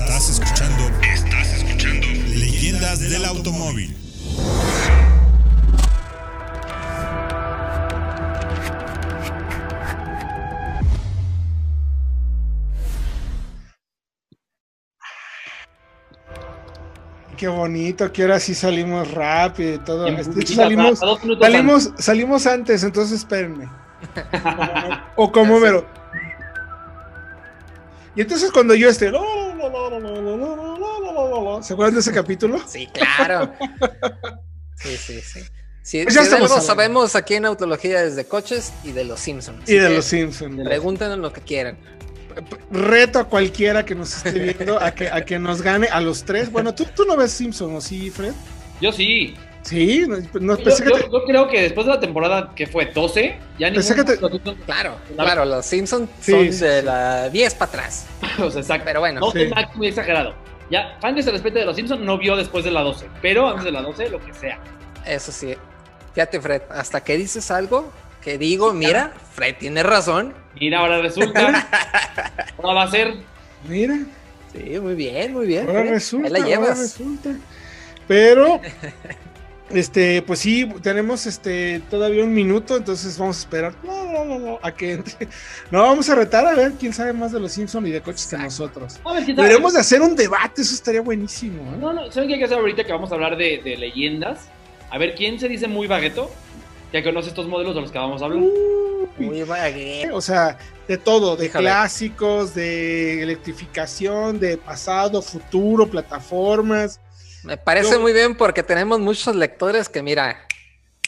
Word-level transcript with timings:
Estás 0.00 0.28
escuchando. 0.28 0.90
Estás 1.04 1.52
escuchando. 1.52 2.04
Leyendas 2.34 2.98
del 2.98 3.24
automóvil. 3.26 3.96
Qué 17.36 17.46
bonito, 17.46 18.12
que 18.12 18.22
ahora 18.22 18.40
sí 18.40 18.52
salimos 18.52 19.08
rápido 19.12 19.74
y 19.74 19.78
todo. 19.78 20.08
Este, 20.08 20.44
salimos, 20.44 20.98
salimos, 21.38 21.92
salimos 21.98 22.46
antes, 22.48 22.82
entonces 22.82 23.20
espérenme. 23.20 23.70
o 25.14 25.30
como 25.30 25.60
mero. 25.60 25.86
Y 28.16 28.22
entonces 28.22 28.50
cuando 28.50 28.74
yo 28.74 28.88
esté. 28.88 29.12
¿Se 31.62 31.72
acuerdan 31.72 31.94
de 31.94 32.00
ese 32.00 32.12
capítulo? 32.12 32.60
Sí, 32.66 32.88
claro. 32.92 33.52
Sí, 34.76 34.96
sí, 34.96 35.20
sí. 35.20 35.40
Si, 35.82 36.02
Pues 36.02 36.14
ya 36.14 36.24
si 36.24 36.34
algo 36.34 36.60
sabemos 36.60 37.14
aquí 37.14 37.34
en 37.34 37.44
Autología 37.44 38.02
es 38.02 38.16
de 38.16 38.24
coches 38.24 38.72
y 38.84 38.92
de 38.92 39.04
los 39.04 39.20
Simpsons. 39.20 39.68
Y 39.68 39.74
de 39.74 39.90
los 39.90 40.04
Simpsons. 40.04 40.62
Pregúntenos 40.64 41.18
lo 41.18 41.32
que 41.32 41.42
quieran. 41.42 41.76
Reto 42.70 43.18
a 43.18 43.24
cualquiera 43.28 43.84
que 43.84 43.94
nos 43.94 44.16
esté 44.16 44.32
viendo 44.32 44.80
a 44.80 44.92
que, 44.92 45.08
a 45.08 45.24
que 45.24 45.38
nos 45.38 45.62
gane 45.62 45.86
a 45.88 46.00
los 46.00 46.24
tres. 46.24 46.50
Bueno, 46.50 46.74
¿tú, 46.74 46.86
tú 46.96 47.04
no 47.04 47.16
ves 47.16 47.32
Simpson, 47.32 47.76
¿o 47.76 47.80
sí, 47.80 48.10
Fred? 48.10 48.32
Yo 48.80 48.92
sí. 48.92 49.36
Sí, 49.64 50.04
no, 50.06 50.16
no, 50.40 50.56
Yo, 50.58 50.64
pensé 50.64 50.84
que 50.84 50.90
yo- 50.90 50.96
te- 50.96 51.10
yo 51.10 51.24
creo 51.24 51.48
que 51.48 51.62
después 51.62 51.86
de 51.86 51.94
la 51.94 52.00
temporada 52.00 52.52
que 52.54 52.66
fue 52.66 52.86
12, 52.86 53.38
ya 53.58 53.70
ni 53.70 53.74
Pensé 53.76 53.94
que 53.94 54.04
te- 54.04 54.18
Claro, 54.66 54.96
claro, 55.16 55.44
los 55.46 55.64
Simpsons 55.64 56.08
Sí, 56.20 56.32
son 56.32 56.40
sí, 56.52 56.64
de 56.64 56.80
sí. 56.80 56.84
la 56.86 57.30
10 57.30 57.54
para 57.54 57.70
atrás. 57.70 58.06
o 58.42 58.50
sea, 58.50 58.60
exacto. 58.60 58.84
Pero 58.84 59.00
bueno. 59.00 59.20
12 59.20 59.44
Sí. 59.44 59.50
máximo 59.50 59.72
muy 59.78 59.86
exagerado. 59.88 60.34
Ya, 60.70 60.96
fan 61.00 61.14
que 61.14 61.22
se 61.22 61.30
respete 61.30 61.58
de 61.60 61.64
los 61.64 61.76
Simpsons 61.76 62.00
no 62.02 62.18
vio 62.18 62.36
después 62.36 62.64
de 62.64 62.70
la 62.70 62.80
12, 62.82 63.06
pero 63.22 63.48
antes 63.48 63.64
de 63.64 63.72
la 63.72 63.80
12, 63.82 64.08
lo 64.10 64.18
que 64.20 64.32
sea. 64.34 64.58
Eso 65.06 65.32
sí. 65.32 65.54
Fíjate, 66.14 66.40
Fred, 66.40 66.62
hasta 66.70 67.02
que 67.02 67.16
dices 67.16 67.50
algo 67.50 67.90
que 68.22 68.38
digo, 68.38 68.72
mira, 68.72 69.12
Fred 69.34 69.56
tiene 69.58 69.82
razón. 69.82 70.32
Mira, 70.60 70.78
ahora 70.80 71.00
resulta. 71.00 71.40
ahora 72.58 72.74
va 72.74 72.82
a 72.84 72.90
ser. 72.90 73.14
Mira, 73.68 73.96
Sí, 74.52 74.78
muy 74.78 74.94
bien, 74.94 75.32
muy 75.32 75.46
bien. 75.46 75.66
ahora 75.68 75.80
Fred. 75.80 75.90
resulta, 75.92 76.26
Ahí 76.28 76.32
la 76.32 76.38
ahora 76.38 76.48
llevas. 76.50 76.78
resulta. 76.78 77.30
Pero, 78.06 78.60
este, 79.70 80.22
pues 80.22 80.40
sí, 80.40 80.68
tenemos 80.82 81.26
este 81.26 81.80
todavía 81.90 82.22
un 82.22 82.34
minuto, 82.34 82.76
entonces 82.76 83.16
vamos 83.18 83.36
a 83.36 83.40
esperar 83.40 83.74
no, 83.82 84.12
no, 84.12 84.24
no, 84.24 84.38
no, 84.38 84.58
a 84.62 84.72
que 84.72 84.92
entre. 84.92 85.28
No, 85.70 85.82
vamos 85.82 86.08
a 86.10 86.14
retar 86.14 86.46
a 86.46 86.54
ver 86.54 86.72
quién 86.78 86.92
sabe 86.92 87.12
más 87.12 87.32
de 87.32 87.40
los 87.40 87.52
Simpsons 87.52 87.88
y 87.88 87.90
de 87.90 88.00
coches 88.00 88.26
que 88.26 88.36
nosotros. 88.36 89.00
A 89.04 89.20
de 89.20 89.78
hacer 89.78 90.02
un 90.02 90.14
debate, 90.14 90.62
eso 90.62 90.74
estaría 90.74 91.00
buenísimo. 91.00 91.62
¿eh? 91.62 91.76
No, 91.80 91.92
no, 91.92 92.10
¿saben 92.12 92.28
qué 92.28 92.34
hay 92.34 92.40
que 92.40 92.46
hacer 92.46 92.58
ahorita 92.58 92.84
que 92.84 92.92
vamos 92.92 93.10
a 93.10 93.14
hablar 93.14 93.36
de, 93.36 93.60
de 93.64 93.76
leyendas? 93.76 94.48
A 94.90 94.98
ver, 94.98 95.14
¿quién 95.14 95.40
se 95.40 95.48
dice 95.48 95.66
muy 95.66 95.86
bagueto? 95.86 96.30
Ya 96.92 97.02
conoce 97.02 97.30
estos 97.30 97.48
modelos 97.48 97.74
de 97.74 97.80
los 97.80 97.90
que 97.90 97.98
vamos 97.98 98.22
a 98.22 98.26
hablar. 98.26 98.40
Uy, 98.40 99.26
Muy 99.26 99.42
baguette. 99.42 100.12
o 100.12 100.20
sea, 100.20 100.56
de 100.86 100.96
todo, 100.96 101.36
de 101.36 101.50
clásicos, 101.50 102.54
de 102.54 103.22
electrificación, 103.22 104.38
de 104.38 104.56
pasado, 104.56 105.20
futuro, 105.20 105.88
plataformas. 105.88 107.00
Me 107.44 107.56
parece 107.56 107.92
Yo- 107.92 108.00
muy 108.00 108.12
bien 108.12 108.36
porque 108.36 108.62
tenemos 108.62 108.98
muchos 109.00 109.34
lectores 109.36 109.88
que, 109.88 110.02
mira, 110.02 110.46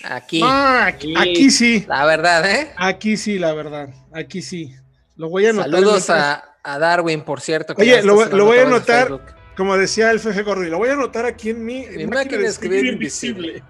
aquí, 0.04 0.40
Ah, 0.44 0.86
aquí, 0.86 1.08
Sí. 1.08 1.14
aquí 1.18 1.50
sí, 1.50 1.84
la 1.88 2.04
verdad, 2.04 2.48
¿eh? 2.50 2.72
aquí 2.76 3.16
sí, 3.16 3.38
la 3.38 3.52
verdad, 3.54 3.88
aquí 4.12 4.42
sí. 4.42 4.74
Lo 5.16 5.30
voy 5.30 5.46
a 5.46 5.50
anotar. 5.50 5.70
Saludos 5.70 6.08
en- 6.10 6.14
a, 6.16 6.44
a 6.62 6.78
Darwin, 6.78 7.22
por 7.22 7.40
cierto. 7.40 7.74
que 7.74 7.82
Oye, 7.82 8.02
lo 8.02 8.14
voy- 8.14 8.24
sonando 8.24 8.36
lo 8.36 8.44
voy 8.44 8.58
a 8.58 8.62
en 8.62 8.68
anotar. 8.68 9.20
Como 9.56 9.76
decía 9.78 10.10
el 10.10 10.20
FG 10.20 10.42
Gorri, 10.42 10.68
lo 10.68 10.76
voy 10.76 10.90
a 10.90 10.92
anotar 10.92 11.24
aquí 11.24 11.48
en 11.50 11.64
mi, 11.64 11.86
Mi 11.86 12.06
máquina 12.06 12.42
de 12.42 12.48
escribir 12.48 12.84
invisible. 12.86 13.62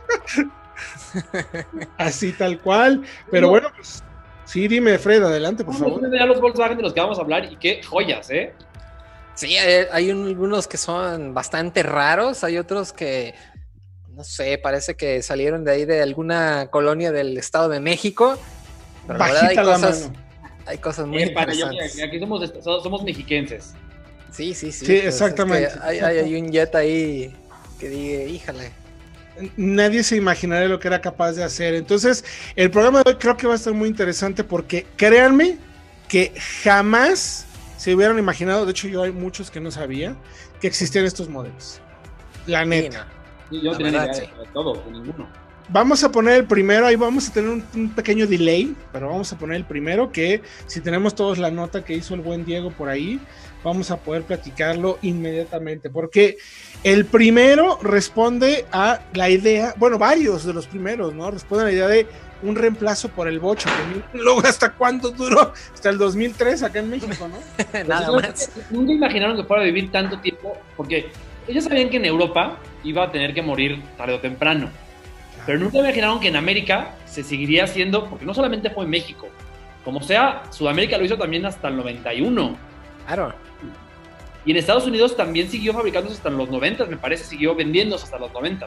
Así 1.96 2.32
tal 2.32 2.58
cual. 2.60 3.02
Pero 3.30 3.48
bueno, 3.48 3.68
pues 3.74 4.02
sí, 4.44 4.68
dime, 4.68 4.98
Fred, 4.98 5.22
adelante, 5.22 5.64
por 5.64 5.74
Vamos 5.74 5.88
a 5.88 5.94
favor. 6.00 6.18
ya 6.18 6.26
los 6.26 6.40
Volkswagen 6.40 6.76
de 6.76 6.82
los 6.82 6.92
que 6.92 7.00
vamos 7.00 7.18
a 7.18 7.22
hablar 7.22 7.50
y 7.50 7.56
qué 7.56 7.82
joyas, 7.82 8.28
¿eh? 8.30 8.54
Sí, 9.34 9.56
hay, 9.56 9.86
hay 9.90 10.10
un- 10.10 10.26
algunos 10.28 10.66
que 10.68 10.76
son 10.76 11.34
bastante 11.34 11.82
raros, 11.82 12.44
hay 12.44 12.56
otros 12.58 12.92
que, 12.92 13.34
no 14.10 14.22
sé, 14.24 14.58
parece 14.58 14.94
que 14.94 15.22
salieron 15.22 15.64
de 15.64 15.72
ahí 15.72 15.84
de 15.84 16.02
alguna 16.02 16.68
colonia 16.70 17.10
del 17.12 17.36
Estado 17.36 17.68
de 17.68 17.80
México. 17.80 18.38
Pero 19.06 19.18
la 19.18 19.26
verdad 19.26 19.40
hay 19.48 19.56
Bajita 19.56 19.62
la 19.64 19.72
cosas, 19.74 20.00
mano. 20.08 20.14
hay 20.66 20.78
cosas 20.78 21.06
muy 21.06 21.22
Eh, 21.22 21.26
yo, 21.34 21.40
interesantes. 21.40 22.02
aquí 22.02 22.18
somos, 22.20 22.52
somos, 22.62 23.02
mexiquenses. 23.02 23.74
Sí, 24.32 24.54
sí, 24.54 24.72
sí. 24.72 24.86
Sí, 24.86 24.92
pues, 24.92 24.98
es 25.00 25.14
exactamente. 25.14 25.68
que 25.72 25.78
hay, 25.82 25.98
hay- 25.98 26.18
hay 26.18 26.34
un 26.40 26.50
jet 26.50 26.74
ahí 26.74 27.36
que 27.78 27.88
diga, 27.88 28.22
híjale. 28.24 28.70
Nadie 29.56 30.04
se 30.04 30.14
imaginaría 30.16 30.68
lo 30.68 30.78
que 30.78 30.86
era 30.86 31.00
capaz 31.00 31.32
de 31.32 31.42
hacer. 31.42 31.74
Entonces, 31.74 32.24
el 32.54 32.70
programa 32.70 33.02
de 33.02 33.10
hoy 33.10 33.16
creo 33.18 33.36
que 33.36 33.48
va 33.48 33.54
a 33.54 33.56
estar 33.56 33.72
muy 33.72 33.88
interesante 33.88 34.44
porque 34.44 34.86
créanme 34.96 35.58
que 36.08 36.32
jamás 36.62 37.44
se 37.76 37.94
hubieran 37.94 38.18
imaginado, 38.18 38.64
de 38.64 38.70
hecho 38.72 38.88
yo 38.88 39.02
hay 39.02 39.12
muchos 39.12 39.50
que 39.50 39.60
no 39.60 39.70
sabía, 39.70 40.16
que 40.60 40.66
existían 40.66 41.04
estos 41.04 41.28
modelos. 41.28 41.80
La 42.46 42.62
Sí, 42.62 42.68
neta. 42.68 43.06
Y 43.50 43.62
yo 43.62 43.72
La 43.72 43.78
tenía 43.78 43.92
ni 43.92 43.98
verdad, 43.98 44.16
idea 44.16 44.38
de 44.38 44.46
todo, 44.52 44.82
de 44.84 44.90
ninguno. 44.90 45.28
Vamos 45.68 46.04
a 46.04 46.12
poner 46.12 46.34
el 46.40 46.44
primero, 46.46 46.86
ahí 46.86 46.96
vamos 46.96 47.28
a 47.28 47.32
tener 47.32 47.48
un, 47.50 47.64
un 47.74 47.88
pequeño 47.94 48.26
delay, 48.26 48.74
pero 48.92 49.08
vamos 49.08 49.32
a 49.32 49.38
poner 49.38 49.56
el 49.56 49.64
primero 49.64 50.12
que 50.12 50.42
si 50.66 50.80
tenemos 50.82 51.14
todos 51.14 51.38
la 51.38 51.50
nota 51.50 51.82
que 51.84 51.94
hizo 51.94 52.14
el 52.14 52.20
buen 52.20 52.44
Diego 52.44 52.70
por 52.70 52.90
ahí, 52.90 53.18
vamos 53.62 53.90
a 53.90 53.96
poder 53.96 54.24
platicarlo 54.24 54.98
inmediatamente, 55.00 55.88
porque 55.88 56.36
el 56.82 57.06
primero 57.06 57.78
responde 57.82 58.66
a 58.72 59.00
la 59.14 59.30
idea, 59.30 59.72
bueno, 59.78 59.98
varios 59.98 60.44
de 60.44 60.52
los 60.52 60.66
primeros, 60.66 61.14
¿no? 61.14 61.30
Responden 61.30 61.66
a 61.66 61.70
la 61.70 61.74
idea 61.74 61.88
de 61.88 62.06
un 62.44 62.54
reemplazo 62.54 63.08
por 63.08 63.26
el 63.26 63.40
bocho, 63.40 63.68
que 64.12 64.18
luego 64.18 64.40
hasta 64.40 64.72
cuándo 64.72 65.10
duró, 65.10 65.52
hasta 65.72 65.90
el 65.90 65.98
2003 65.98 66.62
acá 66.62 66.78
en 66.78 66.90
México, 66.90 67.28
¿no? 67.28 67.84
Nada 67.88 68.12
más. 68.12 68.50
Nunca 68.70 68.92
imaginaron 68.92 69.36
que 69.36 69.44
fuera 69.44 69.62
a 69.62 69.66
vivir 69.66 69.90
tanto 69.90 70.18
tiempo, 70.20 70.56
porque 70.76 71.10
ellos 71.48 71.64
sabían 71.64 71.88
que 71.88 71.96
en 71.96 72.04
Europa 72.04 72.58
iba 72.84 73.04
a 73.04 73.10
tener 73.10 73.34
que 73.34 73.42
morir 73.42 73.82
tarde 73.96 74.14
o 74.14 74.20
temprano. 74.20 74.68
Pero 75.46 75.58
nunca 75.58 75.78
imaginaron 75.78 76.20
que 76.20 76.28
en 76.28 76.36
América 76.36 76.94
se 77.06 77.22
seguiría 77.22 77.64
haciendo, 77.64 78.08
porque 78.08 78.24
no 78.24 78.34
solamente 78.34 78.70
fue 78.70 78.84
en 78.84 78.90
México, 78.90 79.28
como 79.84 80.02
sea, 80.02 80.42
Sudamérica 80.50 80.96
lo 80.96 81.04
hizo 81.04 81.18
también 81.18 81.44
hasta 81.44 81.68
el 81.68 81.76
91. 81.76 82.56
Claro. 83.06 83.34
Y 84.46 84.50
en 84.50 84.56
Estados 84.56 84.86
Unidos 84.86 85.16
también 85.16 85.48
siguió 85.50 85.72
fabricándose 85.72 86.16
hasta 86.16 86.30
los 86.30 86.50
90, 86.50 86.86
me 86.86 86.96
parece, 86.96 87.24
siguió 87.24 87.54
vendiéndose 87.54 88.04
hasta 88.04 88.18
los 88.18 88.32
90. 88.32 88.66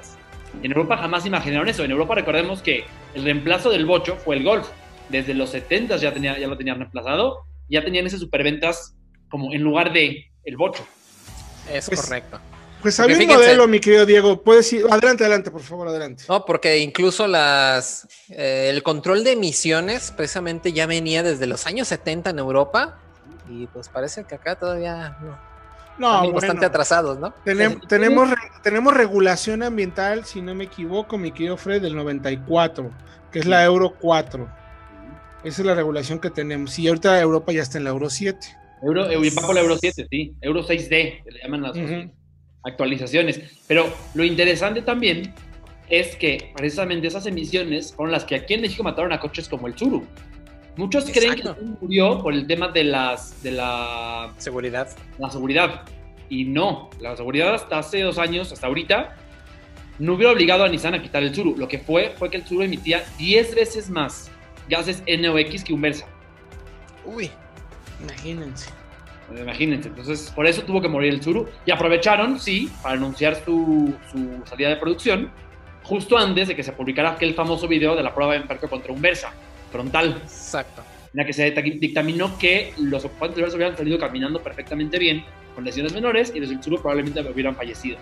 En 0.63 0.71
Europa 0.71 0.97
jamás 0.97 1.25
imaginaron 1.25 1.67
eso. 1.69 1.83
En 1.83 1.91
Europa 1.91 2.15
recordemos 2.15 2.61
que 2.61 2.85
el 3.13 3.23
reemplazo 3.23 3.69
del 3.69 3.85
bocho 3.85 4.15
fue 4.17 4.37
el 4.37 4.43
Golf. 4.43 4.67
Desde 5.09 5.33
los 5.33 5.51
70 5.51 5.97
ya, 5.97 6.13
tenía, 6.13 6.37
ya 6.37 6.47
lo 6.47 6.57
tenían 6.57 6.77
reemplazado. 6.79 7.45
Ya 7.69 7.83
tenían 7.83 8.07
ese 8.07 8.17
superventas 8.17 8.95
como 9.29 9.53
en 9.53 9.61
lugar 9.61 9.93
de 9.93 10.25
el 10.43 10.57
bocho. 10.57 10.85
Es 11.71 11.87
Pues- 11.87 12.01
correcto. 12.01 12.39
Pues 12.81 12.99
había 12.99 13.17
un 13.17 13.25
modelo, 13.25 13.67
mi 13.67 13.79
querido 13.79 14.05
Diego, 14.05 14.43
puedes 14.43 14.71
ir, 14.71 14.85
adelante, 14.89 15.23
adelante, 15.23 15.49
por 15.49 15.61
favor, 15.61 15.87
adelante. 15.87 16.25
No, 16.29 16.45
porque 16.45 16.77
incluso 16.77 17.27
las 17.27 18.07
eh, 18.29 18.69
el 18.71 18.83
control 18.83 19.23
de 19.23 19.31
emisiones 19.31 20.11
precisamente 20.11 20.71
ya 20.71 20.85
venía 20.85 21.23
desde 21.23 21.47
los 21.47 21.65
años 21.65 21.87
70 21.87 22.29
en 22.29 22.39
Europa 22.39 22.99
y 23.49 23.65
pues 23.67 23.89
parece 23.89 24.25
que 24.25 24.35
acá 24.35 24.55
todavía 24.59 25.17
no, 25.21 25.39
No, 25.97 26.19
bueno. 26.19 26.33
bastante 26.33 26.65
atrasados, 26.65 27.17
¿no? 27.19 27.33
Tenem- 27.45 27.85
tenemos, 27.87 28.29
re- 28.29 28.35
tenemos 28.63 28.93
regulación 28.93 29.63
ambiental, 29.63 30.25
si 30.25 30.41
no 30.41 30.53
me 30.53 30.65
equivoco, 30.65 31.17
mi 31.17 31.31
querido 31.31 31.57
Fred, 31.57 31.81
del 31.81 31.95
94, 31.95 32.91
que 33.31 33.39
es 33.39 33.45
la 33.45 33.63
Euro 33.63 33.93
4. 33.99 34.47
Esa 35.43 35.61
es 35.61 35.65
la 35.65 35.73
regulación 35.75 36.19
que 36.19 36.29
tenemos. 36.29 36.77
Y 36.77 36.87
ahorita 36.87 37.19
Europa 37.19 37.51
ya 37.51 37.61
está 37.63 37.77
en 37.77 37.85
la 37.85 37.91
Euro 37.91 38.09
7. 38.09 38.39
Euro, 38.83 39.09
eh, 39.09 39.17
va 39.35 39.41
por 39.45 39.55
la 39.55 39.61
Euro 39.61 39.77
7, 39.79 40.07
sí. 40.09 40.35
Euro 40.41 40.61
6D, 40.63 41.23
que 41.23 41.31
le 41.31 41.39
llaman 41.41 41.61
las 41.63 41.75
Ujú. 41.77 42.11
actualizaciones. 42.63 43.41
Pero 43.67 43.85
lo 44.13 44.23
interesante 44.23 44.81
también 44.81 45.33
es 45.89 46.15
que 46.15 46.51
precisamente 46.55 47.07
esas 47.07 47.25
emisiones 47.25 47.93
fueron 47.93 48.11
las 48.11 48.25
que 48.25 48.35
aquí 48.35 48.53
en 48.55 48.61
México 48.61 48.83
mataron 48.83 49.13
a 49.13 49.19
coches 49.19 49.47
como 49.47 49.67
el 49.67 49.73
Tsuru. 49.73 50.05
Muchos 50.77 51.09
creen 51.11 51.35
que 51.35 51.43
murió 51.81 52.21
por 52.21 52.33
el 52.33 52.45
tema 52.45 52.67
de 52.69 52.83
las 52.83 53.41
de 53.41 53.51
la, 53.51 54.33
Seguridad. 54.37 54.87
la 55.17 55.29
seguridad. 55.29 55.81
Y 56.29 56.45
no, 56.45 56.89
la 56.99 57.15
seguridad 57.15 57.55
hasta 57.55 57.79
hace 57.79 58.01
dos 58.01 58.17
años, 58.17 58.51
hasta 58.51 58.67
ahorita, 58.67 59.15
no 59.97 60.13
hubiera 60.13 60.31
obligado 60.31 60.63
a 60.63 60.69
Nissan 60.69 60.93
a 60.93 61.01
quitar 61.01 61.23
el 61.23 61.31
Tsuru. 61.31 61.55
Lo 61.57 61.67
que 61.67 61.79
fue 61.79 62.13
fue 62.17 62.29
que 62.29 62.37
el 62.37 62.43
Tsuru 62.43 62.61
emitía 62.61 63.03
10 63.17 63.55
veces 63.55 63.89
más 63.89 64.29
gases 64.69 65.03
NOx 65.07 65.63
que 65.63 65.73
un 65.73 65.81
Versa. 65.81 66.05
Uy, 67.05 67.31
Imagínense. 68.01 68.69
Imagínense, 69.35 69.89
entonces 69.89 70.31
por 70.33 70.47
eso 70.47 70.61
tuvo 70.63 70.81
que 70.81 70.87
morir 70.87 71.13
el 71.13 71.19
Tsuru. 71.19 71.47
Y 71.65 71.71
aprovecharon, 71.71 72.39
sí, 72.39 72.71
para 72.81 72.95
anunciar 72.95 73.35
su, 73.43 73.93
su 74.11 74.41
salida 74.45 74.69
de 74.69 74.77
producción, 74.77 75.31
justo 75.83 76.17
antes 76.17 76.49
de 76.49 76.55
que 76.55 76.63
se 76.63 76.71
publicara 76.71 77.11
aquel 77.11 77.33
famoso 77.33 77.67
video 77.67 77.95
de 77.95 78.03
la 78.03 78.13
prueba 78.13 78.33
de 78.33 78.39
impacto 78.39 78.69
contra 78.69 78.93
un 78.93 79.01
Versa, 79.01 79.33
frontal. 79.81 80.21
exacto. 80.23 80.81
en 81.13 81.17
la 81.21 81.25
que 81.25 81.33
se 81.33 81.49
dictaminó 81.51 82.37
que 82.37 82.73
los 82.77 83.05
ocupantes 83.05 83.35
del 83.37 83.43
Versa 83.45 83.55
hubieran 83.57 83.77
salido 83.77 83.97
caminando 83.97 84.41
perfectamente 84.43 84.99
bien, 84.99 85.23
con 85.55 85.63
lesiones 85.63 85.93
menores, 85.93 86.31
y 86.35 86.39
los 86.39 86.49
del 86.49 86.59
Tsuru 86.59 86.77
probablemente 86.81 87.21
hubieran 87.21 87.55
fallecido. 87.55 87.97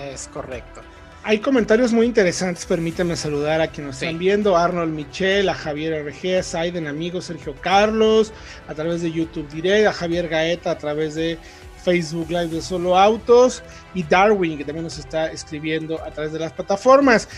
Es 0.00 0.28
correcto. 0.28 0.80
Hay 1.24 1.38
comentarios 1.38 1.92
muy 1.92 2.06
interesantes, 2.06 2.66
permítanme 2.66 3.14
saludar 3.14 3.60
a 3.60 3.68
quienes 3.68 3.88
nos 3.90 3.96
Sí. 3.96 4.06
están 4.06 4.18
viendo, 4.18 4.56
Arnold 4.56 4.92
Michel, 4.92 5.48
a 5.48 5.54
Javier 5.54 6.04
RG, 6.04 6.38
a 6.38 6.42
Saiden, 6.42 6.88
amigo 6.88 7.20
Sergio 7.20 7.54
Carlos, 7.60 8.32
a 8.68 8.74
través 8.74 9.02
de 9.02 9.12
YouTube 9.12 9.48
Direct, 9.48 9.86
a 9.86 9.92
Javier 9.92 10.28
Gaeta 10.28 10.72
a 10.72 10.78
través 10.78 11.14
de 11.14 11.38
Facebook 11.82 12.28
Live 12.30 12.48
de 12.48 12.62
Solo 12.62 12.96
Autos 12.98 13.62
y 13.94 14.02
Darwin, 14.02 14.56
que 14.58 14.64
también 14.64 14.84
nos 14.84 14.98
está 14.98 15.26
escribiendo 15.30 16.02
a 16.02 16.10
través 16.10 16.32
de 16.32 16.38
las 16.38 16.52
plataformas. 16.52 17.28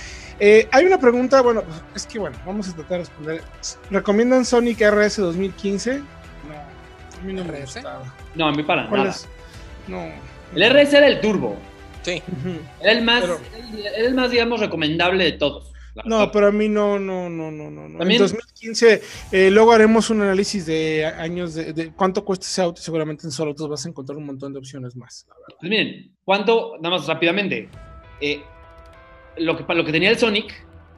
Eh, 0.41 0.69
hay 0.73 0.85
una 0.85 0.99
pregunta, 0.99 1.41
bueno, 1.43 1.62
es 1.94 2.06
que 2.06 2.19
bueno, 2.19 2.37
vamos 2.44 2.69
a 2.69 2.73
tratar 2.75 2.91
de 2.91 2.99
responder. 2.99 3.43
¿Recomiendan 3.91 4.44
Sonic 4.44 4.81
RS 4.81 5.17
2015? 5.23 5.99
No, 5.99 6.05
a 7.20 7.23
mí 7.25 7.32
no 7.32 7.44
me 7.44 7.61
gustaba. 7.61 8.14
No, 8.35 8.49
a 8.49 8.52
mí 8.52 8.62
para 8.62 8.88
¿Cuál 8.88 9.00
nada. 9.05 9.12
es? 9.14 9.26
No. 9.88 10.02
El 10.55 10.62
RS 10.73 10.94
era 10.97 11.06
el 11.06 11.20
turbo. 11.20 11.56
Sí. 12.02 12.23
Era 12.81 12.93
el 12.93 13.02
más, 13.02 13.23
Pero- 13.23 13.40
era 13.97 14.06
el 14.06 14.14
más, 14.14 14.31
digamos, 14.31 14.61
recomendable 14.61 15.25
de 15.25 15.32
todos. 15.32 15.73
No, 16.05 16.31
pero 16.32 16.49
a 16.49 16.52
mí 16.52 16.69
no, 16.69 16.99
no, 16.99 17.29
no, 17.31 17.50
no, 17.50 17.70
no. 17.70 17.82
no. 17.88 17.93
En 17.93 17.99
También- 17.99 18.20
2015, 18.20 19.02
eh, 19.32 19.50
luego 19.50 19.73
haremos 19.73 20.11
un 20.11 20.23
análisis 20.23 20.67
de 20.67 21.06
años 21.06 21.55
de, 21.55 21.73
de 21.73 21.93
cuánto 21.93 22.25
cuesta 22.25 22.46
ese 22.46 22.62
auto. 22.62 22.81
y 22.81 22.85
Seguramente 22.85 23.26
en 23.26 23.31
solo 23.31 23.50
autos 23.50 23.69
vas 23.69 23.87
a 23.87 23.88
encontrar 23.88 24.19
un 24.19 24.26
montón 24.26 24.52
de 24.52 24.58
opciones 24.58 24.96
más. 24.96 25.26
la 25.29 25.35
verdad. 25.35 25.56
Pues 25.61 25.70
miren, 25.70 26.12
¿cuánto, 26.25 26.73
nada 26.81 26.96
más 26.96 27.06
rápidamente, 27.06 27.69
eh, 28.20 28.43
lo, 29.37 29.56
que, 29.56 29.75
lo 29.75 29.85
que 29.85 29.93
tenía 29.93 30.11
el 30.11 30.19
Sonic, 30.19 30.52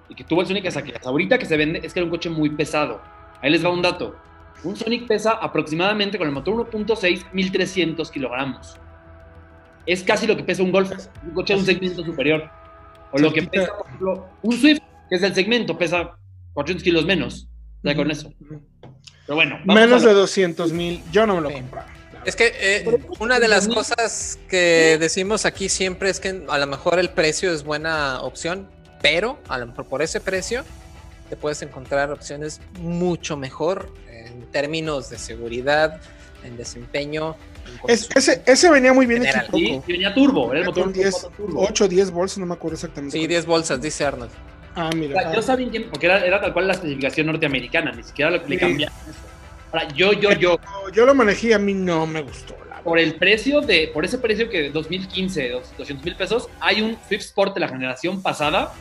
y 0.08 0.14
que 0.14 0.24
tuvo 0.24 0.40
el 0.40 0.46
Sonic 0.46 0.66
hasta, 0.66 0.82
que, 0.82 0.92
hasta 0.94 1.08
ahorita 1.08 1.38
que 1.38 1.46
se 1.46 1.56
vende, 1.56 1.80
es 1.82 1.92
que 1.92 1.98
era 2.00 2.04
un 2.04 2.10
coche 2.10 2.30
muy 2.30 2.50
pesado. 2.50 3.00
Ahí 3.42 3.50
les 3.50 3.64
va 3.64 3.68
un 3.70 3.82
dato. 3.82 4.16
Un 4.64 4.76
Sonic 4.76 5.06
pesa 5.06 5.32
aproximadamente 5.32 6.16
con 6.16 6.26
el 6.26 6.32
motor 6.32 6.54
1.6, 6.70 7.26
1300 7.32 8.10
kilogramos. 8.10 8.76
Es 9.84 10.02
casi 10.02 10.26
lo 10.26 10.36
que 10.36 10.42
pesa 10.42 10.62
un 10.62 10.72
Golf, 10.72 10.90
un 11.22 11.30
coche 11.34 11.52
de 11.54 11.60
un 11.60 11.66
segmento 11.66 12.02
superior. 12.04 12.48
O 13.12 13.18
lo 13.18 13.32
que 13.32 13.42
pesa, 13.42 13.72
por 13.76 13.86
ejemplo, 13.86 14.28
un 14.42 14.52
Swift, 14.58 14.80
que 15.08 15.16
es 15.16 15.20
del 15.20 15.34
segmento, 15.34 15.78
pesa 15.78 16.18
400 16.54 16.82
kilos 16.82 17.06
menos. 17.06 17.48
Ya 17.82 17.94
con 17.94 18.10
eso. 18.10 18.32
Pero 19.26 19.36
bueno, 19.36 19.58
vamos 19.64 19.74
Menos 19.80 20.04
a 20.04 20.08
de 20.08 20.14
200 20.14 20.72
mil. 20.72 21.02
Yo 21.12 21.26
no 21.26 21.36
me 21.36 21.40
lo 21.42 21.50
compraba. 21.50 21.86
Es 22.24 22.34
que 22.34 22.52
eh, 22.58 23.00
una 23.20 23.38
de 23.38 23.46
las 23.46 23.68
cosas 23.68 24.40
que 24.48 24.96
decimos 24.98 25.46
aquí 25.46 25.68
siempre 25.68 26.10
es 26.10 26.18
que 26.18 26.44
a 26.48 26.58
lo 26.58 26.66
mejor 26.66 26.98
el 26.98 27.10
precio 27.10 27.52
es 27.52 27.62
buena 27.62 28.20
opción, 28.20 28.68
pero 29.00 29.38
a 29.48 29.58
lo 29.58 29.66
mejor 29.66 29.86
por 29.86 30.02
ese 30.02 30.20
precio 30.20 30.64
te 31.28 31.36
puedes 31.36 31.62
encontrar 31.62 32.10
opciones 32.10 32.60
mucho 32.80 33.36
mejor 33.36 33.92
en 34.10 34.42
términos 34.50 35.08
de 35.08 35.18
seguridad, 35.18 36.00
en 36.42 36.56
desempeño. 36.56 37.36
Es- 37.88 38.08
ese, 38.14 38.42
ese 38.46 38.70
venía 38.70 38.92
muy 38.92 39.06
bien 39.06 39.24
hecho. 39.26 39.38
Sí, 39.52 39.80
venía 39.86 40.14
turbo, 40.14 40.50
era 40.52 40.60
el 40.60 40.66
motor 40.66 40.84
Con 40.84 40.92
10, 40.92 41.14
1.4 41.14 41.30
turbo. 41.36 41.66
8, 41.68 41.88
10 41.88 42.10
volts, 42.10 42.38
no 42.38 42.46
me 42.46 42.54
acuerdo 42.54 42.74
exactamente. 42.74 43.18
Sí, 43.18 43.26
10 43.26 43.46
bolsas, 43.46 43.80
dice 43.80 44.04
Arnold. 44.04 44.30
Ah, 44.74 44.90
O 44.92 44.96
mira. 44.96 45.20
sea, 45.20 45.30
ah, 45.30 45.34
yo 45.34 45.42
sabía 45.42 45.70
que, 45.70 45.80
porque 45.82 46.06
era, 46.06 46.24
era 46.24 46.40
tal 46.40 46.52
cual 46.52 46.66
la 46.66 46.74
especificación 46.74 47.26
norteamericana, 47.28 47.92
ni 47.92 48.02
siquiera 48.02 48.30
lo 48.30 48.42
que 48.42 48.48
le 48.50 48.54
Sí. 48.56 48.60
cambiaron 48.60 48.94
eso. 49.08 49.18
Ahora, 49.72 49.88
yo, 49.94 50.12
yo, 50.12 50.32
yo, 50.32 50.58
yo 50.92 51.06
lo 51.06 51.14
manejé 51.14 51.48
y 51.48 51.52
a 51.52 51.58
mí 51.58 51.72
no 51.74 52.06
me 52.06 52.22
gustó. 52.22 52.54
la 52.68 52.82
por 52.82 52.98
el 53.00 53.14
precio 53.16 53.60
de, 53.62 53.88
por 53.92 54.04
ese 54.04 54.18
precio 54.18 54.48
que 54.48 54.70
2015, 54.70 55.48
dos- 55.50 55.72
200 55.76 56.04
mil 56.04 56.14
pesos, 56.14 56.48
hay 56.60 56.82
un 56.82 56.96
Swift 57.08 57.22
Sport 57.22 57.54
de 57.54 57.60
la 57.60 57.68
generación 57.68 58.22
pasada, 58.22 58.72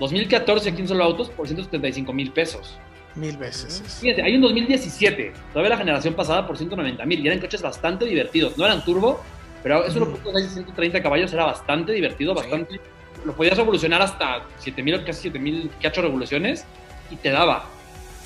2014 0.00 0.68
aquí 0.70 0.80
en 0.82 0.88
solo 0.88 1.02
autos, 1.04 1.28
por 1.30 1.46
175 1.46 2.12
mil 2.12 2.30
pesos. 2.32 2.76
Mil 3.18 3.36
veces. 3.36 3.82
es. 3.84 3.94
Fíjense, 4.00 4.22
hay 4.22 4.36
un 4.36 4.42
2017, 4.42 5.32
todavía 5.52 5.70
la 5.70 5.76
generación 5.78 6.14
pasada 6.14 6.46
por 6.46 6.56
190 6.56 7.04
mil, 7.04 7.20
y 7.20 7.26
eran 7.26 7.40
coches 7.40 7.60
bastante 7.62 8.04
divertidos. 8.04 8.56
No 8.56 8.64
eran 8.64 8.84
turbo, 8.84 9.20
pero 9.62 9.84
es 9.84 9.94
Ujú. 9.96 10.04
1.6 10.24 10.42
de 10.42 10.48
130 10.48 11.02
caballos, 11.02 11.32
era 11.32 11.44
bastante 11.46 11.92
divertido, 11.92 12.34
Sí. 12.34 12.40
bastante. 12.40 12.80
Lo 13.24 13.32
podías 13.34 13.56
revolucionar 13.56 14.00
hasta 14.00 14.44
7000, 14.60 15.04
casi 15.04 15.22
7000 15.22 15.70
cacho 15.82 16.00
revoluciones, 16.02 16.64
y 17.10 17.16
te 17.16 17.30
daba. 17.30 17.64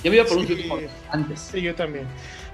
Yo 0.04 0.10
me 0.10 0.16
iba 0.16 0.26
por 0.26 0.36
un 0.38 0.46
Sí. 0.46 0.52
Sport 0.54 0.82
antes. 1.10 1.40
Sí, 1.52 1.62
yo 1.62 1.74
también. 1.74 2.06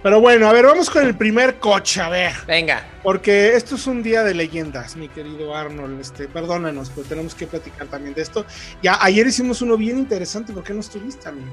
Pero 0.02 0.20
bueno, 0.20 0.49
a 0.49 0.52
ver, 0.52 0.64
vamos 0.67 0.88
con 0.90 1.05
el 1.05 1.17
primer 1.17 1.58
coche, 1.58 2.00
a 2.00 2.08
ver. 2.08 2.32
Venga, 2.46 2.87
Porque 3.02 3.56
esto 3.56 3.75
es 3.75 3.87
un 3.88 4.02
día 4.02 4.23
de 4.23 4.32
leyendas, 4.35 4.94
mi 4.94 5.08
querido 5.08 5.56
Arnold. 5.56 5.99
Este, 6.00 6.29
perdónanos, 6.29 6.90
pero 6.94 7.08
tenemos 7.08 7.35
que 7.35 7.46
platicar 7.49 7.88
también 7.88 8.14
de 8.14 8.23
esto. 8.23 8.44
Ya 8.82 8.99
ayer 9.02 9.26
hicimos 9.26 9.61
uno 9.62 9.76
bien 9.76 9.99
interesante, 9.99 10.52
¿por 10.52 10.62
qué 10.62 10.73
no 10.75 10.81
estuviste, 10.81 11.29
amigo? 11.29 11.49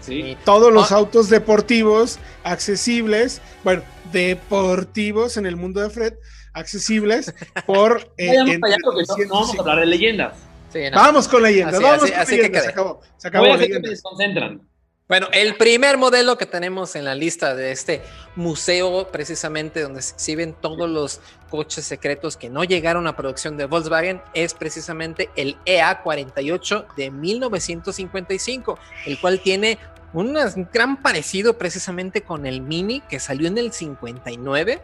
Sí. 0.00 0.36
Todos 0.44 0.72
los 0.72 0.92
Ah. 0.92 0.96
autos 0.96 1.28
deportivos 1.28 2.18
accesibles, 2.44 3.40
bueno, 3.64 3.82
deportivos 4.12 5.36
en 5.36 5.46
el 5.46 5.56
mundo 5.56 5.80
de 5.80 5.90
Fred, 5.90 6.14
accesibles 6.52 7.34
por... 7.66 8.12
eh, 8.16 8.28
Vayamos 8.28 8.50
entre 8.54 8.76
porque 8.82 9.02
no, 9.06 9.14
300 9.14 9.28
no 9.28 9.34
vamos 9.40 9.56
a 9.56 9.60
hablar 9.60 9.80
de 9.80 9.86
leyendas. 9.86 10.34
sí, 10.72 10.78
no. 10.90 10.96
Vamos 10.96 11.28
con 11.28 11.42
leyendas, 11.42 11.74
Así- 11.74 11.82
vamos 11.84 12.02
así- 12.04 12.12
con 12.12 12.20
así 12.20 12.30
que 12.30 12.36
leyendas, 12.38 12.62
quede. 12.62 12.72
se 12.72 12.78
acabó, 12.80 13.00
se 13.16 13.28
Voy 13.28 13.28
acabó 13.28 13.44
a 13.44 13.48
hacer 13.54 13.58
que 13.58 13.60
me 13.60 13.68
leyendas. 13.80 13.90
desconcentran. 13.90 14.62
Bueno, 15.10 15.26
el 15.32 15.56
primer 15.56 15.98
modelo 15.98 16.38
que 16.38 16.46
tenemos 16.46 16.94
en 16.94 17.04
la 17.04 17.16
lista 17.16 17.56
de 17.56 17.72
este 17.72 18.00
museo, 18.36 19.08
precisamente 19.10 19.82
donde 19.82 20.02
se 20.02 20.14
exhiben 20.14 20.54
todos 20.54 20.88
los 20.88 21.20
coches 21.50 21.84
secretos 21.84 22.36
que 22.36 22.48
no 22.48 22.62
llegaron 22.62 23.08
a 23.08 23.16
producción 23.16 23.56
de 23.56 23.64
Volkswagen, 23.64 24.22
es 24.34 24.54
precisamente 24.54 25.28
el 25.34 25.56
EA48 25.66 26.94
de 26.94 27.10
1955, 27.10 28.78
el 29.06 29.18
cual 29.18 29.40
tiene 29.40 29.78
un 30.12 30.38
gran 30.72 31.02
parecido 31.02 31.58
precisamente 31.58 32.20
con 32.20 32.46
el 32.46 32.60
Mini 32.60 33.00
que 33.00 33.18
salió 33.18 33.48
en 33.48 33.58
el 33.58 33.72
59. 33.72 34.80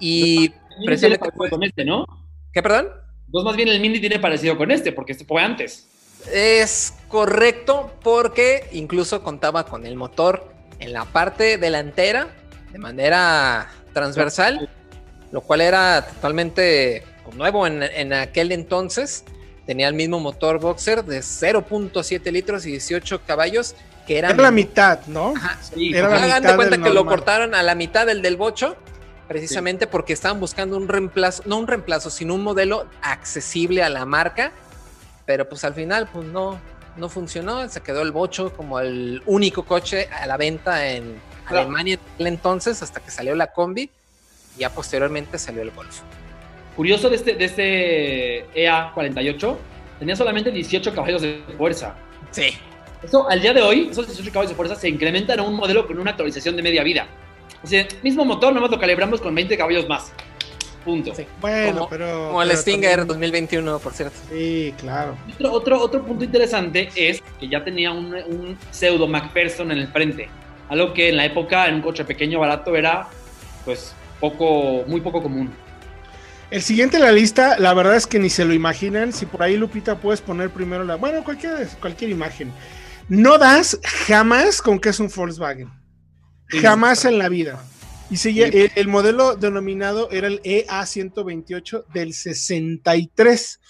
Y, 0.00 0.52
Mini 0.80 0.84
Precisamente 0.84 1.30
con 1.30 1.62
este, 1.62 1.84
¿no? 1.84 2.04
¿qué 2.52 2.60
perdón? 2.60 2.88
Pues 3.30 3.44
más 3.44 3.54
bien 3.54 3.68
el 3.68 3.78
Mini 3.78 4.00
tiene 4.00 4.18
parecido 4.18 4.56
con 4.56 4.72
este, 4.72 4.90
porque 4.90 5.12
este 5.12 5.24
fue 5.24 5.40
antes. 5.40 5.88
Es 6.32 6.94
correcto 7.08 7.92
porque 8.02 8.68
incluso 8.72 9.22
contaba 9.22 9.64
con 9.64 9.86
el 9.86 9.96
motor 9.96 10.52
en 10.78 10.92
la 10.92 11.04
parte 11.04 11.58
delantera 11.58 12.28
de 12.72 12.78
manera 12.78 13.70
transversal, 13.92 14.68
lo 15.32 15.40
cual 15.40 15.60
era 15.60 16.06
totalmente 16.06 17.04
pues, 17.24 17.36
nuevo 17.36 17.66
en, 17.66 17.82
en 17.82 18.12
aquel 18.12 18.52
entonces. 18.52 19.24
Tenía 19.66 19.88
el 19.88 19.94
mismo 19.94 20.18
motor 20.18 20.60
boxer 20.60 21.04
de 21.04 21.20
0.7 21.20 22.32
litros 22.32 22.64
y 22.64 22.70
18 22.70 23.22
caballos, 23.26 23.74
que 24.06 24.18
era... 24.18 24.30
Era 24.30 24.44
la 24.44 24.50
mitad, 24.50 25.00
¿no? 25.06 25.34
Ajá, 25.36 25.58
Sí, 25.60 25.94
Era 25.94 26.08
la 26.08 26.16
Hagan 26.16 26.42
de 26.42 26.48
mitad 26.48 26.56
cuenta 26.56 26.82
que 26.82 26.90
lo 26.90 27.04
cortaron 27.04 27.54
a 27.54 27.62
la 27.62 27.74
mitad 27.74 28.06
del 28.06 28.22
del 28.22 28.38
bocho, 28.38 28.76
precisamente 29.26 29.86
porque 29.86 30.14
estaban 30.14 30.40
buscando 30.40 30.78
un 30.78 30.88
reemplazo, 30.88 31.42
no 31.44 31.58
un 31.58 31.66
reemplazo, 31.66 32.08
sino 32.08 32.34
un 32.34 32.42
modelo 32.42 32.86
accesible 33.02 33.82
a 33.82 33.90
la 33.90 34.06
marca, 34.06 34.52
pero 35.28 35.46
pues 35.46 35.62
al 35.62 35.74
final 35.74 36.08
pues 36.10 36.26
no, 36.26 36.58
no 36.96 37.10
funcionó, 37.10 37.68
se 37.68 37.82
quedó 37.82 38.00
el 38.00 38.12
bocho 38.12 38.50
como 38.50 38.80
el 38.80 39.22
único 39.26 39.62
coche 39.62 40.08
a 40.10 40.26
la 40.26 40.38
venta 40.38 40.88
en 40.88 41.20
Claro. 41.44 41.64
Alemania 41.64 41.94
en 41.94 42.00
aquel 42.14 42.26
entonces, 42.28 42.82
hasta 42.82 43.00
que 43.00 43.10
salió 43.10 43.34
la 43.34 43.48
combi, 43.48 43.90
y 44.56 44.60
ya 44.60 44.70
posteriormente 44.70 45.38
salió 45.38 45.60
el 45.60 45.70
Golf. 45.70 46.00
Curioso 46.76 47.10
de 47.10 47.16
este, 47.16 47.34
de 47.34 47.44
este 47.44 48.46
EA48, 48.54 49.56
tenía 49.98 50.16
solamente 50.16 50.50
18 50.50 50.94
caballos 50.94 51.20
de 51.20 51.42
fuerza. 51.58 51.94
Sí. 52.30 52.56
Eso, 53.02 53.28
al 53.28 53.42
día 53.42 53.52
de 53.52 53.60
hoy, 53.60 53.88
esos 53.90 54.06
18 54.06 54.32
caballos 54.32 54.50
de 54.50 54.56
fuerza 54.56 54.76
se 54.76 54.88
incrementan 54.88 55.40
a 55.40 55.42
un 55.42 55.56
modelo 55.56 55.86
con 55.86 55.98
una 55.98 56.12
actualización 56.12 56.56
de 56.56 56.62
media 56.62 56.82
vida. 56.82 57.06
O 57.62 57.66
sea, 57.66 57.86
mismo 58.02 58.24
motor, 58.24 58.54
nomás 58.54 58.70
lo 58.70 58.78
calibramos 58.78 59.20
con 59.20 59.34
20 59.34 59.58
caballos 59.58 59.86
más. 59.88 60.10
Punto. 60.88 61.14
Sí. 61.14 61.26
Bueno, 61.42 61.74
Como- 61.74 61.88
pero... 61.90 62.28
Como 62.28 62.42
el 62.42 62.48
pero 62.48 62.60
Stinger 62.62 62.90
también- 63.00 63.08
2021, 63.08 63.78
por 63.78 63.92
cierto. 63.92 64.16
Sí, 64.30 64.74
claro. 64.78 65.18
Otro, 65.34 65.52
otro, 65.52 65.80
otro 65.82 66.02
punto 66.02 66.24
interesante 66.24 66.88
es 66.96 67.22
que 67.38 67.46
ya 67.46 67.62
tenía 67.62 67.92
un, 67.92 68.14
un 68.14 68.56
pseudo 68.70 69.06
McPherson 69.06 69.70
en 69.70 69.78
el 69.80 69.88
frente. 69.88 70.30
Algo 70.70 70.94
que 70.94 71.10
en 71.10 71.18
la 71.18 71.26
época, 71.26 71.66
en 71.68 71.74
un 71.74 71.82
coche 71.82 72.06
pequeño, 72.06 72.40
barato, 72.40 72.74
era 72.74 73.06
pues 73.66 73.92
poco, 74.18 74.84
muy 74.86 75.02
poco 75.02 75.22
común. 75.22 75.50
El 76.50 76.62
siguiente 76.62 76.96
en 76.96 77.02
la 77.02 77.12
lista, 77.12 77.58
la 77.58 77.74
verdad 77.74 77.94
es 77.96 78.06
que 78.06 78.18
ni 78.18 78.30
se 78.30 78.46
lo 78.46 78.54
imaginan. 78.54 79.12
Si 79.12 79.26
por 79.26 79.42
ahí, 79.42 79.58
Lupita, 79.58 79.96
puedes 79.98 80.22
poner 80.22 80.48
primero 80.48 80.84
la. 80.84 80.96
Bueno, 80.96 81.22
cualquier, 81.22 81.68
cualquier 81.82 82.10
imagen. 82.10 82.50
No 83.10 83.36
das 83.36 83.78
jamás 84.06 84.62
con 84.62 84.78
que 84.78 84.88
es 84.88 85.00
un 85.00 85.10
Volkswagen. 85.14 85.68
Sí, 86.48 86.60
jamás 86.60 87.00
sí. 87.00 87.08
en 87.08 87.18
la 87.18 87.28
vida. 87.28 87.62
Y 88.10 88.16
Sí. 88.16 88.42
el, 88.42 88.70
el 88.74 88.88
modelo 88.88 89.36
denominado 89.36 90.10
era 90.10 90.26
el 90.28 90.40
EA128 90.42 91.84
del 91.92 92.14
63. 92.14 93.60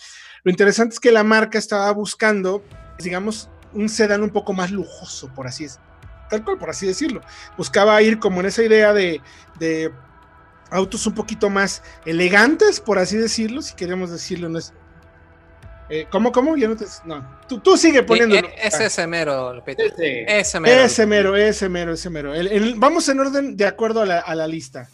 Lo 0.45 0.51
interesante 0.51 0.95
es 0.95 1.01
que 1.01 1.11
la 1.13 1.25
marca 1.25 1.59
estaba 1.59 1.91
buscando, 1.93 2.63
digamos, 2.99 3.51
un 3.73 3.89
sedán 3.89 4.23
un 4.23 4.31
poco 4.31 4.53
más 4.53 4.71
lujoso, 4.71 5.33
por 5.35 5.47
así 5.47 5.65
es, 5.65 5.79
tal 6.31 6.45
cual, 6.45 6.59
por 6.59 6.71
así 6.71 6.87
decirlo. 6.87 7.21
Buscaba 7.57 8.01
ir 8.03 8.19
como 8.19 8.41
en 8.41 8.47
esa 8.47 8.63
idea 8.63 8.93
de, 8.93 9.21
de 9.59 9.93
autos 10.71 11.07
un 11.07 11.15
poquito 11.15 11.51
más 11.51 11.83
elegantes, 12.07 12.81
por 12.81 12.99
así 12.99 13.17
decirlo, 13.17 13.61
si 13.63 13.75
queremos 13.75 14.11
decirlo, 14.11 14.49
no 14.49 14.59
es 14.59 14.73
Eh, 15.91 16.07
¿Cómo, 16.11 16.33
cómo? 16.33 16.57
Ya 16.57 16.69
no 16.69 16.77
te. 16.77 16.85
No. 17.07 17.27
Tú, 17.49 17.61
tú 17.61 17.77
sigue 17.77 18.03
poniéndolo. 18.03 18.43
Sí, 18.49 18.55
e- 18.63 18.67
es 18.67 18.79
ese 18.81 19.07
mero, 19.07 19.55
Lupita. 19.55 19.83
Ese. 19.83 20.25
Ese 20.41 20.61
mero. 20.61 20.83
Ese 20.85 21.07
mero, 21.07 21.37
ese 21.37 21.69
mero, 21.69 21.93
ese 21.95 22.11
mero. 22.11 22.35
El- 22.35 22.49
el- 22.49 22.75
vamos 22.75 23.09
en 23.09 23.21
orden 23.21 23.57
de 23.57 23.67
acuerdo 23.67 24.03
a 24.03 24.07
la, 24.07 24.19
a 24.19 24.35
la 24.35 24.47
lista. 24.47 24.89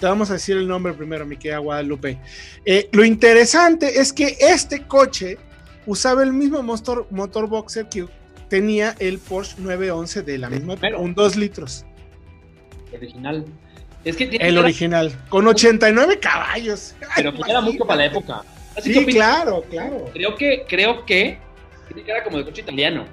Te 0.00 0.06
vamos 0.06 0.30
a 0.30 0.34
decir 0.34 0.56
el 0.56 0.66
nombre 0.66 0.94
primero, 0.94 1.24
mi 1.26 1.36
querida 1.36 1.58
Guadalupe. 1.58 2.18
Eh, 2.64 2.88
lo 2.92 3.04
interesante 3.04 4.00
es 4.00 4.12
que 4.12 4.36
este 4.40 4.82
coche 4.86 5.38
usaba 5.86 6.22
el 6.22 6.32
mismo 6.32 6.62
motor, 6.62 7.06
motor 7.10 7.46
boxer 7.46 7.88
que 7.88 8.06
tenía 8.48 8.94
el 8.98 9.18
Porsche 9.18 9.56
911 9.58 10.22
de 10.22 10.38
la 10.38 10.48
misma 10.50 10.72
época, 10.74 10.88
Pero- 10.88 11.00
un 11.00 11.14
2 11.14 11.36
litros. 11.36 11.84
original. 12.92 13.44
Es 14.04 14.16
que 14.16 14.26
tiene 14.26 14.48
El 14.48 14.58
original, 14.58 15.12
con 15.28 15.46
89 15.46 16.18
caballos. 16.18 16.94
pero 17.14 17.30
Ay, 17.30 17.42
que 17.42 17.50
era 17.50 17.60
mucho 17.60 17.84
para 17.86 17.98
la 17.98 18.06
época. 18.06 18.42
Así 18.76 18.92
Sí, 18.94 19.04
que 19.04 19.12
claro, 19.12 19.62
claro. 19.68 20.10
Creo 20.12 20.34
que, 20.36 20.64
creo 20.68 21.04
que 21.04 21.38
tiene 21.88 22.02
cara 22.04 22.24
como 22.24 22.38
de 22.38 22.44
coche 22.44 22.62
italiano. 22.62 23.04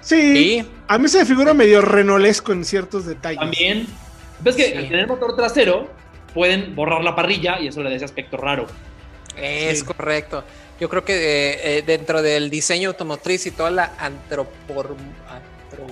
Sí, 0.00 0.34
Sí, 0.60 0.68
a 0.86 0.98
mí 0.98 1.08
se 1.08 1.18
me 1.20 1.24
figura 1.24 1.54
medio 1.54 1.80
renolesco 1.80 2.52
en 2.52 2.64
ciertos 2.64 3.06
detalles. 3.06 3.40
También. 3.40 3.86
Ves 4.40 4.54
que 4.56 4.64
Sí. 4.70 4.74
al 4.76 4.88
tener 4.88 5.06
motor 5.06 5.34
trasero, 5.34 5.88
pueden 6.34 6.74
borrar 6.74 7.02
la 7.02 7.14
parrilla 7.16 7.58
y 7.60 7.68
eso 7.68 7.82
le 7.82 7.90
da 7.90 7.96
ese 7.96 8.04
aspecto 8.04 8.36
raro. 8.36 8.66
es 9.36 9.80
Sí. 9.80 9.84
correcto. 9.84 10.44
Yo 10.78 10.88
creo 10.88 11.04
que 11.04 11.14
eh, 11.14 11.78
eh, 11.78 11.82
dentro 11.86 12.22
del 12.22 12.50
diseño 12.50 12.90
automotriz 12.90 13.46
y 13.46 13.50
toda 13.50 13.70
la 13.70 13.94
antropor... 13.98 14.94
antro- 15.28 15.86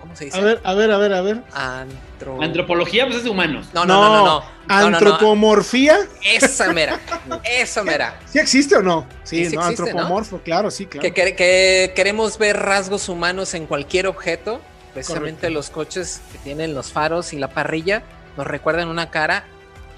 ¿Cómo 0.00 0.14
se 0.16 0.26
dice? 0.26 0.38
A 0.38 0.40
ver, 0.42 0.60
a 0.64 0.74
ver, 0.74 0.90
a 0.92 0.98
ver, 0.98 1.12
a 1.14 1.20
ver. 1.22 1.42
Antro... 1.52 2.40
Antropología, 2.42 3.04
pues 3.06 3.18
es 3.18 3.24
de 3.24 3.30
humanos. 3.30 3.68
No, 3.74 3.84
no, 3.84 3.94
no, 4.02 4.08
no. 4.08 4.24
no. 4.24 4.24
No, 4.24 4.80
no, 4.80 4.90
no. 4.90 4.96
Antropomorfía, 4.96 5.98
Esa 6.24 6.72
mera. 6.72 6.98
Esa 7.44 7.82
mera. 7.84 8.18
¿sí 8.26 8.38
existe 8.38 8.76
o 8.76 8.82
no? 8.82 9.06
Sí, 9.24 9.44
Sí, 9.44 9.50
sí 9.50 9.56
no, 9.56 9.62
existe, 9.62 9.82
¿no? 9.82 9.88
antropomorfo, 9.90 10.40
claro, 10.40 10.70
sí, 10.70 10.86
claro. 10.86 11.02
Que, 11.02 11.12
que- 11.12 11.34
que 11.36 11.92
queremos 11.94 12.38
ver 12.38 12.56
rasgos 12.56 13.08
humanos 13.08 13.54
en 13.54 13.66
cualquier 13.66 14.06
objeto. 14.06 14.60
Precisamente 14.94 15.40
Correcto. 15.42 15.54
los 15.54 15.70
coches 15.70 16.20
que 16.32 16.38
tienen 16.38 16.74
los 16.74 16.90
faros 16.90 17.32
y 17.34 17.38
la 17.38 17.48
parrilla 17.48 18.02
nos 18.38 18.46
recuerdan 18.46 18.88
una 18.88 19.10
cara 19.10 19.44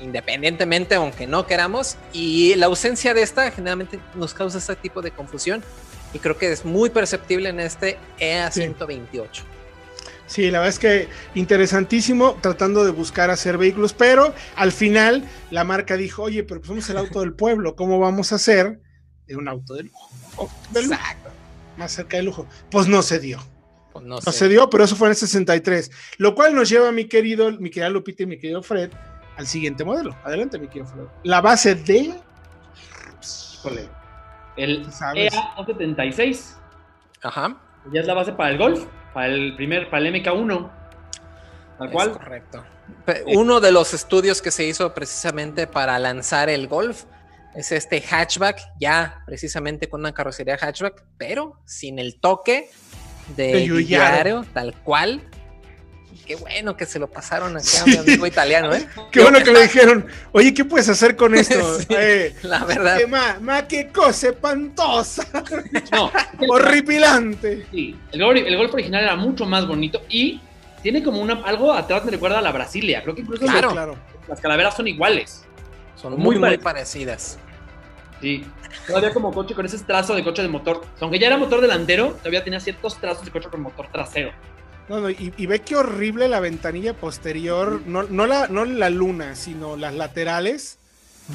independientemente, 0.01 0.95
aunque 0.97 1.27
no 1.27 1.47
queramos. 1.47 1.97
Y 2.13 2.55
la 2.57 2.67
ausencia 2.67 3.15
de 3.15 3.23
esta 3.23 3.51
generalmente 3.51 4.01
nos 4.15 4.35
causa 4.35 4.59
este 4.59 4.77
tipo 4.77 5.01
de 5.03 5.11
confusión. 5.11 5.63
Y 6.13 6.19
creo 6.19 6.37
que 6.39 6.51
es 6.51 6.65
muy 6.65 6.91
perceptible 6.91 7.51
en 7.51 7.61
este 7.61 7.99
EA 8.19 8.51
128. 8.51 9.45
Sí, 10.29 10.51
la 10.51 10.59
verdad 10.61 10.69
es 10.69 10.79
que 10.79 11.09
interesantísimo 11.35 12.37
tratando 12.41 12.85
de 12.85 12.91
buscar 12.93 13.31
hacer 13.31 13.59
vehículos, 13.59 13.93
pero 13.95 14.33
al 14.57 14.71
final 14.73 15.25
la 15.51 15.65
marca 15.65 15.97
dijo, 15.97 16.23
oye, 16.23 16.45
pero 16.45 16.61
pues 16.61 16.69
somos 16.69 16.89
el 16.91 16.99
auto 16.99 17.21
del 17.21 17.33
pueblo, 17.33 17.75
¿cómo 17.75 17.99
vamos 17.99 18.31
a 18.31 18.37
hacer 18.37 18.81
de 19.27 19.37
un 19.37 19.49
auto 19.49 19.75
de 19.75 19.85
lujo? 19.85 20.11
O 20.37 20.51
de 20.71 20.83
lujo, 20.83 20.95
Exacto. 20.95 21.31
más 21.79 21.93
cerca 21.93 22.19
de 22.19 22.23
lujo. 22.25 22.47
Pues 22.71 22.87
no 22.89 23.03
se 23.03 23.19
dio. 23.19 23.39
Pues 23.93 24.05
no 24.05 24.17
No 24.17 24.21
sé. 24.21 24.33
se 24.33 24.49
dio, 24.49 24.69
pero 24.71 24.85
eso 24.85 24.95
fue 24.97 25.09
en 25.09 25.13
el 25.13 25.17
63. 25.17 25.91
Lo 26.19 26.35
cual 26.35 26.55
nos 26.55 26.69
lleva, 26.69 26.93
mi 26.93 27.07
querido, 27.07 27.51
mi 27.53 27.71
querida 27.71 27.89
Lupita 27.89 28.23
y 28.23 28.27
mi 28.27 28.39
querido 28.39 28.63
Fred, 28.63 28.91
al 29.39 29.47
siguiente 29.47 29.83
modelo. 29.85 30.15
Adelante, 30.25 30.59
mi 30.59 30.69
querido 30.69 30.87
Fred. 30.87 31.05
La 31.25 31.41
base 31.41 31.75
de... 31.75 32.15
Híjole. 33.55 33.89
El 34.57 34.85
Sí 34.85 34.93
sabes. 34.93 35.33
EA-76 35.35 36.41
Ajá. 37.23 37.57
ya 37.93 38.01
es 38.01 38.07
la 38.07 38.15
base 38.15 38.33
para 38.33 38.51
el 38.51 38.59
Golf, 38.59 38.85
para 39.13 39.27
el 39.27 39.55
primer, 39.57 39.89
para 39.91 40.07
el 40.07 40.15
MK1. 40.15 40.71
Tal 41.79 41.89
Es 41.89 41.93
cual. 41.93 42.13
correcto. 42.13 42.65
Uno 43.27 43.61
de 43.61 43.73
los 43.73 43.95
estudios 43.95 44.43
que 44.43 44.51
se 44.51 44.65
hizo 44.65 44.93
precisamente 44.95 45.67
para 45.67 45.99
lanzar 45.99 46.49
el 46.49 46.69
Golf 46.69 47.05
es 47.55 47.73
este 47.73 48.01
hatchback, 48.01 48.61
ya 48.81 49.23
precisamente 49.27 49.89
con 49.89 50.01
una 50.01 50.13
carrocería 50.13 50.57
hatchback, 50.57 51.05
pero 51.17 51.61
sin 51.65 51.99
el 51.99 52.19
toque 52.21 52.71
de. 53.37 53.65
Giugiaro, 53.67 54.45
tal 54.53 54.75
cual. 54.83 55.23
Qué 56.29 56.37
bueno 56.37 56.77
que 56.77 56.85
se 56.85 56.99
lo 56.99 57.07
pasaron 57.09 57.57
acá 57.57 57.67
a 57.83 57.87
mi 57.87 57.97
amigo 57.97 58.27
italiano, 58.27 58.71
¿eh? 58.75 58.87
Qué 59.11 59.23
bueno 59.23 59.39
que 59.43 59.51
le 59.51 59.63
dijeron, 59.63 60.07
oye, 60.33 60.53
¿qué 60.53 60.63
puedes 60.63 60.87
hacer 60.91 61.17
con 61.17 61.35
esto? 61.39 61.79
Sí. 61.81 61.87
Eh, 61.89 62.37
La 62.43 62.65
verdad. 62.67 63.01
ma, 63.09 63.39
ma, 63.41 63.67
qué 63.67 63.89
cosa 63.89 64.29
espantosa, 64.29 65.27
No, 65.91 66.13
horripilante. 66.51 67.67
sí, 67.71 67.99
el 68.13 68.23
golf, 68.23 68.43
el 68.47 68.57
golf 68.59 68.75
original 68.75 69.03
era 69.05 69.17
mucho 69.17 69.47
más 69.47 69.67
bonito 69.67 70.03
y 70.11 70.41
tiene 70.83 71.03
como 71.03 71.21
una, 71.23 71.43
algo 71.45 71.73
atrás 71.73 72.05
me 72.05 72.11
recuerda 72.11 72.41
a 72.41 72.43
la 72.43 72.53
Brasilia. 72.53 73.03
Creo 73.03 73.15
que 73.15 73.23
incluso 73.23 73.43
Claro. 73.45 73.63
los- 73.63 73.73
claro. 73.73 73.97
las 74.29 74.41
calaveras 74.41 74.77
son 74.77 74.87
iguales. 74.87 75.45
Son 75.97 76.13
Muy 76.13 76.37
muy, 76.37 76.39
muy 76.39 76.59
parecidas. 76.59 77.39
parecidas. 77.39 77.39
Sí. 78.21 78.45
Todavía 78.87 79.15
como 79.15 79.33
coche 79.33 79.55
con 79.55 79.65
ese 79.65 79.79
trazo 79.79 80.15
de 80.15 80.23
coche 80.23 80.43
de 80.43 80.49
motor. 80.49 80.85
Aunque 81.01 81.19
ya 81.19 81.29
era 81.29 81.39
motor 81.39 81.61
delantero, 81.63 82.11
todavía 82.19 82.45
tenía 82.45 82.61
ciertos 82.61 82.99
trazos 83.01 83.25
de 83.25 83.31
coche 83.31 83.49
con 83.51 83.63
motor 83.63 83.89
trasero. 83.91 84.31
No, 84.89 85.01
no, 85.01 85.11
y, 85.11 85.33
y 85.37 85.47
ve 85.47 85.61
qué 85.61 85.77
horrible 85.77 86.29
la 86.29 86.41
ventanilla 86.41 86.95
posterior, 86.95 87.83
no, 87.87 88.05
no, 88.05 88.27
la, 88.27 88.49
no 88.49 88.65
la 88.65 88.89
luna, 88.91 89.35
sino 89.37 89.77
las 89.77 89.95
laterales. 89.95 90.79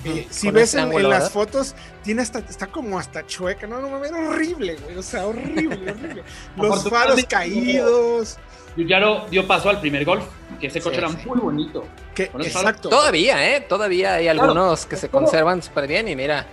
Eh, 0.05 0.25
si 0.31 0.49
ves 0.49 0.73
ese 0.73 0.81
en, 0.81 1.07
las 1.09 1.29
fotos, 1.29 1.75
tiene 2.03 2.23
hasta, 2.23 2.39
está 2.39 2.65
como 2.65 2.97
hasta 2.97 3.27
chueca. 3.27 3.67
No, 3.67 3.79
no, 3.79 3.89
mames, 3.89 4.09
era 4.09 4.27
horrible, 4.27 4.75
güey. 4.77 4.97
O 4.97 5.03
sea, 5.03 5.27
horrible, 5.27 5.91
horrible. 5.91 6.23
Los 6.57 6.89
faros 6.89 7.23
caídos. 7.25 8.39
Giugiaro 8.75 9.27
dio 9.29 9.45
paso 9.45 9.69
al 9.69 9.79
primer 9.79 10.03
golf, 10.03 10.23
que 10.59 10.65
ese 10.65 10.81
coche 10.81 10.95
Sí, 10.95 10.99
era 11.05 11.09
sí. 11.11 11.27
muy 11.27 11.39
bonito. 11.39 11.85
Que, 12.15 12.23
exacto. 12.23 12.89
Todavía, 12.89 13.55
¿eh? 13.55 13.61
Todavía 13.61 14.15
hay 14.15 14.23
Claro. 14.23 14.41
algunos 14.41 14.87
que 14.87 14.95
se 14.95 15.07
Todo- 15.09 15.21
conservan 15.21 15.61
súper 15.61 15.87
bien 15.87 16.07
y 16.07 16.15
mira, 16.15 16.47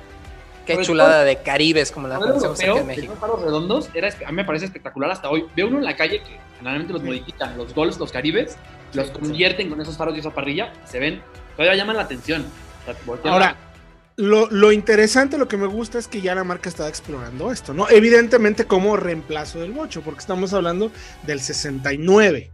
qué 0.77 0.83
chulada 0.85 1.25
de 1.25 1.37
Caribes 1.43 1.91
como 1.93 2.09
la 2.09 2.19
conocemos 2.19 2.59
aquí 2.61 2.69
en 2.69 2.87
México. 2.87 3.17
faros 3.21 3.43
redondos, 3.43 3.89
era, 3.95 4.09
a 4.27 4.31
mí 4.31 4.37
me 4.37 4.45
parece 4.45 4.65
espectacular 4.67 5.11
hasta 5.11 5.29
hoy. 5.31 5.45
Veo 5.57 5.69
uno 5.69 5.79
en 5.79 5.85
la 5.85 5.97
calle 5.97 6.21
que 6.23 6.39
generalmente 6.59 6.93
los 6.93 7.03
Sí. 7.03 7.09
modifican, 7.09 7.57
los 7.57 7.75
golfs, 7.75 7.99
los 7.99 8.12
caribes, 8.12 8.57
los 8.93 9.07
Sí, 9.07 9.12
convierten 9.12 9.69
con 9.71 9.81
esos 9.81 9.97
faros 9.97 10.17
y 10.17 10.21
esa 10.21 10.31
parrilla, 10.31 10.73
se 10.85 10.99
ven, 10.99 11.23
todavía 11.57 11.77
llaman 11.77 11.97
la 11.97 12.03
atención. 12.03 12.45
O 12.83 12.85
sea, 12.85 12.97
voltean 13.07 13.35
Ahora, 13.35 13.57
lo, 14.17 14.50
lo 14.50 14.71
interesante, 14.73 15.39
lo 15.39 15.49
que 15.49 15.57
me 15.57 15.67
gusta 15.67 15.99
es 15.99 16.07
que 16.07 16.21
ya 16.21 16.35
la 16.35 16.45
marca 16.45 16.69
está 16.69 16.89
explorando 16.89 17.50
esto, 17.50 17.73
¿no? 17.73 17.89
Evidentemente 17.89 18.67
como 18.67 18.97
reemplazo 18.97 19.61
del 19.61 19.73
bocho, 19.73 20.03
porque 20.03 20.21
estamos 20.21 20.53
hablando 20.53 20.91
del 21.23 21.41
69. 21.41 22.50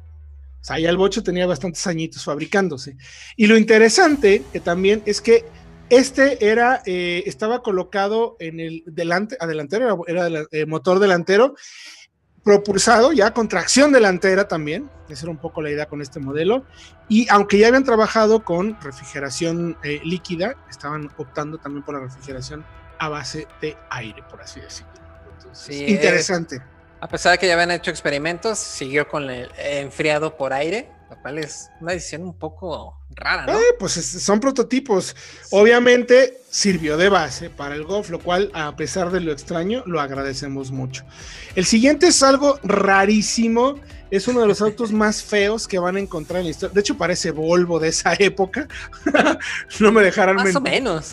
O 0.60 0.64
sea, 0.66 0.78
ya 0.78 0.90
el 0.90 0.96
bocho 0.96 1.22
tenía 1.22 1.46
bastantes 1.46 1.86
añitos 1.86 2.24
fabricándose. 2.24 2.96
Y 3.36 3.46
lo 3.46 3.56
interesante 3.56 4.42
que 4.52 4.60
también 4.60 5.02
es 5.06 5.20
que 5.20 5.44
este 5.90 6.50
era, 6.50 6.82
eh, 6.86 7.22
estaba 7.26 7.62
colocado 7.62 8.36
en 8.40 8.60
el 8.60 8.82
delante, 8.86 9.36
adelantero, 9.40 10.04
era, 10.06 10.26
era 10.26 10.46
el 10.50 10.66
motor 10.66 10.98
delantero, 10.98 11.54
propulsado 12.46 13.12
ya 13.12 13.32
con 13.32 13.48
tracción 13.48 13.90
delantera 13.90 14.46
también. 14.46 14.88
Esa 15.08 15.24
era 15.24 15.32
un 15.32 15.38
poco 15.38 15.62
la 15.62 15.70
idea 15.70 15.86
con 15.86 16.00
este 16.00 16.20
modelo. 16.20 16.64
Y 17.08 17.26
aunque 17.28 17.58
ya 17.58 17.66
habían 17.66 17.82
trabajado 17.82 18.44
con 18.44 18.80
refrigeración 18.80 19.76
eh, 19.82 20.00
líquida, 20.04 20.54
estaban 20.70 21.10
optando 21.16 21.58
también 21.58 21.84
por 21.84 21.96
la 21.96 22.02
refrigeración 22.02 22.64
a 22.98 23.08
base 23.08 23.48
de 23.60 23.76
aire, 23.90 24.22
por 24.30 24.40
así 24.40 24.60
decirlo. 24.60 24.92
Entonces, 25.36 25.76
Sí, 25.76 25.86
interesante. 25.86 26.62
A 27.06 27.08
pesar 27.08 27.30
de 27.30 27.38
que 27.38 27.46
ya 27.46 27.52
habían 27.54 27.70
hecho 27.70 27.92
experimentos, 27.92 28.58
siguió 28.58 29.06
con 29.06 29.30
el 29.30 29.48
enfriado 29.56 30.36
por 30.36 30.52
aire, 30.52 30.88
lo 31.08 31.16
cual 31.22 31.38
es 31.38 31.70
una 31.80 31.92
decisión 31.92 32.22
un 32.22 32.34
poco 32.36 32.98
rara, 33.14 33.46
¿no? 33.46 33.52
Eh, 33.56 33.62
pues 33.78 33.96
es- 33.96 34.20
son 34.24 34.40
prototipos. 34.40 35.14
Obviamente 35.50 36.40
sirvió 36.50 36.96
de 36.96 37.08
base 37.08 37.48
para 37.48 37.76
el 37.76 37.84
Golf, 37.84 38.10
lo 38.10 38.18
cual, 38.18 38.50
a 38.54 38.74
pesar 38.74 39.12
de 39.12 39.20
lo 39.20 39.30
extraño, 39.30 39.84
lo 39.86 40.00
agradecemos 40.00 40.72
mucho. 40.72 41.04
El 41.54 41.64
siguiente 41.64 42.08
es 42.08 42.24
algo 42.24 42.58
rarísimo. 42.64 43.78
Es 44.10 44.26
uno 44.26 44.40
de 44.40 44.48
los 44.48 44.60
autos 44.60 44.90
más 45.04 45.22
feos 45.22 45.68
que 45.68 45.78
van 45.78 45.94
a 45.94 46.00
encontrar 46.00 46.40
en 46.40 46.46
la 46.46 46.50
historia. 46.50 46.74
De 46.74 46.80
hecho, 46.80 46.98
parece 46.98 47.30
Volvo 47.30 47.78
de 47.78 47.86
esa 47.90 48.14
época. 48.18 48.66
no 49.78 49.92
me 49.92 50.02
dejarán 50.02 50.34
Más 50.34 50.56
o 50.56 50.60
menos. 50.60 51.12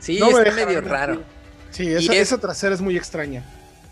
Sí, 0.00 0.18
No 0.18 0.30
está 0.36 0.50
medio 0.50 0.66
mentir. 0.66 0.90
raro. 0.90 1.22
Sí, 1.70 1.86
esa, 1.86 2.12
es- 2.14 2.18
esa 2.18 2.38
trasera 2.38 2.74
es 2.74 2.80
muy 2.80 2.96
extraña. 2.96 3.44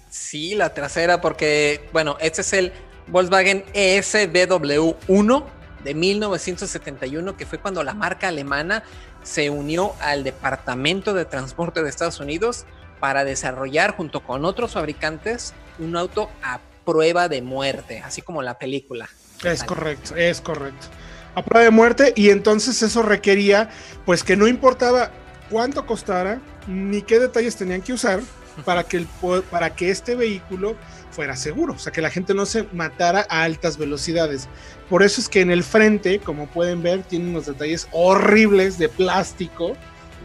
Sí, 0.08 0.54
la 0.54 0.74
trasera, 0.74 1.20
porque, 1.20 1.88
bueno, 1.92 2.16
este 2.20 2.40
es 2.40 2.52
el 2.52 2.72
Volkswagen 3.08 3.64
E 3.74 3.98
ESBW1 3.98 5.44
de 5.84 5.94
1971, 5.94 7.36
que 7.36 7.46
fue 7.46 7.58
cuando 7.58 7.82
la 7.82 7.94
marca 7.94 8.28
alemana 8.28 8.82
se 9.22 9.50
unió 9.50 9.94
al 10.00 10.24
Departamento 10.24 11.14
de 11.14 11.24
Transporte 11.24 11.82
de 11.82 11.90
Estados 11.90 12.20
Unidos 12.20 12.66
para 13.00 13.24
desarrollar 13.24 13.96
junto 13.96 14.22
con 14.22 14.44
otros 14.44 14.72
fabricantes 14.72 15.54
un 15.78 15.96
auto 15.96 16.30
a 16.42 16.60
prueba 16.84 17.28
de 17.28 17.42
muerte, 17.42 18.02
así 18.04 18.22
como 18.22 18.42
la 18.42 18.58
película. 18.58 19.08
Es 19.44 19.62
correcto, 19.62 20.16
es 20.16 20.40
correcto. 20.40 20.86
A 21.34 21.44
prueba 21.44 21.64
de 21.64 21.70
muerte 21.70 22.12
y 22.16 22.30
entonces 22.30 22.82
eso 22.82 23.02
requería 23.02 23.70
pues 24.04 24.24
que 24.24 24.36
no 24.36 24.48
importaba 24.48 25.12
cuánto 25.50 25.86
costara 25.86 26.40
ni 26.66 27.02
qué 27.02 27.20
detalles 27.20 27.54
tenían 27.54 27.82
que 27.82 27.92
usar 27.92 28.20
para 28.64 28.84
que, 28.84 28.98
el, 28.98 29.08
para 29.50 29.74
que 29.74 29.90
este 29.90 30.14
vehículo 30.14 30.76
fuera 31.10 31.36
seguro, 31.36 31.74
o 31.74 31.78
sea, 31.78 31.92
que 31.92 32.00
la 32.00 32.10
gente 32.10 32.34
no 32.34 32.46
se 32.46 32.64
matara 32.72 33.26
a 33.28 33.42
altas 33.42 33.78
velocidades. 33.78 34.48
Por 34.88 35.02
eso 35.02 35.20
es 35.20 35.28
que 35.28 35.40
en 35.40 35.50
el 35.50 35.64
frente, 35.64 36.18
como 36.18 36.46
pueden 36.46 36.82
ver, 36.82 37.02
tiene 37.02 37.30
unos 37.30 37.46
detalles 37.46 37.88
horribles 37.92 38.78
de 38.78 38.88
plástico 38.88 39.76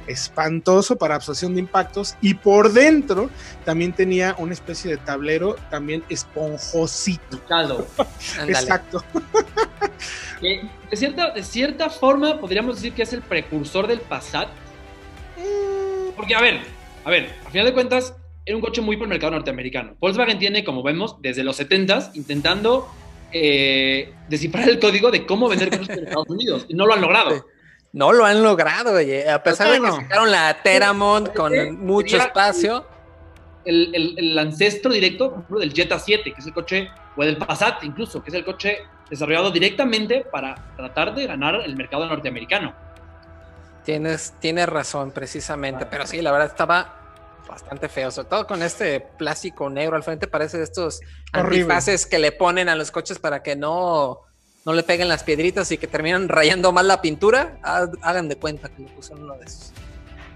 espantoso 0.07 0.97
para 0.97 1.15
absorción 1.15 1.53
de 1.53 1.61
impactos 1.61 2.15
y 2.21 2.33
por 2.33 2.73
dentro 2.73 3.29
también 3.63 3.93
tenía 3.93 4.35
una 4.37 4.53
especie 4.53 4.91
de 4.91 4.97
tablero 4.97 5.55
también 5.69 6.03
esponjosito. 6.09 7.39
Caldo. 7.47 7.87
Exacto. 8.47 9.03
De, 10.41 10.97
cierta, 10.97 11.31
de 11.31 11.41
cierta 11.41 11.89
forma 11.89 12.37
podríamos 12.37 12.75
decir 12.75 12.91
que 12.91 13.03
es 13.03 13.13
el 13.13 13.21
precursor 13.21 13.87
del 13.87 14.01
Passat. 14.01 14.49
Porque, 16.17 16.35
a 16.35 16.41
ver, 16.41 16.59
a 17.05 17.09
ver, 17.09 17.33
a 17.45 17.49
final 17.49 17.67
de 17.67 17.73
cuentas, 17.73 18.13
era 18.45 18.55
un 18.55 18.61
coche 18.61 18.81
muy 18.81 18.97
por 18.97 19.05
el 19.05 19.09
mercado 19.09 19.31
norteamericano. 19.33 19.95
Volkswagen 19.99 20.37
tiene, 20.39 20.63
como 20.63 20.83
vemos, 20.83 21.15
desde 21.21 21.43
los 21.43 21.59
70s 21.59 22.11
intentando 22.15 22.89
eh, 23.31 24.13
descifrar 24.29 24.67
el 24.69 24.79
código 24.79 25.11
de 25.11 25.25
cómo 25.25 25.47
vender 25.49 25.69
coches 25.69 25.89
en 25.97 26.03
Estados 26.05 26.29
Unidos. 26.29 26.65
Y 26.67 26.73
no 26.75 26.85
lo 26.85 26.93
han 26.93 27.01
logrado. 27.01 27.45
No 27.93 28.11
lo 28.11 28.25
han 28.25 28.43
logrado, 28.43 28.93
oye. 28.95 29.29
A 29.29 29.41
pesar 29.43 29.71
de 29.71 29.79
que 29.79 29.91
sacaron 29.91 30.31
la 30.31 30.61
Teramont 30.63 31.33
con 31.33 31.53
mucho 31.85 32.17
espacio. 32.17 32.85
El, 33.65 33.95
el- 33.95 34.15
el 34.17 34.37
ancestro 34.39 34.91
directo, 34.91 35.29
por 35.29 35.33
ejemplo, 35.39 35.59
del 35.59 35.73
Jetta 35.73 35.97
7, 35.97 36.33
que 36.33 36.39
es 36.41 36.45
el 36.47 36.53
coche, 36.53 36.89
o 37.15 37.23
del 37.23 37.37
Passat 37.37 37.83
incluso, 37.83 38.21
que 38.21 38.29
es 38.29 38.33
el 38.35 38.43
coche 38.43 38.79
desarrollado 39.09 39.51
directamente 39.51 40.25
para 40.29 40.55
tratar 40.75 41.15
de 41.15 41.27
ganar 41.27 41.61
el 41.63 41.75
mercado 41.77 42.05
norteamericano. 42.07 42.73
Tienes, 43.85 44.33
tienes 44.39 44.67
razón, 44.67 45.11
precisamente. 45.11 45.85
Pero 45.85 46.05
sí, 46.07 46.21
la 46.21 46.31
verdad 46.31 46.47
estaba 46.49 47.02
bastante 47.53 47.89
feo. 47.89 48.11
Sobre 48.11 48.29
todo 48.29 48.47
con 48.47 48.61
este 48.63 48.99
plástico 48.99 49.69
negro 49.69 49.95
al 49.95 50.03
frente. 50.03 50.27
Parece 50.27 50.57
de 50.57 50.63
estos 50.65 50.99
Horrible. 51.33 51.61
antifaces 51.63 52.05
que 52.05 52.19
le 52.19 52.31
ponen 52.31 52.69
a 52.69 52.75
los 52.75 52.91
coches 52.91 53.19
para 53.19 53.41
que 53.43 53.55
no, 53.55 54.19
no 54.65 54.73
le 54.73 54.83
peguen 54.83 55.07
las 55.07 55.23
piedritas 55.23 55.71
y 55.71 55.77
que 55.77 55.87
terminan 55.87 56.29
rayando 56.29 56.71
mal 56.71 56.87
la 56.87 57.01
pintura. 57.01 57.57
Ha- 57.63 57.87
Hagan 58.01 58.27
de 58.29 58.35
cuenta 58.35 58.69
que 58.69 58.83
le 58.83 58.89
pusieron 58.89 59.23
uno 59.23 59.35
de 59.37 59.45
esos. 59.45 59.71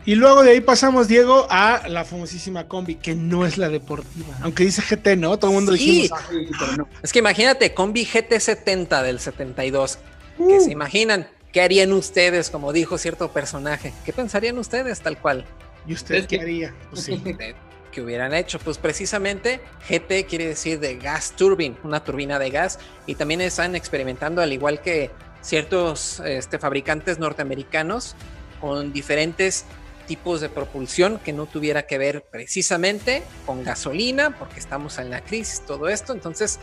Y 0.05 0.15
luego 0.15 0.41
de 0.41 0.51
ahí 0.51 0.61
pasamos, 0.61 1.09
Diego, 1.09 1.47
a 1.49 1.85
la 1.89 2.05
famosísima 2.05 2.69
combi, 2.69 2.95
que 2.95 3.13
no 3.13 3.45
es 3.45 3.57
la 3.57 3.67
deportiva. 3.67 4.37
Aunque 4.41 4.63
dice 4.63 4.81
GT, 4.81 5.17
¿no? 5.17 5.37
Todo 5.37 5.51
el 5.51 5.55
mundo 5.55 5.73
Sí. 5.73 5.79
dijimos. 6.03 6.19
"Ah, 6.21 6.27
Pero 6.29 6.71
no. 6.77 6.87
Es 7.03 7.11
que 7.11 7.19
imagínate, 7.19 7.73
combi 7.73 8.05
GT70 8.05 9.01
del 9.03 9.19
72. 9.19 9.97
Que 10.37 10.43
Uh. 10.43 10.61
se 10.63 10.71
imaginan. 10.71 11.27
¿Qué 11.51 11.61
harían 11.61 11.91
ustedes, 11.91 12.49
como 12.49 12.71
dijo 12.71 12.97
cierto 12.97 13.31
personaje? 13.33 13.91
¿Qué 14.05 14.13
pensarían 14.13 14.57
ustedes 14.59 15.01
tal 15.01 15.17
cual? 15.17 15.45
¿Y 15.87 15.93
usted 15.93 16.15
Es 16.15 16.27
qué 16.27 16.37
que- 16.37 16.41
haría? 16.43 16.75
Pues 16.89 17.03
sí. 17.03 17.23
que 17.91 18.01
hubieran 18.01 18.33
hecho. 18.33 18.59
Pues 18.59 18.77
precisamente 18.77 19.59
GT 19.89 20.25
quiere 20.27 20.45
decir 20.47 20.79
de 20.79 20.97
gas 20.97 21.31
turbine, 21.35 21.75
una 21.83 22.03
turbina 22.03 22.37
de 22.37 22.49
gas, 22.51 22.77
y 23.07 23.15
también 23.15 23.41
están 23.41 23.75
experimentando, 23.75 24.41
al 24.41 24.53
igual 24.53 24.81
que 24.81 25.09
ciertos 25.41 26.19
este, 26.19 26.59
fabricantes 26.59 27.17
norteamericanos, 27.17 28.15
con 28.61 28.91
diferentes 28.93 29.65
tipos 30.07 30.41
de 30.41 30.49
propulsión 30.49 31.19
que 31.19 31.33
no 31.33 31.45
tuviera 31.47 31.83
que 31.83 31.97
ver 31.97 32.23
precisamente 32.29 33.23
con 33.45 33.63
gasolina, 33.63 34.37
porque 34.37 34.59
estamos 34.59 34.97
en 34.99 35.09
la 35.09 35.21
crisis, 35.21 35.61
todo 35.65 35.89
esto. 35.89 36.13
Entonces, 36.13 36.59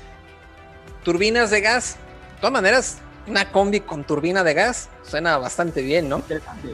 turbinas 1.02 1.50
de 1.50 1.60
gas, 1.60 1.96
de 2.34 2.40
todas 2.40 2.52
maneras, 2.52 2.98
una 3.26 3.50
combi 3.50 3.80
con 3.80 4.04
turbina 4.04 4.44
de 4.44 4.54
gas 4.54 4.88
suena 5.02 5.36
bastante 5.38 5.82
bien, 5.82 6.08
¿no? 6.08 6.18
Interesante. 6.18 6.68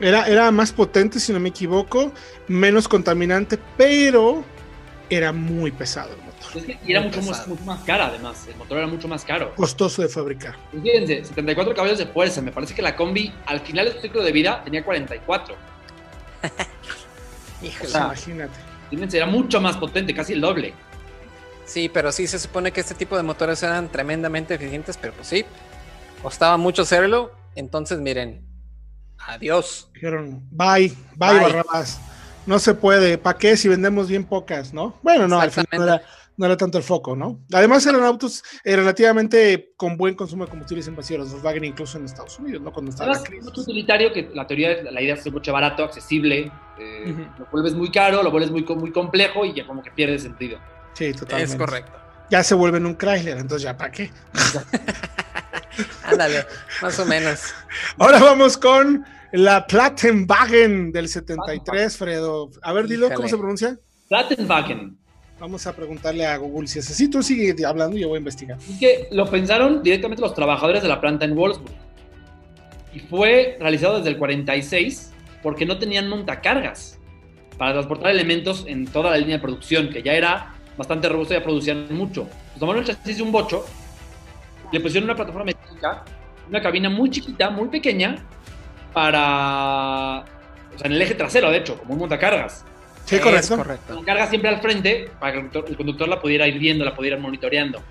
Era, 0.00 0.26
era 0.26 0.50
más 0.50 0.72
potente, 0.72 1.20
si 1.20 1.32
no 1.32 1.40
me 1.40 1.50
equivoco, 1.50 2.12
menos 2.48 2.88
contaminante, 2.88 3.58
pero 3.76 4.44
era 5.08 5.32
muy 5.32 5.70
pesado 5.70 6.10
el 6.14 6.18
motor. 6.18 6.56
Es 6.56 6.64
que 6.64 6.78
y 6.84 6.90
era 6.92 7.00
mucho 7.02 7.18
más, 7.18 7.28
pesado. 7.28 7.48
mucho 7.48 7.64
más 7.64 7.80
cara, 7.84 8.06
además. 8.06 8.46
El 8.48 8.56
motor 8.56 8.78
era 8.78 8.86
mucho 8.86 9.08
más 9.08 9.24
caro. 9.24 9.54
Costoso 9.54 10.02
de 10.02 10.08
fabricar. 10.08 10.56
Fíjense, 10.72 11.24
74 11.24 11.74
caballos 11.74 11.98
de 11.98 12.06
fuerza. 12.06 12.42
Me 12.42 12.52
parece 12.52 12.74
que 12.74 12.82
la 12.82 12.96
combi, 12.96 13.32
al 13.46 13.60
final 13.60 13.86
de 13.86 13.92
su 13.92 14.00
ciclo 14.00 14.22
de 14.22 14.32
vida, 14.32 14.62
tenía 14.64 14.84
44. 14.84 15.54
Híjole. 17.62 17.88
O 17.88 17.90
sea, 17.90 18.04
Imagínate. 18.06 18.54
Fíjense, 18.90 19.16
era 19.16 19.26
mucho 19.26 19.60
más 19.60 19.76
potente, 19.76 20.14
casi 20.14 20.34
el 20.34 20.40
doble. 20.40 20.74
Sí, 21.64 21.88
pero 21.88 22.12
sí 22.12 22.26
se 22.26 22.38
supone 22.38 22.72
que 22.72 22.80
este 22.80 22.94
tipo 22.94 23.16
de 23.16 23.22
motores 23.22 23.62
eran 23.62 23.88
tremendamente 23.90 24.54
eficientes, 24.54 24.98
pero 24.98 25.14
pues 25.14 25.28
sí, 25.28 25.44
costaba 26.22 26.56
mucho 26.56 26.82
hacerlo. 26.82 27.32
Entonces, 27.54 28.00
miren, 28.00 28.44
adiós. 29.18 29.88
Dijeron, 29.94 30.42
bye, 30.50 30.88
bye, 31.16 31.32
Bye. 31.32 31.40
Barrabás. 31.40 32.00
No 32.46 32.58
se 32.58 32.74
puede. 32.74 33.16
¿Para 33.18 33.38
qué 33.38 33.56
si 33.56 33.68
vendemos 33.68 34.08
bien 34.08 34.24
pocas, 34.24 34.72
no? 34.74 34.98
Bueno, 35.02 35.26
no, 35.26 35.40
al 35.40 35.50
final 35.50 35.66
no 35.72 35.82
era, 35.84 36.02
no 36.36 36.44
era 36.46 36.56
tanto 36.58 36.76
el 36.76 36.84
foco, 36.84 37.16
¿no? 37.16 37.40
Además 37.52 37.86
eran 37.86 38.02
autos 38.02 38.42
eh, 38.64 38.76
relativamente 38.76 39.72
con 39.78 39.96
buen 39.96 40.14
consumo 40.14 40.44
de 40.44 40.50
combustibles 40.50 40.86
en 40.88 40.94
vacío, 40.94 41.16
los 41.16 41.30
Volkswagen 41.30 41.64
incluso 41.64 41.96
en 41.96 42.04
Estados 42.04 42.38
Unidos, 42.38 42.60
¿no? 42.60 42.70
Cuando 42.70 42.90
estaba 42.90 43.12
la 43.12 43.16
Además, 43.16 43.28
crisis. 43.30 43.44
mucho 43.46 43.60
utilitario 43.62 44.12
que 44.12 44.28
la 44.34 44.46
teoría, 44.46 44.82
la 44.82 45.00
idea 45.00 45.14
es 45.14 45.24
un 45.24 45.32
coche 45.32 45.50
barato, 45.50 45.84
accesible. 45.84 46.52
eh. 46.78 47.28
Lo 47.38 47.46
vuelves 47.50 47.72
muy 47.72 47.90
caro, 47.90 48.22
lo 48.22 48.30
vuelves 48.30 48.50
muy, 48.50 48.62
muy 48.76 48.92
complejo 48.92 49.46
y 49.46 49.54
ya 49.54 49.66
como 49.66 49.82
que 49.82 49.90
pierde 49.90 50.18
sentido. 50.18 50.58
Sí, 50.92 51.12
totalmente. 51.14 51.52
Es 51.54 51.58
correcto. 51.58 51.92
Ya 52.30 52.42
se 52.42 52.54
vuelven 52.54 52.84
un 52.84 52.96
Chrysler, 52.96 53.38
entonces 53.38 53.62
ya, 53.62 53.74
¿para 53.76 53.90
qué? 53.90 54.10
Ándale, 56.04 56.46
más 56.82 56.98
o 56.98 57.06
menos. 57.06 57.54
Ahora 57.98 58.18
vamos 58.18 58.56
con 58.56 59.04
la 59.32 59.66
Plattenwagen 59.66 60.92
del 60.92 61.08
73, 61.08 61.96
Fredo. 61.96 62.50
A 62.62 62.72
ver, 62.72 62.86
dilo, 62.86 63.10
¿cómo 63.12 63.28
se 63.28 63.36
pronuncia? 63.36 63.78
Plattenwagen. 64.08 64.96
Vamos 65.40 65.66
a 65.66 65.74
preguntarle 65.74 66.24
a 66.24 66.36
Google 66.36 66.68
si 66.68 66.78
es 66.78 66.90
así. 66.90 67.08
Tú 67.08 67.22
sigue 67.22 67.54
hablando 67.66 67.96
y 67.96 68.00
yo 68.00 68.08
voy 68.08 68.16
a 68.16 68.18
investigar. 68.18 68.58
Es 68.58 68.78
que 68.78 69.08
lo 69.10 69.28
pensaron 69.28 69.82
directamente 69.82 70.22
los 70.22 70.34
trabajadores 70.34 70.82
de 70.82 70.88
la 70.88 71.00
planta 71.00 71.24
en 71.24 71.34
Wolfsburg. 71.34 71.74
Y 72.92 73.00
fue 73.00 73.56
realizado 73.58 73.96
desde 73.96 74.10
el 74.10 74.18
46 74.18 75.10
porque 75.42 75.66
no 75.66 75.78
tenían 75.78 76.08
montacargas 76.08 76.98
para 77.58 77.72
transportar 77.72 78.10
elementos 78.10 78.64
en 78.66 78.86
toda 78.86 79.10
la 79.10 79.18
línea 79.18 79.36
de 79.36 79.42
producción, 79.42 79.90
que 79.90 80.02
ya 80.02 80.12
era 80.14 80.54
bastante 80.76 81.08
robusta 81.08 81.34
y 81.34 81.38
ya 81.38 81.44
producían 81.44 81.86
mucho. 81.90 82.24
Pues 82.24 82.60
tomaron 82.60 82.82
el 82.82 82.86
chasis 82.88 83.16
de 83.16 83.22
un 83.22 83.32
bocho, 83.32 83.66
le 84.74 84.80
pusieron 84.80 85.08
una 85.08 85.16
plataforma 85.16 85.46
metálica, 85.46 86.04
una 86.48 86.60
cabina 86.60 86.90
muy 86.90 87.08
chiquita, 87.10 87.48
muy 87.50 87.68
pequeña, 87.68 88.16
para. 88.92 90.24
O 90.74 90.78
sea, 90.78 90.86
en 90.86 90.92
el 90.92 91.02
eje 91.02 91.14
trasero, 91.14 91.50
de 91.50 91.58
hecho, 91.58 91.78
como 91.78 91.94
un 91.94 92.00
montacargas. 92.00 92.64
Sí, 93.04 93.16
Es 93.16 93.20
correcto. 93.22 93.56
correcto. 93.56 93.94
Con 93.94 94.04
carga 94.04 94.26
siempre 94.28 94.48
al 94.50 94.60
frente 94.60 95.10
para 95.20 95.32
que 95.32 95.38
el 95.38 95.44
conductor, 95.44 95.70
el 95.70 95.76
conductor 95.76 96.08
la 96.08 96.20
pudiera 96.20 96.46
ir 96.48 96.58
viendo, 96.58 96.84
la 96.84 96.94
pudiera 96.94 97.16
ir 97.16 97.22
monitoreando. 97.22 97.82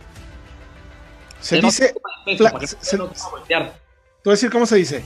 Se 1.39 1.60
dice, 1.62 1.93
peso, 2.26 2.78
se- 2.80 2.98
no 2.98 3.10
te 3.10 3.13
voy 3.54 3.54
a 3.58 4.32
decir 4.32 4.50
cómo 4.50 4.65
se 4.65 4.76
dice. 4.78 5.04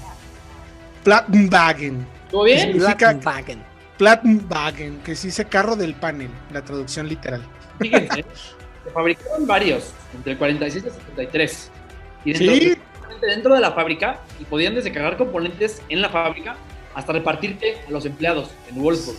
Plattenwagen. 1.04 2.06
¿Todo 2.30 2.44
bien? 2.44 2.78
Plattenwagen. 2.78 3.64
Plattenwagen, 3.98 5.00
que 5.04 5.16
se 5.16 5.28
dice 5.28 5.46
carro 5.46 5.76
del 5.76 5.96
panel, 5.96 6.30
la 6.52 6.62
traducción 6.64 7.08
literal. 7.08 7.42
Fíjense, 7.80 8.26
se 8.88 8.92
fabricaron 8.94 9.46
varios 9.46 9.92
entre 10.16 10.34
el 10.34 10.38
46 10.38 10.84
y 10.84 10.88
el 10.88 10.94
73. 10.94 11.72
Y 12.26 12.34
dentro, 12.34 12.56
Sí, 12.56 12.78
dentro 13.22 13.54
de 13.56 13.60
la 13.62 13.72
fábrica, 13.72 14.20
y 14.40 14.46
podían 14.46 14.76
descargar 14.76 15.18
componentes 15.18 15.82
en 15.90 16.02
la 16.02 16.10
fábrica 16.10 16.56
hasta 16.96 17.14
repartirte 17.14 17.78
a 17.88 17.92
los 17.92 18.06
empleados 18.06 18.50
en 18.70 18.82
Wolfsburg. 18.82 19.18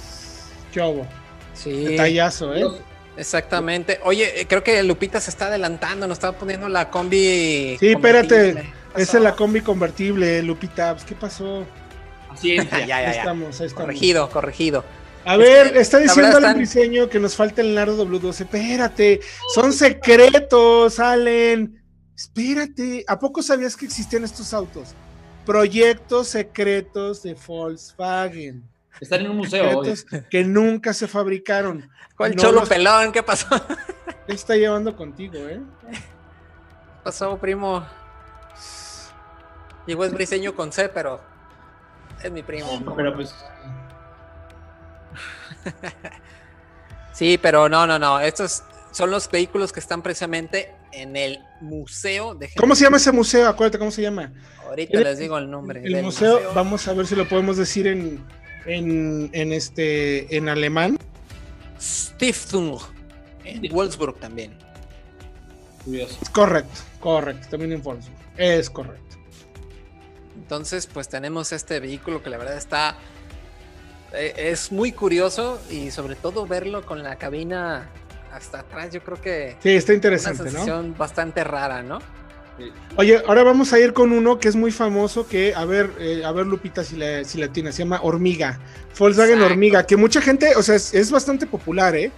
hubo. 0.77 1.07
Sí, 1.55 1.85
Detallazo, 1.85 2.55
¿eh? 2.55 2.65
exactamente. 3.17 3.99
Oye, 4.05 4.41
eh, 4.41 4.47
creo 4.47 4.63
que 4.63 4.83
Lupita 4.83 5.21
se 5.21 5.31
está 5.31 5.47
adelantando, 5.47 6.07
nos 6.07 6.17
estaba 6.19 6.39
poniendo 6.39 6.69
la 6.69 6.91
combi. 6.91 7.77
Sí, 7.79 7.89
espérate. 7.91 8.29
convertible. 8.55 8.73
¿Qué 8.95 9.03
Esa 9.03 9.17
es 9.19 9.23
la 9.23 9.35
combi 9.35 9.61
convertible, 9.61 10.43
Lupita. 10.43 10.93
pues, 10.95 11.05
¿Qué 11.05 11.15
pasó? 11.15 11.65
Así 12.31 12.57
es. 12.57 12.71
ya, 12.71 12.87
ya, 12.87 12.97
Ahí 12.97 13.05
ya. 13.05 13.11
estamos, 13.13 13.61
ahí 13.61 13.67
estamos. 13.67 13.87
Corregido, 13.87 14.31
corregido. 14.31 14.85
A 15.29 15.35
Es 15.35 15.39
ver, 15.41 15.73
que, 15.75 15.81
está 15.81 15.99
diciendo 15.99 16.31
Alan 16.39 16.43
están- 16.43 16.57
Briseño 16.57 17.09
que 17.11 17.19
nos 17.21 17.37
falta 17.37 17.61
el 17.61 17.75
Nardo 17.75 18.03
W12. 18.07 18.41
Espérate, 18.45 19.21
son 19.55 19.75
secretos, 19.75 20.99
Allen. 20.99 21.83
Espérate, 22.17 23.05
¿a 23.07 23.19
poco 23.19 23.43
sabías 23.43 23.77
que 23.77 23.85
existían 23.85 24.25
estos 24.25 24.55
autos? 24.55 24.95
Proyectos 25.45 26.29
secretos 26.29 27.23
de 27.23 27.35
Volkswagen. 27.47 28.65
Están 29.01 29.21
en 29.21 29.31
un 29.33 29.37
museo 29.37 29.79
hoy. 29.81 29.95
Que 30.31 30.45
nunca 30.45 30.95
se 30.95 31.07
fabricaron. 31.07 31.89
¿Cuál 32.17 32.35
No 32.35 32.43
cholo 32.43 32.61
los- 32.61 32.69
pelón? 32.71 33.13
¿Qué 33.13 33.23
pasó? 33.23 33.47
¿Qué 34.27 34.33
está 34.35 34.57
llevando 34.57 34.97
contigo, 34.97 35.35
eh? 35.37 35.61
¿Qué 35.91 35.99
pasó, 37.05 37.37
primo? 37.39 37.87
Digo, 39.87 40.05
es 40.05 40.13
briseño 40.13 40.55
con 40.55 40.73
C, 40.73 40.89
pero 40.89 41.21
es 42.23 42.33
mi 42.33 42.43
primo. 42.43 42.95
Pero 42.97 43.15
pues, 43.15 43.35
Sí, 47.19 47.37
pero 47.37 47.69
no, 47.69 47.85
no, 47.85 47.99
no. 47.99 48.21
Estos 48.21 48.63
son 48.93 49.11
los 49.11 49.29
vehículos 49.29 49.73
que 49.73 49.81
están 49.81 50.03
precisamente 50.03 50.73
en 50.93 51.17
el 51.17 51.41
museo 51.61 52.37
de 52.37 52.49
¿Cómo 52.57 52.77
se 52.77 52.85
llama 52.85 52.99
ese 52.99 53.11
museo? 53.11 53.49
Acuérdate 53.49 53.77
cómo 53.77 53.91
se 53.91 54.03
llama. 54.03 54.33
Ahorita 54.69 55.01
les 55.01 55.19
digo 55.19 55.37
el 55.37 55.51
nombre. 55.51 55.83
El 55.83 55.95
del 55.95 56.05
museo, 56.05 56.41
vamos 56.55 56.87
a 56.87 56.93
ver 56.93 57.09
si 57.09 57.17
lo 57.17 57.29
podemos 57.29 57.57
decir 57.57 57.89
en, 57.89 58.25
en, 58.67 59.31
en 59.33 59.53
este 59.53 60.37
en 60.37 60.49
alemán. 60.49 60.97
Stiftung. 61.81 62.79
En 63.45 63.69
Wolfsburg 63.73 64.21
también. 64.21 64.57
curioso. 65.85 66.19
Correcto, 66.33 66.81
correcto, 67.01 67.49
también 67.51 67.73
en 67.73 67.83
Wolfsburg. 67.83 68.17
Es 68.37 68.71
correcto. 68.71 69.17
Entonces, 70.37 70.87
pues 70.87 71.09
tenemos 71.09 71.51
este 71.51 71.81
vehículo 71.81 72.23
que 72.23 72.31
la 72.31 72.39
verdad 72.39 72.57
está 72.57 72.97
es 74.13 74.73
muy 74.73 74.93
curioso 74.93 75.61
y 75.71 75.91
sobre 75.91 76.15
todo 76.15 76.47
verlo 76.47 76.85
con 76.85 77.03
la 77.03 77.17
cabina 77.17 77.91
hasta 78.33 78.61
atrás, 78.61 78.93
yo 78.93 79.03
creo 79.03 79.21
que 79.21 79.57
Sí, 79.63 79.71
está 79.71 79.77
es 79.77 79.85
una 79.89 79.95
interesante, 79.95 80.45
¿no? 80.45 80.51
sensación 80.51 80.95
bastante 80.97 81.45
rara, 81.45 81.83
¿no? 81.83 81.99
Oye, 82.97 83.23
ahora 83.29 83.45
vamos 83.45 83.73
a 83.73 83.79
ir 83.79 83.93
con 83.93 84.11
uno 84.13 84.41
que 84.41 84.49
es 84.49 84.57
muy 84.57 84.73
famoso, 84.73 85.29
que, 85.29 85.55
a 85.55 85.65
ver, 85.65 85.91
eh, 86.01 86.23
a 86.25 86.33
ver 86.33 86.47
Lupita 86.47 86.83
si 86.83 86.97
la, 86.97 87.23
si 87.23 87.39
la 87.39 87.49
tiene, 87.49 87.71
se 87.71 87.85
llama 87.85 88.01
Hormiga, 88.03 88.59
Volkswagen 88.99 89.35
Exacto. 89.35 89.53
Hormiga, 89.53 89.87
que 89.87 89.97
mucha 89.97 90.21
gente, 90.21 90.57
o 90.57 90.63
sea, 90.63 90.75
es, 90.75 90.93
es 90.93 91.11
bastante 91.13 91.47
popular, 91.47 91.95
¿eh? 91.95 92.11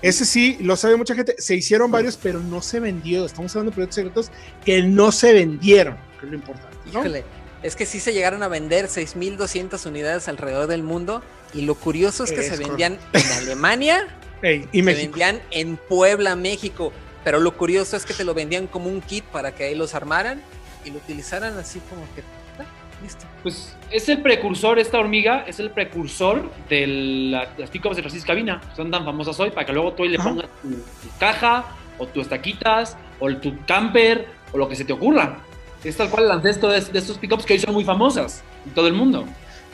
Ese 0.00 0.24
sí, 0.24 0.56
lo 0.60 0.76
sabe 0.76 0.96
mucha 0.96 1.14
gente, 1.14 1.34
se 1.38 1.56
hicieron 1.56 1.90
varios, 1.90 2.16
pero 2.16 2.38
no 2.38 2.62
se 2.62 2.78
vendió, 2.78 3.26
estamos 3.26 3.50
hablando 3.56 3.70
de 3.72 3.74
proyectos 3.74 3.96
secretos 3.96 4.30
que 4.64 4.82
no 4.82 5.10
se 5.10 5.32
vendieron, 5.32 5.96
que 6.20 6.26
es 6.26 6.30
lo 6.30 6.36
importante, 6.38 6.76
¿no? 6.92 7.00
Híjole, 7.00 7.24
es 7.62 7.76
que 7.76 7.86
sí 7.86 8.00
se 8.00 8.12
llegaron 8.12 8.42
a 8.42 8.48
vender 8.48 8.86
6.200 8.86 9.86
unidades 9.86 10.28
alrededor 10.28 10.66
del 10.66 10.82
mundo 10.82 11.22
y 11.54 11.62
lo 11.62 11.74
curioso 11.74 12.24
es 12.24 12.32
que 12.32 12.40
Es 12.40 12.46
se 12.46 12.50
correcto. 12.52 12.68
vendían 12.76 12.98
en 13.12 13.32
Alemania, 13.42 14.06
y 14.42 14.46
se 14.78 14.82
México. 14.82 15.02
vendían 15.12 15.40
en 15.50 15.76
Puebla, 15.76 16.36
México, 16.36 16.92
pero 17.24 17.38
lo 17.40 17.56
curioso 17.56 17.96
es 17.96 18.04
que 18.06 18.14
te 18.14 18.24
lo 18.24 18.32
vendían 18.34 18.66
como 18.66 18.88
un 18.88 19.00
kit 19.02 19.24
para 19.24 19.52
que 19.54 19.64
ahí 19.64 19.74
los 19.74 19.94
armaran 19.94 20.40
y 20.84 20.90
lo 20.90 20.96
utilizaran 20.98 21.58
así 21.58 21.80
como 21.90 22.02
que... 22.14 22.22
ah, 22.58 22.64
listo. 23.02 23.26
Pues 23.42 23.76
es 23.90 24.08
el 24.08 24.22
precursor, 24.22 24.78
esta 24.78 24.98
hormiga 24.98 25.44
es 25.46 25.60
el 25.60 25.70
precursor 25.70 26.50
de 26.70 26.86
la- 26.86 27.52
las 27.58 27.68
pickups 27.68 27.96
de 27.96 28.02
Francis 28.02 28.24
Cabina. 28.24 28.62
Son 28.74 28.90
tan 28.90 29.04
famosas 29.04 29.38
hoy 29.40 29.50
para 29.50 29.66
que 29.66 29.72
luego 29.74 29.92
tú 29.92 30.04
ahí 30.04 30.08
le 30.08 30.18
pongas 30.18 30.46
tu, 30.62 30.70
tu 30.70 31.18
caja, 31.18 31.66
o 31.98 32.06
tu 32.06 32.22
estaquitas, 32.22 32.96
o 33.18 33.30
tu 33.36 33.54
camper, 33.66 34.26
o 34.52 34.56
lo 34.58 34.66
que 34.68 34.74
se 34.76 34.86
te 34.86 34.94
ocurra. 34.94 35.36
Es 35.84 35.96
tal 35.96 36.10
cual 36.10 36.24
el 36.24 36.30
ancestro 36.30 36.68
de, 36.68 36.80
de 36.80 36.98
estos 36.98 37.18
pickups 37.18 37.46
que 37.46 37.54
hoy 37.54 37.58
son 37.58 37.72
muy 37.74 37.84
famosas 37.84 38.42
en 38.66 38.74
todo 38.74 38.86
el 38.86 38.94
mundo. 38.94 39.24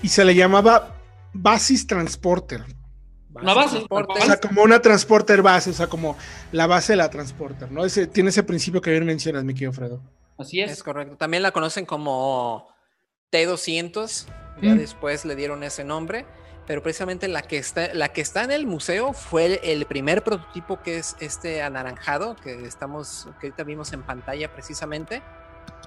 Y 0.03 0.09
se 0.09 0.25
le 0.25 0.35
llamaba 0.35 0.95
Basis 1.33 1.87
Transporter, 1.87 2.65
Una 3.35 3.55
base, 3.55 3.85
o 3.91 4.21
sea, 4.21 4.39
como 4.41 4.63
una 4.63 4.81
Transporter 4.81 5.43
base, 5.43 5.71
o 5.71 5.73
sea, 5.73 5.89
como 5.89 6.17
la 6.53 6.67
base 6.67 6.93
de 6.93 6.97
la 6.99 7.11
Transporter, 7.11 7.71
¿no? 7.73 7.85
Ese, 7.85 8.07
tiene 8.07 8.31
ese 8.31 8.43
principio 8.43 8.81
que 8.81 8.91
bien 8.91 9.05
mencionas, 9.05 9.45
mi 9.45 9.53
querido 9.55 9.73
Fredo. 9.73 10.01
Así 10.39 10.61
es. 10.61 10.71
Es 10.71 10.83
correcto. 10.83 11.17
También 11.17 11.43
la 11.43 11.51
conocen 11.51 11.87
como 11.87 12.69
T200. 13.33 14.27
Ya 14.63 14.75
Mm. 14.75 14.79
después 14.79 15.25
le 15.25 15.37
dieron 15.37 15.63
ese 15.63 15.85
nombre. 15.85 16.25
Pero 16.67 16.83
precisamente 16.83 17.29
la 17.29 17.43
que 17.43 17.59
está, 17.59 17.95
la 17.95 18.09
que 18.09 18.21
está 18.21 18.43
en 18.43 18.51
el 18.51 18.67
museo 18.67 19.13
fue 19.13 19.47
el, 19.47 19.61
el 19.63 19.87
primer 19.87 20.25
prototipo 20.25 20.83
que 20.83 20.99
es 20.99 21.15
este 21.21 21.63
anaranjado 21.63 22.35
que 22.37 22.65
estamos, 22.65 23.29
que 23.41 23.49
ahorita 23.49 23.63
vimos 23.65 23.93
en 23.93 24.03
pantalla 24.03 24.53
precisamente. 24.53 25.23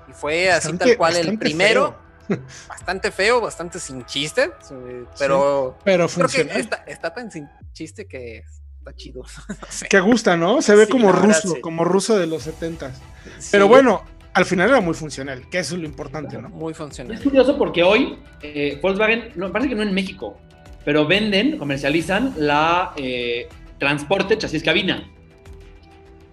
Y 0.09 0.13
fue 0.13 0.49
así 0.51 0.69
Bastante- 0.69 0.85
tal 0.85 0.97
cual 0.97 1.15
el 1.15 1.37
primero. 1.37 1.95
feo, 2.27 2.39
Bastante 2.69 3.11
feo, 3.11 3.41
bastante 3.41 3.79
sin 3.79 4.05
chiste. 4.05 4.51
sí, 4.61 4.75
Pero 5.17 5.77
pero 5.83 6.07
creo 6.07 6.27
que 6.27 6.43
funciona. 6.43 6.53
está, 6.55 6.83
está 6.87 7.13
tan 7.13 7.31
sin 7.31 7.47
chiste 7.73 8.07
que 8.07 8.43
está 8.77 8.93
chido. 8.95 9.23
No 9.49 9.55
sé. 9.69 9.87
Que 9.87 9.99
gusta, 9.99 10.37
¿no? 10.37 10.61
Se 10.61 10.75
ve 10.75 10.85
Sí, 10.85 10.91
como 10.91 11.07
verdad, 11.07 11.23
ruso, 11.23 11.55
sí. 11.55 11.61
como 11.61 11.83
ruso 11.85 12.17
de 12.17 12.27
los 12.27 12.43
70 12.43 12.91
Sí, 13.39 13.49
Pero 13.51 13.67
bueno, 13.67 14.03
al 14.33 14.45
final 14.45 14.69
era 14.69 14.79
muy 14.81 14.93
funcional, 14.93 15.49
que 15.49 15.59
eso 15.59 15.75
es 15.75 15.81
lo 15.81 15.87
importante, 15.87 16.37
¿no? 16.39 16.49
Muy 16.49 16.71
Es 16.71 16.77
funcional. 16.77 17.21
curioso 17.21 17.57
porque 17.57 17.83
hoy 17.83 18.19
eh, 18.41 18.79
Volkswagen, 18.81 19.31
no, 19.35 19.51
parece 19.51 19.69
que 19.69 19.75
no 19.75 19.83
en 19.83 19.93
México, 19.93 20.37
pero 20.85 21.05
venden, 21.07 21.57
comercializan 21.57 22.33
la 22.37 22.93
eh, 22.95 23.49
transporte 23.79 24.37
chasis 24.37 24.63
cabina. 24.63 25.03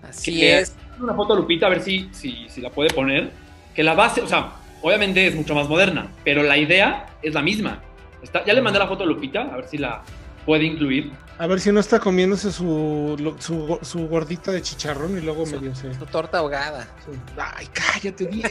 Así 0.02 0.38
que- 0.38 0.58
es. 0.60 0.74
Una 1.00 1.14
foto 1.14 1.34
Lupita, 1.36 1.66
a 1.66 1.70
ver 1.70 1.82
si, 1.82 2.08
si, 2.12 2.48
si 2.48 2.60
la 2.62 2.70
puede 2.70 2.88
poner. 2.90 3.30
Que 3.76 3.82
la 3.82 3.94
base, 3.94 4.22
o 4.22 4.26
sea, 4.26 4.52
obviamente 4.82 5.26
es 5.26 5.34
mucho 5.34 5.54
más 5.54 5.68
moderna, 5.68 6.10
pero 6.24 6.42
la 6.42 6.56
idea 6.56 7.06
es 7.22 7.34
la 7.34 7.42
misma. 7.42 7.82
Está, 8.22 8.44
ya 8.44 8.54
le 8.54 8.62
mandé 8.62 8.78
la 8.78 8.88
foto 8.88 9.04
a 9.04 9.06
Lupita, 9.06 9.42
a 9.42 9.56
ver 9.56 9.68
si 9.68 9.76
la 9.78 10.02
puede 10.46 10.64
incluir. 10.64 11.12
A 11.38 11.46
ver 11.46 11.60
si 11.60 11.70
no 11.70 11.80
está 11.80 12.00
comiéndose 12.00 12.50
su, 12.50 13.14
lo- 13.20 13.38
su, 13.38 13.66
go- 13.66 13.80
su 13.82 14.08
gordita 14.08 14.50
de 14.52 14.62
chicharrón 14.62 15.18
y 15.18 15.20
luego 15.20 15.44
Su- 15.44 15.60
medio 15.60 15.74
se. 15.74 15.88
Tu 15.90 16.06
torta 16.06 16.38
ahogada. 16.38 16.88
Ay, 17.36 17.68
cállate, 17.74 18.24
Diego. 18.26 18.48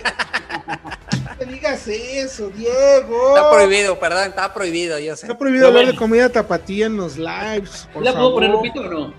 no 1.24 1.36
te 1.38 1.46
digas 1.48 1.88
eso, 1.88 2.50
Diego. 2.50 3.36
Está 3.36 3.50
prohibido, 3.50 4.00
perdón, 4.00 4.28
está 4.30 4.54
prohibido, 4.54 5.00
yo 5.00 5.16
sé. 5.16 5.26
Está 5.26 5.36
prohibido 5.38 5.68
hablar 5.68 5.88
de 5.88 5.96
comida 5.96 6.30
tapatía 6.30 6.86
en 6.86 6.98
los 6.98 7.18
lives. 7.18 7.90
Por 7.92 8.04
¿La 8.04 8.14
puedo 8.14 8.36
poner. 8.36 8.52
Lupita 8.52 8.82
o 8.82 8.84
no? 8.84 9.14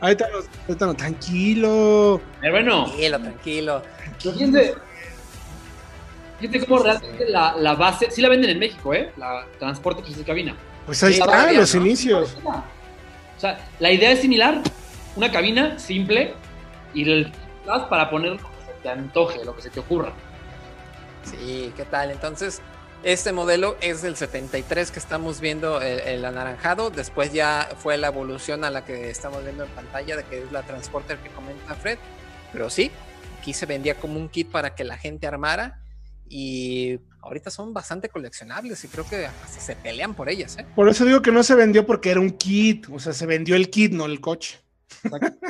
Ahorita 0.00 0.28
no, 0.80 0.94
tranquilo. 0.94 2.20
Pero 2.40 2.52
bueno, 2.52 2.84
Tranquilo, 2.86 3.18
tranquilo. 3.20 3.82
pero 4.52 4.74
fíjense 6.48 6.66
cómo 6.66 6.82
realmente 6.82 7.28
la, 7.28 7.54
la 7.56 7.74
base, 7.74 8.10
sí 8.10 8.20
la 8.22 8.28
venden 8.28 8.50
en 8.50 8.58
México, 8.58 8.92
¿eh? 8.94 9.12
La 9.16 9.46
transporte 9.58 10.02
chasis 10.02 10.24
cabina. 10.24 10.56
Pues 10.86 11.02
ahí 11.02 11.14
Sí, 11.14 11.20
está, 11.20 11.32
todavía, 11.32 11.60
los 11.60 11.74
¿no? 11.74 11.80
inicios. 11.86 12.36
O 12.44 13.40
sea, 13.40 13.58
la 13.80 13.90
idea 13.90 14.12
es 14.12 14.20
similar. 14.20 14.60
Una 15.14 15.30
cabina 15.30 15.78
simple 15.78 16.34
y 16.94 17.10
el 17.10 17.32
para 17.88 18.10
poner 18.10 18.32
lo 18.32 18.38
que 18.38 18.44
se 18.66 18.72
te 18.82 18.88
antoje, 18.88 19.44
lo 19.44 19.54
que 19.54 19.62
se 19.62 19.70
te 19.70 19.80
ocurra. 19.80 20.12
Sí, 21.24 21.72
¿qué 21.76 21.84
tal? 21.84 22.10
Entonces, 22.10 22.60
este 23.04 23.32
modelo 23.32 23.76
es 23.80 24.02
del 24.02 24.16
73 24.16 24.90
que 24.90 24.98
estamos 24.98 25.40
viendo 25.40 25.80
el, 25.80 26.00
el 26.00 26.24
anaranjado. 26.24 26.90
Después 26.90 27.32
ya 27.32 27.68
fue 27.78 27.96
la 27.98 28.08
evolución 28.08 28.64
a 28.64 28.70
la 28.70 28.84
que 28.84 29.10
estamos 29.10 29.42
viendo 29.44 29.64
en 29.64 29.70
pantalla, 29.70 30.16
de 30.16 30.24
que 30.24 30.42
es 30.42 30.52
la 30.52 30.62
Transporter 30.62 31.18
que 31.18 31.28
comenta 31.30 31.74
Fred. 31.74 31.98
Pero 32.52 32.70
sí, 32.70 32.90
aquí 33.40 33.52
se 33.52 33.66
vendía 33.66 33.94
como 33.96 34.18
un 34.18 34.28
kit 34.28 34.50
para 34.50 34.74
que 34.74 34.84
la 34.84 34.96
gente 34.98 35.26
armara. 35.26 35.78
Y 36.34 36.98
ahorita 37.20 37.50
son 37.50 37.74
bastante 37.74 38.08
coleccionables 38.08 38.82
y 38.84 38.88
creo 38.88 39.06
que 39.06 39.26
hasta 39.26 39.60
se 39.60 39.76
pelean 39.76 40.14
por 40.14 40.30
ellas, 40.30 40.56
¿eh? 40.58 40.64
Por 40.74 40.88
eso 40.88 41.04
digo 41.04 41.20
que 41.20 41.30
no 41.30 41.42
se 41.42 41.54
vendió 41.54 41.84
porque 41.84 42.10
era 42.10 42.20
un 42.20 42.30
kit. 42.30 42.86
O 42.90 42.98
sea, 42.98 43.12
se 43.12 43.26
vendió 43.26 43.54
el 43.54 43.68
kit, 43.68 43.92
no 43.92 44.06
el 44.06 44.18
coche. 44.22 44.58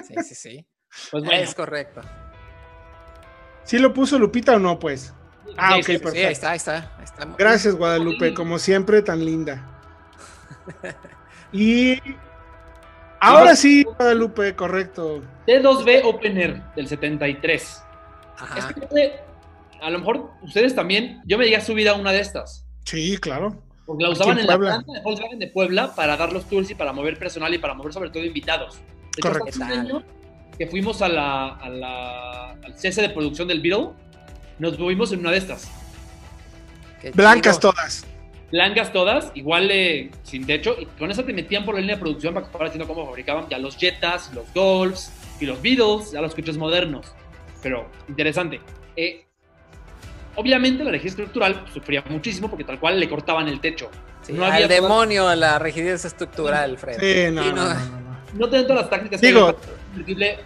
Sí, 0.09 0.14
sí, 0.25 0.35
sí. 0.35 0.66
Pues 1.12 1.23
bueno, 1.25 1.40
Es 1.40 1.55
correcto. 1.55 2.01
¿Sí 3.62 3.79
lo 3.79 3.92
puso 3.95 4.18
Lupita 4.18 4.57
o 4.57 4.59
no, 4.59 4.81
pues? 4.81 5.14
Ah, 5.57 5.75
sí, 5.75 5.79
ok, 5.81 5.87
sí, 5.87 5.92
Sí, 5.92 5.99
perfecto. 5.99 6.27
ahí 6.27 6.33
está, 6.33 6.51
ahí 6.51 6.57
está. 6.57 6.77
ahí 6.99 7.05
está. 7.05 7.25
Gracias, 7.38 7.77
Guadalupe, 7.77 8.35
como 8.35 8.59
siempre, 8.59 9.03
tan 9.03 9.25
linda. 9.25 9.64
Y 11.53 12.01
ahora 13.21 13.55
sí, 13.55 13.85
Guadalupe, 13.85 14.57
correcto. 14.57 15.23
T2B 15.47 16.01
Open 16.05 16.38
Air 16.38 16.62
del 16.75 16.88
73. 16.88 17.83
Ajá. 18.38 18.59
Es 18.59 18.75
que, 18.75 18.87
fue- 18.88 19.32
a 19.83 19.90
lo 19.90 19.99
mejor 19.99 20.31
ustedes 20.42 20.75
también, 20.75 21.21
yo 21.27 21.37
me 21.38 21.45
llegué 21.45 21.57
a 21.57 21.61
subir 21.61 21.88
a 21.88 21.95
una 21.95 22.12
de 22.12 22.21
estas. 22.21 22.66
Sí, 22.85 23.16
claro. 23.18 23.62
Porque 23.85 24.05
la 24.05 24.11
usaban 24.11 24.38
en 24.38 24.45
en, 24.45 24.47
la 24.47 24.59
planta 24.59 24.92
de 24.92 25.01
Volkswagen 25.03 25.38
de 25.38 25.49
Puebla 25.49 25.95
para 25.95 26.16
dar 26.16 26.33
los 26.33 26.49
tours 26.49 26.71
y 26.71 26.75
para 26.75 26.92
mover 26.92 27.18
personal 27.18 27.53
y 27.53 27.59
para 27.59 27.75
mover 27.75 27.92
sobre 27.92 28.11
todo 28.11 28.25
invitados. 28.25 28.77
De 28.77 28.81
hecho, 29.18 29.29
Correcto. 29.29 29.49
hace 29.51 29.73
un 29.73 29.79
año 29.79 30.03
que 30.57 30.66
fuimos 30.66 31.03
a 31.03 31.09
la, 31.09 31.49
a 31.49 31.68
la- 31.68 32.51
al 32.53 32.75
cese 32.79 33.03
de 33.03 33.11
producción 33.11 33.49
del 33.49 33.61
Beetle, 33.61 33.88
nos 34.59 34.79
movimos 34.79 35.12
en 35.12 35.21
una 35.21 35.33
de 35.33 35.38
estas. 35.38 35.71
Qué 37.01 37.11
Blancas 37.11 37.59
todas. 37.59 38.07
Blancas 38.53 38.92
todas, 38.92 39.33
igual 39.35 39.71
eh, 39.71 40.11
sin 40.23 40.47
techo, 40.47 40.77
y 40.79 40.85
con 40.85 41.11
esa 41.11 41.25
te 41.25 41.33
metían 41.33 41.64
por 41.64 41.75
la 41.75 41.81
línea 41.81 41.97
de 41.97 42.01
producción 42.03 42.35
para 42.35 42.47
que 42.47 42.53
fueras 42.53 42.68
haciendo 42.71 42.87
cómo 42.92 43.07
fabricaban 43.07 43.49
ya 43.49 43.59
los 43.59 43.77
Jetas, 43.77 44.31
los 44.35 44.45
Golfs 44.55 45.11
y 45.40 45.47
los 45.47 45.61
Beatles, 45.62 46.12
ya 46.12 46.21
los 46.21 46.35
coches 46.35 46.57
modernos. 46.57 47.07
Pero 47.62 47.90
interesante. 48.09 48.61
Eh, 48.95 49.27
obviamente 50.37 50.85
la 50.85 50.90
rigidez 50.90 51.12
estructural 51.12 51.64
sufría 51.73 52.03
muchísimo 52.09 52.49
porque 52.49 52.64
tal 52.64 52.79
cual 52.81 52.99
le 52.99 53.09
cortaban 53.09 53.49
el 53.49 53.61
techo. 53.61 53.90
Sí, 54.23 54.33
No 54.33 54.45
había 54.45 54.64
al 54.64 54.68
demonio 54.68 55.35
la 55.35 55.59
rigidez 55.59 56.05
estructural, 56.05 56.79
Fred. 56.79 56.99
Sí, 57.01 57.33
no, 57.35 57.45
Y 57.45 57.49
no, 57.53 57.57
no- 57.57 57.75
no, 57.75 57.75
no, 57.75 58.01
no. 58.01 58.12
No 58.35 58.49
te 58.49 58.57
dan 58.57 58.66
todas 58.66 58.83
las 58.83 58.90
tácticas 58.90 59.21
Digo- 59.21 59.57
que 60.07 60.38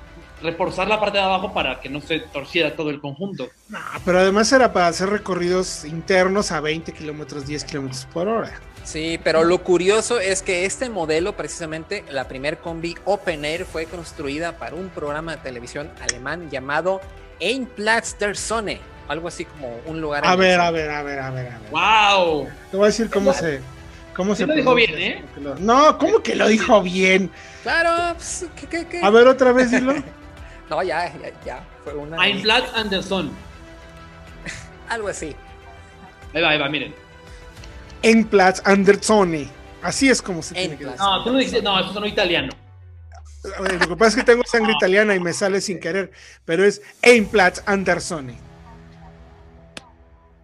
reforzar 0.42 0.86
la 0.88 1.00
parte 1.00 1.18
de 1.18 1.24
abajo 1.24 1.52
para 1.54 1.80
que 1.80 1.88
no 1.88 2.00
se 2.00 2.18
torciera 2.20 2.74
todo 2.76 2.90
el 2.90 3.00
conjunto. 3.00 3.48
No, 3.68 3.78
pero 4.04 4.18
además 4.18 4.52
era 4.52 4.72
para 4.72 4.88
hacer 4.88 5.08
recorridos 5.08 5.84
internos 5.84 6.52
a 6.52 6.60
20 6.60 6.92
kilómetros, 6.92 7.46
10 7.46 7.64
kilómetros 7.64 8.06
por 8.12 8.28
hora. 8.28 8.52
Sí, 8.84 9.18
pero 9.24 9.42
lo 9.44 9.58
curioso 9.64 10.20
es 10.20 10.42
que 10.42 10.64
este 10.64 10.90
modelo, 10.90 11.36
precisamente, 11.36 12.04
la 12.10 12.28
primer 12.28 12.58
combi 12.58 12.94
Open 13.04 13.44
Air, 13.44 13.64
fue 13.64 13.86
construida 13.86 14.58
para 14.58 14.76
un 14.76 14.90
programa 14.90 15.36
de 15.36 15.42
televisión 15.42 15.90
alemán 16.02 16.50
llamado 16.50 17.00
Einplatz 17.40 18.18
der 18.18 18.36
Sonne, 18.36 18.78
algo 19.08 19.28
así 19.28 19.44
como 19.44 19.78
un 19.86 20.00
lugar. 20.00 20.26
A 20.26 20.36
ver, 20.36 20.60
a 20.60 20.70
ver, 20.70 20.90
a 20.90 21.02
ver, 21.02 21.18
a 21.18 21.30
ver, 21.30 21.46
a 21.48 21.58
ver. 21.58 21.70
¡Wow! 21.70 22.48
Te 22.70 22.76
voy 22.76 22.84
a 22.84 22.86
decir 22.88 23.10
cómo 23.10 23.32
se. 23.32 23.60
¿Cómo 24.14 24.34
Sí 24.34 24.42
se 24.42 24.46
lo 24.46 24.54
dijo 24.54 24.74
bien, 24.74 24.94
¿eh? 24.94 25.24
No, 25.58 25.98
¿cómo 25.98 26.22
que 26.22 26.34
lo 26.34 26.48
dijo 26.48 26.80
bien? 26.80 27.30
Claro, 27.62 28.14
pues, 28.14 28.46
¿qué, 28.58 28.66
qué, 28.66 28.86
qué? 28.86 29.00
A 29.02 29.10
ver, 29.10 29.26
otra 29.28 29.52
vez 29.52 29.70
dilo. 29.70 29.94
No, 30.68 30.82
ya, 30.82 31.12
ya, 31.22 31.30
ya, 31.44 31.64
fue 31.84 31.94
una. 31.94 32.26
Einplatz 32.26 32.74
Anderson. 32.74 33.30
Algo 34.88 35.06
así. 35.06 35.36
Ahí 36.34 36.42
va, 36.42 36.50
ahí 36.50 36.58
va, 36.58 36.68
miren. 36.68 36.92
En 38.02 38.24
Platz 38.24 38.60
Andersoni. 38.64 39.48
Así 39.82 40.08
es 40.08 40.20
como 40.20 40.42
se 40.42 40.54
tiene 40.54 40.76
que 40.76 40.84
decir. 40.84 40.98
No, 40.98 41.22
tú 41.22 41.32
no 41.32 41.38
dijiste, 41.38 41.62
no, 41.62 41.78
eso 41.78 41.92
sonó 41.92 42.06
italiano. 42.06 42.52
Lo 43.44 43.88
que 43.88 43.96
pasa 43.96 44.08
es 44.08 44.16
que 44.16 44.24
tengo 44.24 44.42
sangre 44.44 44.72
italiana 44.72 45.14
y 45.14 45.20
me 45.20 45.32
sale 45.32 45.60
sin 45.60 45.78
querer, 45.78 46.10
pero 46.44 46.64
es 46.64 46.82
Einplatz 47.02 47.62
Andersoni. 47.66 48.36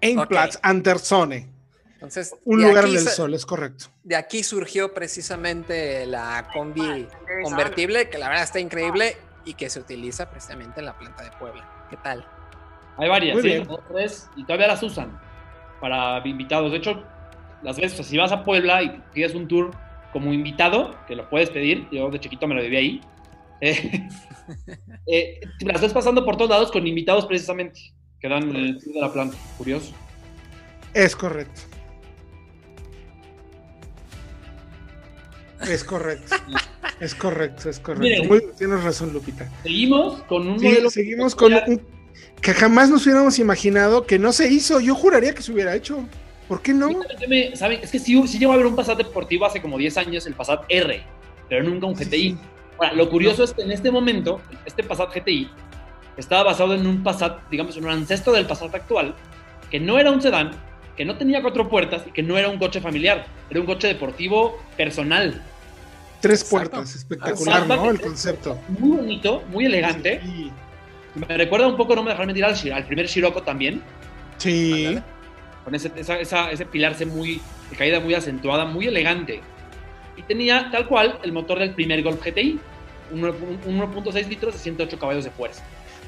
Einplatz, 0.03 0.59
Andersone. 0.63 1.49
Entonces, 1.95 2.35
Un 2.45 2.63
lugar 2.63 2.85
en 2.85 2.97
el 2.97 3.09
sol, 3.09 3.33
es 3.33 3.47
correcto. 3.47 3.87
De 4.03 4.17
aquí 4.17 4.43
surgió 4.43 4.93
precisamente 4.93 6.05
la 6.05 6.49
combi 6.53 7.07
convertible, 7.45 8.11
que 8.11 8.19
la 8.19 8.29
verdad 8.29 8.45
está 8.45 8.59
increíble 8.59 9.17
y 9.45 9.55
que 9.55 9.71
se 9.71 9.79
utiliza 9.79 10.29
precisamente 10.29 10.81
en 10.81 10.87
la 10.87 10.99
planta 10.99 11.23
de 11.23 11.31
Puebla. 11.39 11.87
¿Qué 11.89 11.97
tal? 11.97 12.27
Hay 12.97 13.09
varias, 13.09 13.35
Muy 13.35 13.43
sí, 13.43 13.49
bien. 13.49 13.69
tres, 13.89 14.29
y 14.37 14.43
todavía 14.45 14.67
las 14.67 14.83
usan 14.83 15.19
para 15.81 16.21
invitados. 16.27 16.73
De 16.73 16.79
hecho, 16.79 17.05
las 17.63 17.77
veces, 17.77 17.93
o 17.93 17.97
sea, 18.03 18.05
si 18.05 18.19
vas 18.19 18.33
a 18.33 18.43
Puebla 18.45 18.83
y 18.83 19.03
pides 19.15 19.35
un 19.35 19.47
tour 19.47 19.71
como 20.13 20.33
invitado, 20.33 20.97
que 21.07 21.15
lo 21.15 21.31
puedes 21.31 21.51
pedir, 21.51 21.89
yo 21.91 22.11
de 22.11 22.21
chiquito 22.21 22.47
me 22.49 22.55
lo 22.57 22.63
viví 22.63 22.77
ahí, 22.77 23.01
eh, 23.61 24.09
eh, 25.07 25.41
las 25.61 25.81
ves 25.81 25.93
pasando 25.93 26.25
por 26.25 26.37
todos 26.37 26.51
lados 26.51 26.73
con 26.73 26.87
invitados 26.87 27.27
precisamente, 27.27 27.81
que 28.23 28.29
dan 28.29 28.55
el 28.55 28.79
tour 28.79 28.95
de 28.95 29.01
la 29.01 29.13
planta. 29.13 29.37
Curioso. 29.59 29.93
Es 30.95 31.17
correcto. 31.17 31.61
Es 35.69 35.85
correcto. 35.85 36.37
Es 37.01 37.15
correcto, 37.15 37.69
es 37.69 37.79
correcto. 37.81 38.03
Miren. 38.03 38.29
Muy- 38.29 38.43
tienes 38.57 38.83
razón, 38.83 39.13
Lupita. 39.13 39.49
Seguimos 39.63 40.23
con 40.25 40.47
un 40.49 40.59
Sí, 40.59 40.67
modelo. 40.67 40.91
seguimos 40.91 41.35
con 41.35 41.53
un 41.55 41.83
que 42.41 42.53
jamás 42.55 42.91
nos 42.91 43.05
hubiéramos 43.07 43.39
imaginado 43.39 44.05
que 44.07 44.19
no 44.19 44.33
se 44.33 44.49
hizo. 44.53 44.81
Yo 44.81 44.95
juraría 44.97 45.33
que 45.35 45.43
se 45.43 45.53
hubiera 45.53 45.75
hecho. 45.75 46.05
¿Por 46.49 46.61
qué 46.61 46.75
no? 46.75 46.91
Me- 47.29 47.55
¿saben? 47.57 47.81
Es 47.83 47.91
que 47.93 47.99
sí, 48.01 48.21
sí 48.27 48.39
llegó 48.39 48.53
a 48.53 48.55
haber 48.57 48.67
un 48.67 48.75
Passat 48.77 48.99
deportivo 48.99 49.47
hace 49.47 49.63
como 49.63 49.79
10 49.79 49.97
años, 49.97 50.27
el 50.27 50.35
Passat 50.35 50.65
R, 50.69 51.03
pero 51.49 51.63
nunca 51.65 51.87
un 51.87 51.95
GTI. 51.95 52.31
sí. 52.31 52.39
Ahora, 52.79 52.93
lo 52.95 53.09
curioso 53.09 53.45
es 53.45 53.53
que 53.53 53.63
en 53.63 53.71
este 53.71 53.91
momento, 53.93 54.41
este 54.67 54.83
Passat 54.83 55.15
GTI 55.15 55.49
estaba 56.17 56.43
basado 56.45 56.75
en 56.75 56.87
un 56.87 57.03
Passat, 57.03 57.39
digamos, 57.51 57.77
en 57.77 57.85
un 57.85 57.91
ancestro 57.91 58.33
del 58.33 58.47
Passat 58.47 58.75
actual, 58.75 59.15
que 59.71 59.81
no 59.81 59.99
era 59.99 60.11
un 60.11 60.21
sedán, 60.21 60.51
que 60.97 61.05
no 61.05 61.17
tenía 61.17 61.41
cuatro 61.43 61.69
puertas 61.69 62.03
y 62.07 62.11
que 62.11 62.23
no 62.23 62.37
era 62.37 62.49
un 62.49 62.59
coche 62.59 62.81
familiar, 62.81 63.25
era 63.51 63.61
un 63.61 63.67
coche 63.67 63.89
deportivo 63.89 64.59
personal. 64.77 65.43
Tres 66.21 66.43
Exacto. 66.43 66.71
puertas, 66.71 66.95
espectacular, 66.95 67.63
Exacto. 67.63 67.85
¿no? 67.85 67.91
El 67.91 68.01
concepto. 68.01 68.59
Muy 68.79 68.97
bonito, 68.99 69.43
muy 69.51 69.65
elegante. 69.67 70.21
Sí. 70.23 70.51
Me 71.15 71.37
recuerda 71.37 71.67
un 71.67 71.77
poco, 71.77 71.95
no 71.97 72.03
me 72.03 72.11
dejaré 72.11 72.27
mentir, 72.27 72.45
al, 72.45 72.55
al 72.73 72.85
primer 72.87 73.09
Scirocco 73.09 73.43
también, 73.43 73.83
Sí. 74.39 74.99
Con 75.65 75.75
ese, 75.77 75.93
esa- 75.95 76.19
esa- 76.19 76.51
ese 76.51 76.67
pilarse 76.67 77.07
muy, 77.07 77.41
de 77.71 77.77
caída 77.77 78.01
muy 78.01 78.15
acentuada, 78.15 78.65
muy 78.65 78.87
elegante. 78.89 79.41
Y 80.17 80.23
tenía 80.23 80.69
tal 80.73 80.89
cual 80.89 81.19
el 81.23 81.31
motor 81.33 81.59
del 81.61 81.71
primer 81.75 82.03
Golf 82.03 82.21
GTI, 82.25 82.59
un 83.13 83.21
1.6 83.23 84.27
litros 84.29 84.55
de 84.55 84.59
108 84.59 84.99
caballos 84.99 85.23
de 85.25 85.31
fuerza. 85.31 85.63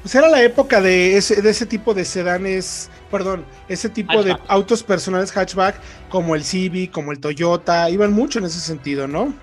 Pues 0.05 0.13
era 0.13 0.29
la 0.29 0.43
época 0.43 0.81
de 0.81 1.17
ese, 1.17 1.41
de 1.41 1.49
ese 1.49 1.65
tipo 1.65 1.95
de 1.95 2.05
sedanes, 2.05 2.91
perdón, 3.09 3.43
ese 3.67 3.89
tipo 3.89 4.21
de 4.21 4.37
autos 4.47 4.83
personales 4.83 5.31
hatchback, 5.31 5.77
como 6.09 6.35
el 6.35 6.43
Civic, 6.43 6.91
como 6.91 7.11
el 7.11 7.19
Toyota, 7.19 7.89
iban 7.89 8.13
mucho 8.13 8.37
en 8.37 8.45
ese 8.45 8.59
sentido, 8.59 9.07
¿no? 9.07 9.33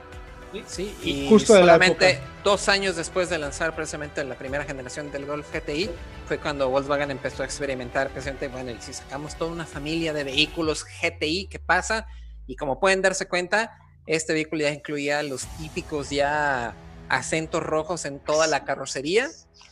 Sí, 0.68 0.94
y 1.02 1.28
Justo 1.28 1.54
de 1.54 1.64
la 1.64 1.72
solamente 1.72 2.10
época. 2.10 2.28
dos 2.44 2.68
años 2.68 2.94
después 2.94 3.28
de 3.28 3.38
lanzar 3.38 3.74
precisamente 3.74 4.22
la 4.22 4.36
primera 4.36 4.62
generación 4.62 5.10
del 5.10 5.26
Golf 5.26 5.52
GTI, 5.52 5.90
fue 6.28 6.38
cuando 6.38 6.70
Volkswagen 6.70 7.10
empezó 7.10 7.42
a 7.42 7.46
experimentar 7.46 8.10
precisamente, 8.10 8.46
bueno, 8.46 8.70
y 8.70 8.80
si 8.80 8.92
sacamos 8.92 9.36
toda 9.36 9.50
una 9.50 9.66
familia 9.66 10.12
de 10.12 10.22
vehículos 10.22 10.84
GTI, 10.84 11.48
¿qué 11.50 11.58
pasa? 11.58 12.06
Y 12.46 12.54
como 12.54 12.78
pueden 12.78 13.02
darse 13.02 13.26
cuenta, 13.26 13.80
este 14.06 14.32
vehículo 14.32 14.62
ya 14.62 14.70
incluía 14.70 15.24
los 15.24 15.44
típicos 15.58 16.10
ya 16.10 16.76
acentos 17.08 17.64
rojos 17.64 18.04
en 18.04 18.20
toda 18.20 18.46
la 18.46 18.64
carrocería, 18.64 19.28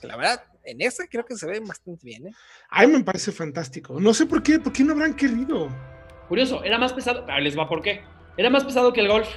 la 0.06 0.16
verdad, 0.16 0.42
en 0.64 0.80
esta 0.80 1.06
creo 1.06 1.24
que 1.24 1.36
se 1.36 1.46
ve 1.46 1.60
bastante 1.60 2.04
bien, 2.04 2.28
¿eh? 2.28 2.32
A 2.70 2.86
mí 2.86 2.92
me 2.92 3.04
parece 3.04 3.32
fantástico. 3.32 4.00
No 4.00 4.14
sé 4.14 4.26
por 4.26 4.42
qué, 4.42 4.58
por 4.58 4.72
qué 4.72 4.84
no 4.84 4.92
habrán 4.92 5.14
querido. 5.14 5.68
Curioso, 6.28 6.62
era 6.62 6.78
más 6.78 6.92
pesado, 6.92 7.24
ahí 7.28 7.42
les 7.42 7.58
va 7.58 7.68
por 7.68 7.82
qué. 7.82 8.02
Era 8.36 8.50
más 8.50 8.64
pesado 8.64 8.92
que 8.92 9.00
el 9.00 9.08
Golf, 9.08 9.28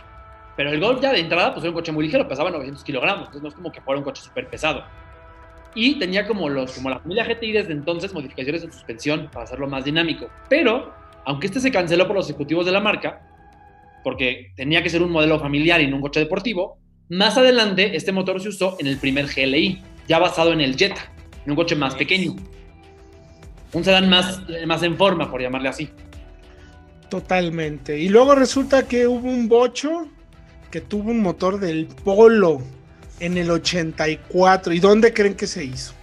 pero 0.55 0.71
el 0.71 0.79
Golf 0.79 1.01
ya 1.01 1.11
de 1.11 1.19
entrada 1.19 1.53
pues 1.53 1.63
era 1.63 1.71
un 1.71 1.75
coche 1.75 1.91
muy 1.91 2.05
ligero, 2.05 2.27
pesaba 2.27 2.51
900 2.51 2.83
kilogramos, 2.83 3.25
entonces 3.27 3.41
no 3.41 3.49
es 3.49 3.55
como 3.55 3.71
que 3.71 3.81
fuera 3.81 3.99
un 3.99 4.03
coche 4.03 4.21
súper 4.21 4.47
pesado. 4.47 4.83
Y 5.75 5.97
tenía 5.97 6.27
como, 6.27 6.49
los, 6.49 6.71
como 6.73 6.89
la 6.89 6.99
familia 6.99 7.25
GTI 7.25 7.51
desde 7.51 7.73
entonces 7.73 8.13
modificaciones 8.13 8.63
en 8.63 8.71
suspensión 8.71 9.29
para 9.31 9.45
hacerlo 9.45 9.67
más 9.67 9.83
dinámico. 9.83 10.29
Pero, 10.47 10.93
aunque 11.25 11.47
este 11.47 11.59
se 11.59 11.71
canceló 11.71 12.05
por 12.05 12.15
los 12.15 12.29
ejecutivos 12.29 12.65
de 12.65 12.71
la 12.71 12.79
marca, 12.79 13.27
porque 14.03 14.53
tenía 14.55 14.83
que 14.83 14.89
ser 14.89 15.01
un 15.01 15.11
modelo 15.11 15.39
familiar 15.39 15.81
y 15.81 15.87
no 15.87 15.95
un 15.95 16.01
coche 16.03 16.19
deportivo, 16.19 16.77
más 17.09 17.37
adelante 17.37 17.95
este 17.95 18.11
motor 18.11 18.39
se 18.39 18.49
usó 18.49 18.77
en 18.79 18.87
el 18.87 18.97
primer 18.97 19.25
GLI, 19.25 19.81
ya 20.07 20.19
basado 20.19 20.53
en 20.53 20.61
el 20.61 20.75
Jetta, 20.77 21.11
en 21.45 21.51
un 21.51 21.55
coche 21.55 21.75
más 21.75 21.95
pequeño. 21.95 22.35
Un 23.73 23.83
sedán 23.83 24.09
más, 24.09 24.41
más 24.67 24.83
en 24.83 24.97
forma, 24.97 25.29
por 25.31 25.41
llamarle 25.41 25.69
así. 25.69 25.89
Totalmente. 27.09 27.99
Y 27.99 28.09
luego 28.09 28.35
resulta 28.35 28.87
que 28.87 29.07
hubo 29.07 29.27
un 29.27 29.47
bocho 29.47 30.07
que 30.71 30.81
tuvo 30.81 31.11
un 31.11 31.21
motor 31.21 31.59
del 31.59 31.85
Polo 31.85 32.61
en 33.19 33.37
el 33.37 33.51
84. 33.51 34.73
¿Y 34.73 34.79
dónde 34.79 35.13
creen 35.13 35.35
que 35.35 35.47
se 35.47 35.63
hizo? 35.63 35.93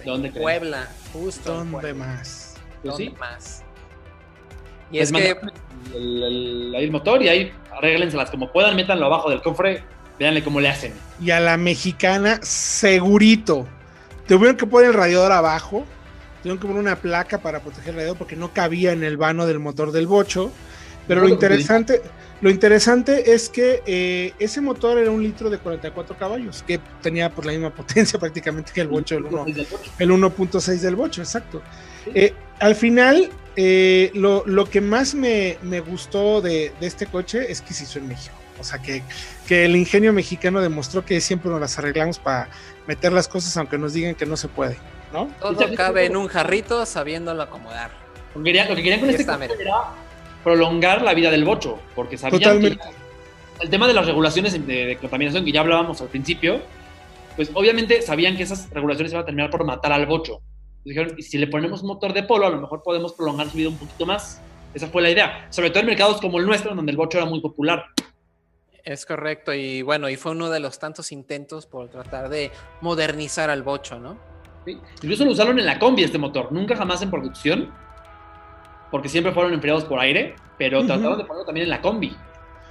En 0.00 0.06
¿Dónde 0.06 0.30
creen? 0.30 0.42
Puebla, 0.42 0.88
justo. 1.12 1.50
en 1.50 1.58
¿Dónde 1.58 1.72
Puebla. 1.72 1.94
más? 2.06 2.54
Pues 2.82 2.94
¿Dónde 2.94 3.10
sí. 3.10 3.14
más? 3.18 3.64
Y 4.92 4.98
Les 4.98 5.12
es 5.12 5.16
que 5.16 5.36
el, 5.96 6.74
el 6.76 6.90
motor 6.92 7.22
y 7.22 7.28
ahí 7.28 7.52
arréglenselas 7.72 8.30
como 8.30 8.52
puedan, 8.52 8.76
métanlo 8.76 9.06
abajo 9.06 9.30
del 9.30 9.42
cofre, 9.42 9.82
véanle 10.18 10.42
cómo 10.42 10.60
le 10.60 10.68
hacen. 10.68 10.92
Y 11.20 11.30
a 11.30 11.40
la 11.40 11.56
mexicana, 11.56 12.40
segurito. 12.42 13.66
Tuvieron 14.26 14.56
que 14.56 14.66
poner 14.66 14.88
el 14.88 14.94
radiador 14.94 15.32
abajo. 15.32 15.84
Tuvieron 16.42 16.58
que 16.58 16.66
poner 16.66 16.82
una 16.82 16.96
placa 16.96 17.38
para 17.38 17.60
proteger 17.60 17.90
el 17.90 17.94
radiador 17.96 18.18
porque 18.18 18.36
no 18.36 18.52
cabía 18.52 18.92
en 18.92 19.04
el 19.04 19.16
vano 19.16 19.46
del 19.46 19.58
motor 19.58 19.92
del 19.92 20.06
bocho. 20.06 20.52
Pero 21.06 21.20
lo 21.20 21.28
interesante, 21.28 22.02
lo 22.40 22.50
interesante 22.50 23.32
es 23.32 23.48
que 23.48 23.82
eh, 23.86 24.32
ese 24.38 24.60
motor 24.60 24.98
era 24.98 25.10
un 25.10 25.22
litro 25.22 25.48
de 25.50 25.58
44 25.58 26.16
caballos, 26.18 26.64
que 26.66 26.80
tenía 27.00 27.30
por 27.30 27.46
la 27.46 27.52
misma 27.52 27.70
potencia 27.74 28.18
prácticamente 28.18 28.72
que 28.74 28.80
el 28.80 28.88
bocho 28.88 29.14
del 29.14 29.26
1. 29.26 29.46
El 29.98 30.10
1.6 30.10 30.80
del 30.80 30.96
bocho, 30.96 31.22
exacto. 31.22 31.62
Eh, 32.14 32.34
al 32.58 32.74
final, 32.74 33.30
eh, 33.54 34.10
lo, 34.14 34.44
lo 34.46 34.68
que 34.68 34.80
más 34.80 35.14
me, 35.14 35.58
me 35.62 35.80
gustó 35.80 36.40
de, 36.40 36.72
de 36.80 36.86
este 36.86 37.06
coche 37.06 37.50
es 37.50 37.60
que 37.60 37.72
se 37.72 37.84
hizo 37.84 37.98
en 37.98 38.08
México. 38.08 38.34
O 38.58 38.64
sea, 38.64 38.80
que, 38.80 39.02
que 39.46 39.64
el 39.64 39.76
ingenio 39.76 40.12
mexicano 40.12 40.60
demostró 40.60 41.04
que 41.04 41.20
siempre 41.20 41.50
nos 41.50 41.60
las 41.60 41.78
arreglamos 41.78 42.18
para 42.18 42.48
meter 42.86 43.12
las 43.12 43.28
cosas, 43.28 43.56
aunque 43.56 43.78
nos 43.78 43.92
digan 43.92 44.14
que 44.14 44.26
no 44.26 44.36
se 44.36 44.48
puede, 44.48 44.76
¿no? 45.12 45.30
todo 45.40 45.74
cabe 45.74 46.06
en 46.06 46.16
un 46.16 46.28
jarrito 46.28 46.86
sabiéndolo 46.86 47.42
acomodar. 47.42 47.90
Lo 48.34 48.42
que 48.42 48.44
querían, 48.44 48.68
lo 48.68 48.76
que 48.76 48.82
querían 48.82 49.00
con 49.00 49.10
este 49.10 49.22
era 49.22 49.92
prolongar 50.44 51.02
la 51.02 51.14
vida 51.14 51.30
del 51.30 51.44
bocho, 51.44 51.78
porque 51.94 52.16
sabían 52.16 52.40
Totalmente. 52.40 52.78
que 52.78 53.64
el 53.64 53.70
tema 53.70 53.88
de 53.88 53.94
las 53.94 54.06
regulaciones 54.06 54.52
de, 54.52 54.86
de 54.86 54.96
contaminación 54.98 55.44
que 55.44 55.52
ya 55.52 55.60
hablábamos 55.60 56.00
al 56.00 56.08
principio, 56.08 56.60
pues 57.34 57.50
obviamente 57.54 58.02
sabían 58.02 58.36
que 58.36 58.42
esas 58.42 58.70
regulaciones 58.70 59.12
iban 59.12 59.22
a 59.22 59.26
terminar 59.26 59.50
por 59.50 59.64
matar 59.64 59.92
al 59.92 60.06
bocho. 60.06 60.40
Dijeron, 60.84 61.14
"Y 61.16 61.22
si 61.22 61.36
le 61.38 61.48
ponemos 61.48 61.82
un 61.82 61.88
motor 61.88 62.12
de 62.12 62.22
polo, 62.22 62.46
a 62.46 62.50
lo 62.50 62.60
mejor 62.60 62.82
podemos 62.82 63.12
prolongar 63.12 63.50
su 63.50 63.56
vida 63.56 63.68
un 63.68 63.76
poquito 63.76 64.06
más. 64.06 64.40
Esa 64.72 64.88
fue 64.88 65.02
la 65.02 65.10
idea. 65.10 65.46
Sobre 65.50 65.70
todo 65.70 65.80
en 65.80 65.86
mercados 65.86 66.20
como 66.20 66.38
el 66.38 66.46
nuestro, 66.46 66.74
donde 66.74 66.92
el 66.92 66.96
bocho 66.96 67.18
era 67.18 67.26
muy 67.26 67.40
popular. 67.40 67.86
Es 68.86 69.04
correcto, 69.04 69.52
y 69.52 69.82
bueno, 69.82 70.08
y 70.08 70.14
fue 70.14 70.30
uno 70.30 70.48
de 70.48 70.60
los 70.60 70.78
tantos 70.78 71.10
intentos 71.10 71.66
por 71.66 71.88
tratar 71.90 72.28
de 72.28 72.52
modernizar 72.80 73.50
al 73.50 73.64
bocho, 73.64 73.98
¿no? 73.98 74.16
¿sí? 74.64 74.78
Incluso 75.02 75.24
lo 75.24 75.32
usaron 75.32 75.58
en 75.58 75.66
la 75.66 75.80
combi 75.80 76.04
este 76.04 76.18
motor, 76.18 76.52
nunca 76.52 76.76
jamás 76.76 77.02
en 77.02 77.10
producción, 77.10 77.74
porque 78.92 79.08
siempre 79.08 79.32
fueron 79.32 79.52
enfriados 79.54 79.84
por 79.84 79.98
aire, 79.98 80.36
pero 80.56 80.86
trataron 80.86 81.18
de 81.18 81.24
ponerlo 81.24 81.44
también 81.44 81.64
en 81.64 81.70
la 81.70 81.82
combi. 81.82 82.16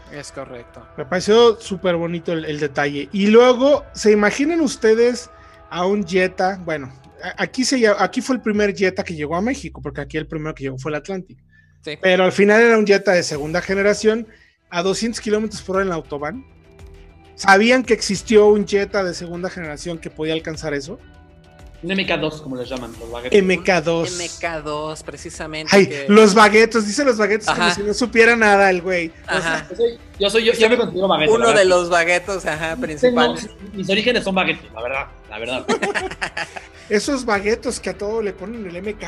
Es 0.09 0.31
correcto. 0.31 0.87
Me 0.95 1.03
pareció 1.03 1.59
súper 1.59 1.97
bonito 1.97 2.31
el, 2.31 2.45
el 2.45 2.61
detalle. 2.61 3.09
Y 3.11 3.27
luego, 3.27 3.83
¿se 3.93 4.13
imaginan 4.13 4.61
ustedes 4.61 5.29
a 5.69 5.85
un 5.85 6.07
Jetta? 6.07 6.61
Bueno, 6.63 6.93
aquí, 7.37 7.65
se, 7.65 7.85
aquí 7.99 8.21
fue 8.21 8.37
el 8.37 8.41
primer 8.41 8.73
Jetta 8.73 9.03
que 9.03 9.15
llegó 9.15 9.35
a 9.35 9.41
México, 9.41 9.81
porque 9.81 9.99
aquí 9.99 10.15
el 10.15 10.27
primero 10.27 10.55
que 10.55 10.63
llegó 10.63 10.77
fue 10.77 10.91
el 10.91 10.95
Atlantic. 10.95 11.37
Sí. 11.81 11.97
Pero 12.01 12.23
al 12.23 12.31
final 12.31 12.61
era 12.61 12.77
un 12.77 12.87
Jetta 12.87 13.11
de 13.11 13.21
segunda 13.21 13.61
generación 13.61 14.25
a 14.75 14.83
200 14.83 15.21
kilómetros 15.21 15.61
por 15.61 15.77
hora 15.77 15.83
en 15.83 15.89
la 15.89 15.95
autobahn. 15.95 16.45
¿Sabían 17.35 17.83
que 17.83 17.93
existió 17.93 18.47
un 18.47 18.67
Jetta 18.67 19.03
de 19.03 19.13
segunda 19.13 19.49
generación 19.49 19.97
que 19.97 20.09
podía 20.09 20.33
alcanzar 20.33 20.73
eso? 20.73 20.99
Un 21.83 21.91
MK2, 21.91 22.41
como 22.41 22.55
les 22.57 22.67
llaman 22.67 22.91
los 22.99 23.09
baguettes. 23.11 23.41
MK2. 23.43 24.07
MK2, 24.19 25.03
precisamente. 25.03 25.75
Ay, 25.75 25.87
que- 25.87 26.05
los 26.09 26.33
baguetos, 26.33 26.87
dice 26.87 27.05
los 27.05 27.17
baguetos 27.17 27.47
como 27.47 27.61
Ajá. 27.61 27.75
si 27.75 27.83
no 27.83 27.93
supiera 27.93 28.35
nada 28.35 28.69
el 28.69 28.81
güey. 28.81 29.09
O 29.27 29.31
sea, 29.31 29.37
Ajá. 29.37 29.67
Yo 29.69 29.75
soy, 29.75 29.97
yo, 30.19 30.29
soy- 30.29 30.59
yo, 30.59 30.69
me 30.69 30.77
considero 30.77 31.07
baguette. 31.07 31.29
Uno 31.29 31.53
de 31.53 31.65
los 31.65 31.89
baguetos, 31.89 32.45
ajá, 32.45 32.71
Tengo- 32.71 32.81
principales. 32.81 33.49
mis 33.73 33.89
orígenes 33.89 34.23
son 34.23 34.35
baguettes, 34.35 34.71
la 34.73 34.81
verdad, 34.81 35.05
la 35.29 35.39
verdad. 35.39 35.65
esos 36.89 37.23
baguetos 37.25 37.79
que 37.79 37.91
a 37.91 37.97
todo 37.97 38.21
le 38.21 38.33
ponen 38.33 38.65
el 38.67 38.75
MK. 38.81 39.03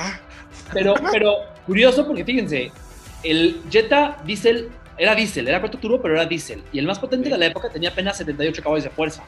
Pero, 0.74 0.94
pero 1.12 1.34
curioso 1.66 2.06
porque 2.06 2.24
fíjense, 2.26 2.72
el 3.24 3.62
Jetta 3.72 4.18
Diesel 4.26 4.70
era 4.98 5.16
diésel, 5.16 5.48
era 5.48 5.60
cuatro 5.60 5.80
turbo, 5.80 6.02
pero 6.02 6.16
era 6.16 6.26
diésel. 6.26 6.64
Y 6.72 6.80
el 6.80 6.86
más 6.88 7.00
potente 7.00 7.26
Sí. 7.28 7.32
de 7.32 7.38
la 7.38 7.46
época 7.48 7.70
tenía 7.70 7.90
apenas 7.90 8.18
78 8.18 8.62
caballos 8.64 8.84
de 8.84 8.90
fuerza. 8.90 9.24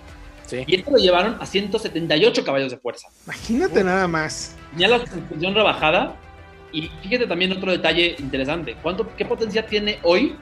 Sí. 0.46 0.64
Y 0.66 0.76
este 0.78 0.90
lo 0.92 0.98
llevaron 0.98 1.38
a 1.40 1.46
178 1.46 2.44
caballos 2.44 2.72
de 2.72 2.78
fuerza. 2.78 3.08
Imagínate 3.26 3.84
nada 3.84 4.08
más. 4.08 4.56
Tenía 4.72 4.88
la 4.88 5.00
suspensión 5.00 5.54
rebajada 5.54 6.16
Y 6.72 6.84
fíjate 7.02 7.26
también 7.26 7.52
otro 7.52 7.72
detalle 7.72 8.16
interesante. 8.20 8.76
¿Cuánto, 8.84 9.16
¿Qué 9.16 9.26
potencia 9.26 9.66
tiene 9.66 9.98
hoy 10.04 10.36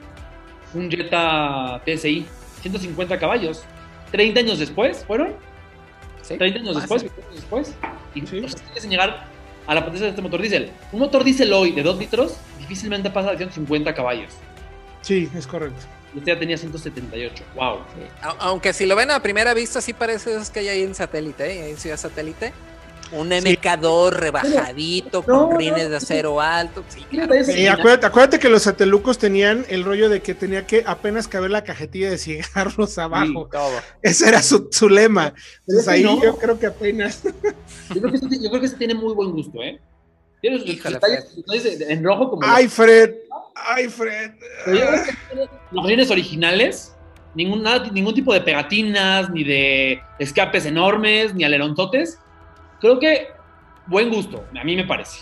un 0.74 0.90
Jetta 0.90 1.80
TSI? 1.86 2.26
150 2.60 3.18
caballos. 3.18 3.64
30 4.10 4.40
años 4.40 4.58
después, 4.58 5.04
¿fueron? 5.06 5.34
Sí. 6.20 6.36
30 6.36 6.58
años 6.60 6.76
después, 6.76 7.00
sí. 7.02 7.08
20 7.08 7.22
años 7.22 7.34
después. 7.36 7.74
Y 8.14 8.20
Sí. 8.26 8.38
o 8.44 8.48
sea, 8.48 8.60
tienes 8.60 8.82
que 8.84 8.88
llegar 8.90 9.24
a 9.66 9.74
la 9.74 9.80
potencia 9.82 10.04
de 10.04 10.10
este 10.10 10.20
motor 10.20 10.40
diésel. 10.42 10.70
Un 10.92 11.00
motor 11.00 11.24
diésel 11.24 11.50
hoy 11.52 11.72
de 11.72 11.82
2 11.82 11.98
litros 11.98 12.36
difícilmente 12.58 13.08
pasa 13.08 13.30
de 13.30 13.36
150 13.38 13.94
caballos. 13.94 14.34
Sí, 15.02 15.28
es 15.34 15.46
correcto. 15.46 15.84
Este 16.16 16.30
ya 16.32 16.38
tenía 16.38 16.56
178. 16.56 17.44
¡Wow! 17.54 17.78
Sí. 17.94 18.02
Aunque 18.40 18.72
si 18.72 18.86
lo 18.86 18.96
ven 18.96 19.10
a 19.10 19.22
primera 19.22 19.54
vista, 19.54 19.80
sí 19.80 19.92
parece 19.92 20.32
esos 20.34 20.50
que 20.50 20.60
hay 20.60 20.68
ahí 20.68 20.82
en 20.82 20.94
satélite, 20.94 21.44
¿eh? 21.50 21.70
en 21.70 21.76
Ciudad 21.76 21.96
Satélite. 21.98 22.52
Un 23.10 23.30
MK2 23.30 24.10
rebajadito, 24.10 25.24
No, 25.26 25.40
con 25.46 25.50
no, 25.52 25.56
rines 25.58 25.88
de 25.88 25.96
acero 25.96 26.42
alto. 26.42 26.84
Sí, 26.88 27.02
claro. 27.08 27.34
Y 27.56 27.66
acuérdate, 27.66 28.04
acuérdate 28.06 28.38
que 28.38 28.50
los 28.50 28.62
satelucos 28.64 29.16
tenían 29.16 29.64
el 29.70 29.82
rollo 29.84 30.10
de 30.10 30.20
que 30.20 30.34
tenía 30.34 30.66
que 30.66 30.84
apenas 30.86 31.26
caber 31.26 31.50
la 31.50 31.64
cajetilla 31.64 32.10
de 32.10 32.18
cigarros 32.18 32.98
abajo. 32.98 33.48
Todo. 33.50 33.70
Ese 34.02 34.28
era 34.28 34.42
su, 34.42 34.68
su 34.70 34.90
lema. 34.90 35.32
Entonces 35.60 35.84
es 35.84 35.88
ahí 35.88 36.02
no. 36.02 36.22
yo 36.22 36.36
creo 36.36 36.58
que 36.58 36.66
apenas. 36.66 37.22
Yo 37.94 38.00
creo 38.02 38.10
que 38.10 38.16
este, 38.18 38.42
yo 38.42 38.50
creo 38.50 38.60
que 38.60 38.66
este 38.66 38.76
tiene 38.78 38.94
muy 38.94 39.14
buen 39.14 39.30
gusto, 39.30 39.62
¿eh? 39.62 39.80
Tiene 40.42 40.58
sus 40.58 40.68
Híjole, 40.68 40.96
detalles 40.96 41.34
detalles 41.34 41.78
de- 41.78 41.90
en 41.90 42.04
rojo 42.04 42.28
como 42.30 42.42
Ay, 42.44 42.68
Fred. 42.68 43.14
Ay, 43.66 43.88
Fred. 43.88 44.32
Tiene 44.64 45.48
los 45.70 45.86
rines 45.86 46.10
originales, 46.10 46.94
ningún, 47.34 47.62
nada- 47.62 47.90
ningún 47.90 48.14
tipo 48.14 48.32
de 48.32 48.40
pegatinas, 48.40 49.30
ni 49.30 49.44
de 49.44 50.02
escapes 50.18 50.66
enormes, 50.66 51.34
ni 51.34 51.44
aleronzotes. 51.44 52.18
Creo 52.80 52.98
que 52.98 53.28
buen 53.86 54.10
gusto, 54.10 54.44
a 54.58 54.64
mí 54.64 54.76
me 54.76 54.84
parece. 54.84 55.20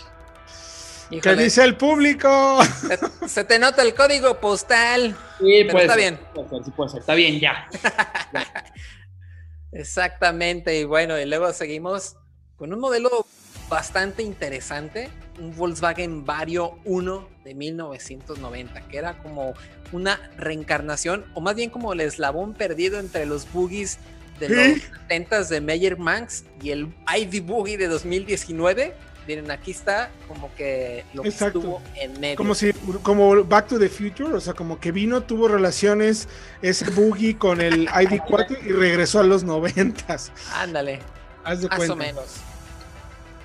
¿Qué 1.21 1.35
dice 1.37 1.63
el 1.63 1.77
público? 1.77 2.61
se, 2.63 3.29
se 3.29 3.43
te 3.45 3.59
nota 3.59 3.81
el 3.81 3.93
código 3.95 4.41
postal. 4.41 5.15
Sí, 5.39 5.63
Pero 5.65 5.79
está 5.79 5.95
bien. 5.95 6.19
Puede 6.33 6.49
ser, 6.49 6.63
sí 6.65 6.71
puede 6.71 6.89
ser, 6.89 6.99
está 6.99 7.13
bien, 7.15 7.39
ya. 7.39 7.65
Exactamente, 9.71 10.79
y 10.79 10.83
bueno, 10.85 11.19
y 11.19 11.25
luego 11.25 11.51
seguimos 11.53 12.15
con 12.55 12.73
un 12.73 12.79
modelo 12.79 13.27
bastante 13.69 14.23
interesante, 14.23 15.09
un 15.39 15.55
Volkswagen 15.55 16.25
Vario 16.25 16.77
1 16.85 17.27
de 17.43 17.53
1990, 17.53 18.81
que 18.87 18.97
era 18.97 19.17
como 19.19 19.53
una 19.91 20.19
reencarnación, 20.37 21.25
o 21.33 21.41
más 21.41 21.55
bien 21.55 21.69
como 21.69 21.93
el 21.93 22.01
eslabón 22.01 22.53
perdido 22.53 22.99
entre 22.99 23.25
los 23.25 23.51
boogies 23.51 23.99
de 24.39 24.49
los 24.49 24.81
70 25.07 25.43
de 25.45 25.61
Meyer 25.61 25.97
Manx 25.97 26.43
y 26.61 26.71
el 26.71 26.93
ID 27.15 27.41
Boogie 27.43 27.77
de 27.77 27.87
2019. 27.87 28.93
Miren, 29.27 29.51
aquí 29.51 29.71
está 29.71 30.09
como 30.27 30.53
que 30.55 31.03
lo 31.13 31.21
que 31.23 31.29
Exacto. 31.29 31.59
estuvo 31.59 31.81
en 31.95 32.17
medio. 32.19 32.37
Como 32.37 32.55
si, 32.55 32.71
como 33.03 33.43
Back 33.43 33.67
to 33.67 33.79
the 33.79 33.89
Future, 33.89 34.33
o 34.33 34.39
sea, 34.39 34.53
como 34.53 34.79
que 34.79 34.93
vino, 34.93 35.23
tuvo 35.23 35.49
relaciones 35.49 36.29
ese 36.61 36.89
boogie 36.91 37.37
con 37.37 37.59
el 37.59 37.87
ID4 37.89 38.57
y 38.65 38.71
regresó 38.71 39.19
a 39.19 39.23
los 39.23 39.43
noventas. 39.43 40.31
Ándale. 40.53 40.99
Haz 41.43 41.61
de 41.61 41.67
Más 41.67 41.77
cuenta. 41.77 41.93
o 41.93 41.97
menos. 41.97 42.25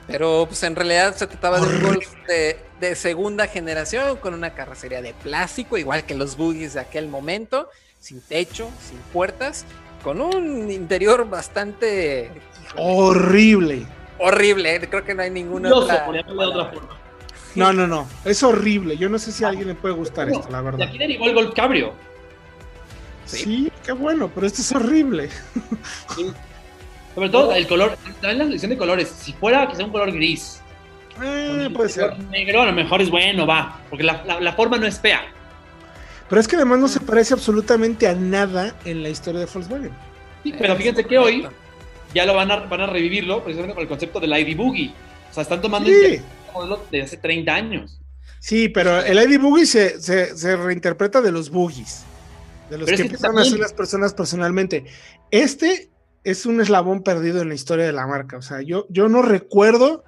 Pero 0.07 0.45
pues 0.49 0.63
en 0.65 0.75
realidad 0.77 1.15
se 1.17 1.27
trataba 1.27 1.61
de 1.61 1.67
un. 1.77 1.83
Golf 1.83 2.09
de, 2.27 2.59
de 2.81 2.95
segunda 2.97 3.47
generación 3.47 4.17
con 4.17 4.35
una 4.35 4.53
carrocería 4.55 5.01
de 5.01 5.15
plástico, 5.15 5.79
igual 5.79 6.05
que 6.05 6.15
los 6.15 6.37
buggies 6.37 6.75
de 6.75 6.81
aquel 6.81 7.09
momento, 7.09 7.69
sin 8.01 8.21
techo, 8.21 8.69
sin 8.89 8.99
puertas, 9.13 9.65
con 10.03 10.21
un 10.21 10.71
interior 10.71 11.29
bastante 11.31 12.31
Horrible. 12.77 13.87
horrible. 14.19 14.75
¿eh? 14.77 14.89
Creo 14.89 15.05
que 15.05 15.15
no 15.15 15.23
hay 15.23 15.31
ninguna 15.31 15.73
otra 15.75 16.07
de 16.11 16.25
forma. 16.25 16.99
No, 17.55 17.73
no, 17.73 17.87
no. 17.87 18.09
Es 18.25 18.43
horrible. 18.43 18.97
Yo 18.97 19.09
no 19.09 19.19
sé 19.19 19.31
si 19.31 19.45
a 19.45 19.49
alguien 19.49 19.69
le 19.69 19.75
puede 19.75 19.95
gustar 19.95 20.29
esto, 20.31 20.49
la 20.51 20.61
Y 20.61 20.65
verdad. 20.65 20.89
aquí 20.89 20.99
derivó 20.99 21.27
el 21.27 21.35
Golf 21.35 21.55
Cabrio. 21.55 21.93
Sí, 23.27 23.71
qué 23.85 23.93
bueno, 23.93 24.31
pero 24.35 24.47
esto 24.47 24.63
es 24.63 24.73
horrible. 24.73 25.29
Sobre 27.15 27.29
todo 27.29 27.53
el 27.55 27.67
color, 27.67 27.97
también 28.21 28.39
la 28.39 28.45
selección 28.45 28.71
de 28.71 28.79
colores. 28.79 29.09
Si 29.09 29.33
fuera 29.35 29.69
quizá 29.69 29.85
un 29.85 29.91
color 29.93 30.13
gris, 30.13 30.61
Eh, 31.23 31.69
puede 31.75 31.89
ser. 31.91 32.11
color 32.11 32.25
negro, 32.31 32.63
a 32.63 32.67
lo 32.67 32.73
mejor 32.73 33.03
es 33.03 33.11
bueno, 33.11 33.47
va. 33.47 33.81
Porque 33.91 34.05
la, 34.05 34.23
la- 34.25 34.41
la 34.41 34.53
forma 34.55 34.79
no 34.79 34.87
es 34.87 34.99
fea. 34.99 35.21
Pero 36.29 36.41
es 36.41 36.49
que 36.49 36.57
además 36.57 36.79
no 36.79 36.89
se 36.89 37.01
parece 37.01 37.35
absolutamente 37.35 38.07
a 38.09 38.15
nada 38.15 38.75
en 38.87 39.03
la 39.03 39.11
historia 39.11 39.41
de 39.41 39.47
Volkswagen. 39.47 39.91
Sí, 40.43 40.55
pero 40.59 40.73
Es 40.73 40.79
fíjense 40.79 41.05
que 41.05 41.19
hoy 41.19 41.47
ya 42.15 42.25
lo 42.25 42.35
van 42.35 42.51
a, 42.51 42.57
van 42.61 42.81
a 42.81 42.87
revivirlo 42.87 43.43
precisamente 43.45 43.75
con 43.75 43.83
el 43.83 43.89
concepto 43.89 44.19
del 44.19 44.33
ID 44.39 44.57
Boogie. 44.57 44.93
O 45.31 45.35
sea, 45.35 45.43
están 45.43 45.61
tomando 45.61 45.89
Sí. 45.91 45.95
este 45.95 46.23
modelo 46.55 46.83
de 46.91 47.03
hace 47.03 47.19
30 47.19 47.55
años. 47.55 47.99
Sí, 48.39 48.69
pero 48.71 49.01
el 49.03 49.19
ID 49.19 49.39
Boogie 49.39 49.67
se, 49.67 50.01
se, 50.01 50.37
se 50.37 50.57
reinterpreta 50.57 51.21
de 51.21 51.31
los 51.31 51.51
boogies, 51.51 52.05
de 52.71 52.79
los 52.79 52.87
Pero 52.87 52.95
es 52.97 53.01
que 53.01 53.07
empiezan 53.09 53.39
a 53.39 53.43
hacer 53.43 53.59
las 53.59 53.73
personas 53.75 54.15
personalmente. 54.15 54.85
Este 55.31 55.91
es 56.25 56.47
un 56.47 56.61
eslabón 56.61 57.03
perdido 57.03 57.43
en 57.43 57.49
la 57.49 57.55
historia 57.55 57.85
de 57.85 57.93
la 57.93 58.07
marca. 58.07 58.37
O 58.37 58.43
sea, 58.43 58.63
yo, 58.63 58.87
yo 58.89 59.09
no 59.09 59.23
recuerdo, 59.23 60.05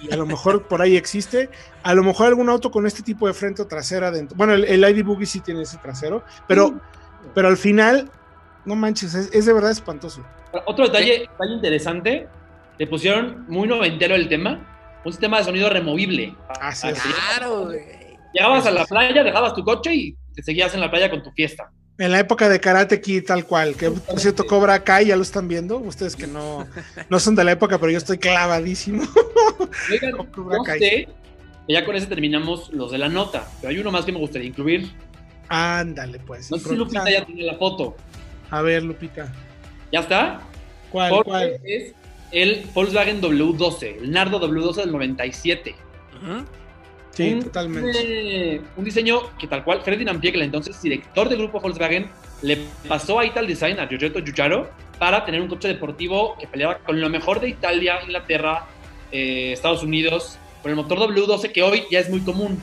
y 0.00 0.12
a 0.12 0.16
lo 0.16 0.26
mejor 0.26 0.68
por 0.68 0.82
ahí 0.82 0.96
existe, 0.96 1.50
a 1.82 1.94
lo 1.94 2.02
mejor 2.02 2.28
algún 2.28 2.48
auto 2.48 2.70
con 2.70 2.86
este 2.86 3.02
tipo 3.02 3.26
de 3.26 3.34
frente 3.34 3.62
o 3.62 3.66
trasera 3.66 4.10
dentro. 4.10 4.36
Bueno, 4.36 4.54
el, 4.54 4.64
el 4.64 4.84
ID 4.84 5.04
Boogie 5.04 5.26
sí 5.26 5.40
tiene 5.40 5.62
ese 5.62 5.78
trasero, 5.78 6.24
pero, 6.46 6.80
pero 7.34 7.48
al 7.48 7.56
final, 7.56 8.10
no 8.64 8.76
manches, 8.76 9.14
es, 9.14 9.30
es 9.32 9.46
de 9.46 9.52
verdad 9.52 9.70
espantoso. 9.70 10.24
Otro 10.66 10.86
detalle, 10.86 11.20
detalle 11.20 11.54
interesante, 11.54 12.28
le 12.78 12.86
pusieron 12.86 13.44
muy 13.48 13.66
noventero 13.68 14.14
el 14.14 14.28
tema, 14.28 15.00
un 15.04 15.12
sistema 15.12 15.38
de 15.38 15.44
sonido 15.44 15.68
removible. 15.68 16.34
Así 16.60 16.88
es. 16.88 17.00
Claro, 17.00 17.66
güey. 17.66 18.06
Llegabas 18.32 18.66
a 18.66 18.70
la 18.70 18.84
playa, 18.84 19.22
dejabas 19.24 19.54
tu 19.54 19.64
coche 19.64 19.94
y 19.94 20.16
te 20.34 20.42
seguías 20.42 20.74
en 20.74 20.80
la 20.80 20.90
playa 20.90 21.10
con 21.10 21.22
tu 21.22 21.30
fiesta. 21.30 21.70
En 21.98 22.12
la 22.12 22.20
época 22.20 22.48
de 22.48 22.60
Karate 22.60 23.00
Kid, 23.00 23.24
tal 23.24 23.46
cual, 23.46 23.74
que 23.74 23.90
por 23.90 24.20
cierto 24.20 24.44
Cobra 24.46 24.84
Kai, 24.84 25.06
ya 25.06 25.16
lo 25.16 25.22
están 25.22 25.48
viendo, 25.48 25.78
ustedes 25.78 26.14
que 26.14 26.26
no, 26.26 26.66
no 27.08 27.18
son 27.18 27.34
de 27.34 27.44
la 27.44 27.52
época, 27.52 27.78
pero 27.78 27.90
yo 27.90 27.98
estoy 27.98 28.18
clavadísimo. 28.18 29.02
Oigan, 29.90 30.12
no 30.12 30.64
sé, 30.64 30.78
que 30.78 31.08
ya 31.68 31.84
con 31.86 31.96
ese 31.96 32.06
terminamos 32.06 32.70
los 32.72 32.92
de 32.92 32.98
la 32.98 33.08
nota, 33.08 33.48
pero 33.60 33.70
hay 33.70 33.78
uno 33.78 33.90
más 33.90 34.04
que 34.04 34.12
me 34.12 34.18
gustaría 34.18 34.46
incluir. 34.46 34.90
Ándale, 35.48 36.18
pues. 36.18 36.50
No 36.50 36.58
sé 36.58 36.68
si 36.68 36.76
Lupita 36.76 37.10
ya 37.10 37.24
tiene 37.24 37.44
la 37.44 37.56
foto. 37.56 37.96
A 38.50 38.60
ver, 38.62 38.82
Lupita. 38.82 39.32
¿Ya 39.90 40.00
está? 40.00 40.40
¿Cuál, 40.90 41.10
Porque 41.10 41.30
cuál? 41.30 41.60
es 41.64 41.94
el 42.32 42.66
Volkswagen 42.74 43.22
W12, 43.22 44.02
el 44.02 44.10
Nardo 44.10 44.40
W12 44.40 44.76
del 44.76 44.92
97. 44.92 45.74
Ujú. 46.16 46.44
Sí, 47.16 47.32
un, 47.34 47.42
totalmente. 47.44 47.90
eh, 48.54 48.60
un 48.76 48.84
diseño 48.84 49.36
que 49.38 49.46
tal 49.46 49.64
cual 49.64 49.80
Freddy 49.82 50.04
Nampier, 50.04 50.34
el 50.36 50.42
entonces 50.42 50.80
director 50.82 51.28
del 51.28 51.38
grupo 51.38 51.60
Volkswagen, 51.60 52.08
le 52.42 52.58
pasó 52.86 53.18
a 53.18 53.24
Ital 53.24 53.46
Design, 53.46 53.80
a 53.80 53.86
Giorgetto 53.88 54.20
Giugiaro, 54.22 54.68
para 54.98 55.24
tener 55.24 55.40
un 55.40 55.48
coche 55.48 55.68
deportivo 55.68 56.36
que 56.38 56.46
peleaba 56.46 56.78
con 56.78 57.00
lo 57.00 57.08
mejor 57.08 57.40
de 57.40 57.48
Italia, 57.48 57.98
Inglaterra, 58.02 58.66
eh, 59.12 59.52
Estados 59.52 59.82
Unidos, 59.82 60.38
con 60.62 60.70
el 60.70 60.76
motor 60.76 60.98
W12 60.98 61.52
que 61.52 61.62
hoy 61.62 61.84
ya 61.90 62.00
es 62.00 62.10
muy 62.10 62.20
común 62.20 62.60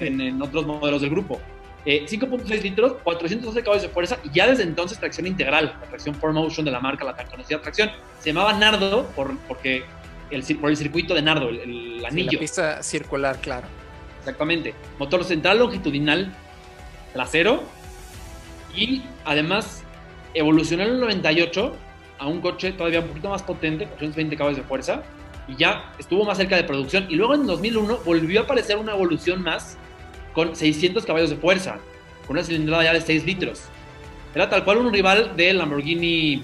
en, 0.00 0.20
en 0.20 0.42
otros 0.42 0.66
modelos 0.66 1.00
del 1.00 1.10
grupo. 1.10 1.40
Eh, 1.86 2.04
5.6 2.08 2.62
litros, 2.62 2.94
412 3.04 3.62
caballos 3.62 3.82
de 3.84 3.88
fuerza 3.88 4.18
y 4.24 4.30
ya 4.30 4.48
desde 4.48 4.64
entonces 4.64 4.98
tracción 4.98 5.26
integral, 5.26 5.76
la 5.80 5.86
tracción 5.86 6.20
4Motion 6.20 6.64
de 6.64 6.70
la 6.72 6.80
marca, 6.80 7.04
la 7.04 7.14
tan 7.14 7.28
conocida 7.28 7.60
tracción. 7.62 7.90
Se 8.20 8.30
llamaba 8.30 8.52
Nardo 8.54 9.06
por, 9.14 9.38
porque 9.46 9.84
el, 10.30 10.42
por 10.56 10.70
el 10.70 10.76
circuito 10.76 11.14
de 11.14 11.22
Nardo, 11.22 11.48
el, 11.48 11.60
el 11.60 11.98
Sí, 12.00 12.06
anillo. 12.06 12.32
la 12.32 12.38
pista 12.40 12.82
circular, 12.82 13.38
claro. 13.40 13.68
Exactamente. 14.26 14.74
Motor 14.98 15.22
central 15.22 15.60
longitudinal 15.60 16.34
trasero. 17.12 17.62
Y 18.74 19.02
además 19.24 19.84
evolucionó 20.34 20.82
en 20.82 20.90
el 20.90 21.00
98 21.00 21.76
a 22.18 22.26
un 22.26 22.40
coche 22.40 22.72
todavía 22.72 23.00
un 23.00 23.08
poquito 23.08 23.30
más 23.30 23.42
potente, 23.44 23.84
420 23.84 24.36
caballos 24.36 24.58
de 24.58 24.64
fuerza. 24.64 25.04
Y 25.46 25.54
ya 25.54 25.92
estuvo 25.96 26.24
más 26.24 26.38
cerca 26.38 26.56
de 26.56 26.64
producción. 26.64 27.06
Y 27.08 27.14
luego 27.14 27.36
en 27.36 27.46
2001 27.46 28.00
volvió 28.04 28.40
a 28.40 28.44
aparecer 28.44 28.78
una 28.78 28.92
evolución 28.92 29.42
más 29.42 29.78
con 30.32 30.56
600 30.56 31.06
caballos 31.06 31.30
de 31.30 31.36
fuerza, 31.36 31.78
con 32.26 32.36
una 32.36 32.44
cilindrada 32.44 32.82
ya 32.82 32.92
de 32.92 33.00
6 33.00 33.24
litros. 33.24 33.62
Era 34.34 34.50
tal 34.50 34.64
cual 34.64 34.78
un 34.78 34.92
rival 34.92 35.36
del 35.36 35.58
Lamborghini 35.58 36.42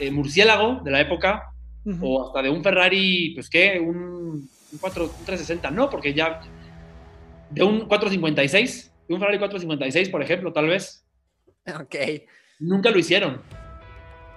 eh, 0.00 0.10
Murciélago 0.10 0.80
de 0.82 0.90
la 0.90 1.02
época, 1.02 1.50
o 2.00 2.26
hasta 2.26 2.40
de 2.40 2.48
un 2.48 2.62
Ferrari, 2.62 3.32
pues 3.34 3.50
qué, 3.50 3.78
un, 3.78 4.48
un 4.72 4.78
4, 4.80 5.04
un 5.04 5.10
360, 5.26 5.70
no, 5.70 5.90
porque 5.90 6.14
ya 6.14 6.40
de 7.54 7.62
un 7.62 7.86
456, 7.86 8.92
de 9.08 9.14
un 9.14 9.20
Ferrari 9.20 9.38
456, 9.38 10.08
por 10.08 10.22
ejemplo, 10.22 10.52
tal 10.52 10.66
vez, 10.66 11.06
Ok. 11.80 11.94
nunca 12.58 12.90
lo 12.90 12.98
hicieron. 12.98 13.40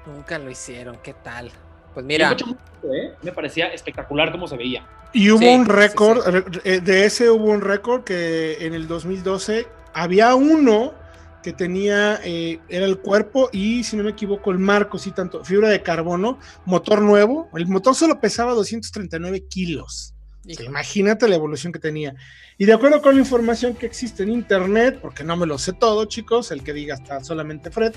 Nunca 0.05 0.39
lo 0.39 0.49
hicieron, 0.49 0.97
¿qué 1.03 1.13
tal? 1.13 1.51
Pues 1.93 2.05
mira, 2.05 2.28
el 2.30 2.34
coche 2.34 2.45
muy 2.45 2.55
bonito, 2.55 2.93
¿eh? 2.93 3.18
Me 3.24 3.32
parecía 3.32 3.68
espectacular 3.74 4.32
cómo 4.32 4.47
se 4.47 4.55
veía. 4.55 4.88
Y 5.13 5.32
hubo 5.32 5.39
Sí, 5.39 5.47
un 5.47 5.65
sí, 5.65 5.72
récord, 5.72 6.20
eh, 6.63 6.80
de 6.80 7.05
ese 7.05 7.30
hubo 7.30 7.45
un 7.45 7.61
récord 7.61 8.03
que 8.03 8.65
en 8.65 8.74
el 8.74 8.88
2012 8.88 9.68
había 9.93 10.36
uno 10.36 10.93
que 11.41 11.53
tenía, 11.53 12.20
eh, 12.24 12.59
era 12.70 12.86
el 12.86 12.99
cuerpo 12.99 13.49
y 13.51 13.84
si 13.84 13.95
no 13.95 14.03
me 14.03 14.11
equivoco 14.11 14.51
el 14.51 14.59
marco, 14.59 14.97
sí, 14.97 15.11
tanto, 15.11 15.43
fibra 15.43 15.70
de 15.70 15.82
carbono, 15.82 16.39
motor 16.65 17.01
nuevo, 17.01 17.49
el 17.55 17.68
motor 17.68 17.95
solo 17.95 18.20
pesaba 18.20 18.53
239 18.53 19.47
kilos. 19.49 20.13
Sí, 20.55 20.63
imagínate 20.63 21.27
la 21.27 21.35
evolución 21.35 21.73
que 21.73 21.79
tenía. 21.79 22.15
Y 22.57 22.65
de 22.65 22.73
acuerdo 22.73 23.01
con 23.01 23.15
la 23.15 23.21
información 23.21 23.75
que 23.75 23.85
existe 23.85 24.23
en 24.23 24.29
internet, 24.29 24.99
porque 25.01 25.23
no 25.23 25.35
me 25.35 25.45
lo 25.45 25.57
sé 25.57 25.73
todo, 25.73 26.05
chicos, 26.05 26.51
el 26.51 26.63
que 26.63 26.73
diga 26.73 26.95
está 26.95 27.23
solamente 27.23 27.69
Fred, 27.71 27.93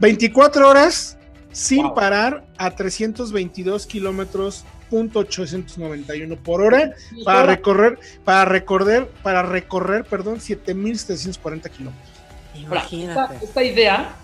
24 0.00 0.68
horas 0.68 1.18
sin 1.52 1.84
Wow. 1.86 1.94
parar 1.94 2.44
a 2.58 2.70
322 2.72 3.86
kilómetros 3.86 4.64
punto 4.90 5.18
891 5.20 6.36
por 6.36 6.62
hora 6.62 6.94
para 7.24 7.42
recorrer, 7.44 7.98
para 8.24 8.44
recorrer, 8.44 9.06
para 9.22 9.42
recorrer, 9.42 10.04
perdón, 10.04 10.40
7740 10.40 11.68
kilómetros. 11.68 12.08
esta, 12.54 12.60
Imagínate. 12.60 13.44
esta 13.44 13.62
idea 13.62 14.14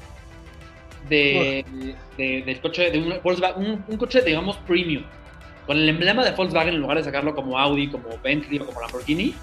de, 1.08 1.64
de- 2.16 2.42
del 2.46 2.60
coche, 2.60 2.90
de 2.90 2.98
un, 2.98 3.14
Volkswagen, 3.22 3.62
un, 3.64 3.84
un 3.86 3.96
coche, 3.96 4.22
digamos, 4.22 4.56
premium, 4.66 5.04
con 5.66 5.76
el 5.76 5.88
emblema 5.88 6.24
de 6.24 6.32
Volkswagen 6.32 6.74
en 6.74 6.80
lugar 6.80 6.98
de 6.98 7.04
sacarlo 7.04 7.34
como 7.34 7.58
Audi, 7.58 7.88
como 7.88 8.04
Bentley 8.22 8.58
o 8.60 8.66
como 8.66 8.80
Lamborghini, 8.80 9.34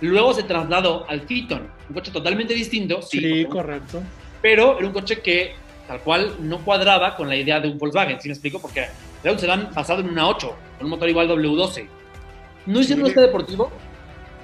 luego 0.00 0.34
se 0.34 0.42
trasladó 0.42 1.08
al 1.08 1.22
Phaeton, 1.22 1.68
un 1.88 1.94
coche 1.94 2.10
totalmente 2.10 2.54
distinto, 2.54 3.00
sí, 3.02 3.20
Sí, 3.20 3.44
correcto. 3.46 4.02
pero 4.40 4.78
era 4.78 4.86
un 4.86 4.92
coche 4.92 5.20
que 5.20 5.54
tal 5.86 6.00
cual 6.00 6.34
no 6.40 6.58
cuadraba 6.64 7.16
con 7.16 7.28
la 7.28 7.36
idea 7.36 7.60
de 7.60 7.68
un 7.68 7.78
Volkswagen, 7.78 8.20
¿sí 8.20 8.28
me 8.28 8.34
explico? 8.34 8.60
Porque 8.60 8.86
era 9.22 9.32
un 9.32 9.38
sedán 9.38 9.70
basado 9.74 10.00
en 10.00 10.08
una 10.08 10.28
8, 10.28 10.54
con 10.78 10.84
un 10.84 10.90
motor 10.90 11.08
igual 11.08 11.28
W12. 11.28 11.86
No 12.66 12.80
hicieron 12.80 13.04
Sí. 13.04 13.10
este 13.10 13.20
deportivo, 13.22 13.70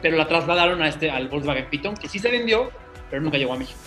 pero 0.03 0.17
la 0.17 0.27
trasladaron 0.29 0.81
a 0.83 0.89
este, 0.89 1.11
al 1.11 1.29
Volkswagen 1.29 1.67
Python, 1.71 1.95
que 1.97 2.09
sí 2.09 2.19
se 2.19 2.31
vendió, 2.31 2.71
pero 3.11 3.23
nunca 3.23 3.39
llegó 3.39 3.53
a 3.55 3.57
México. 3.57 3.79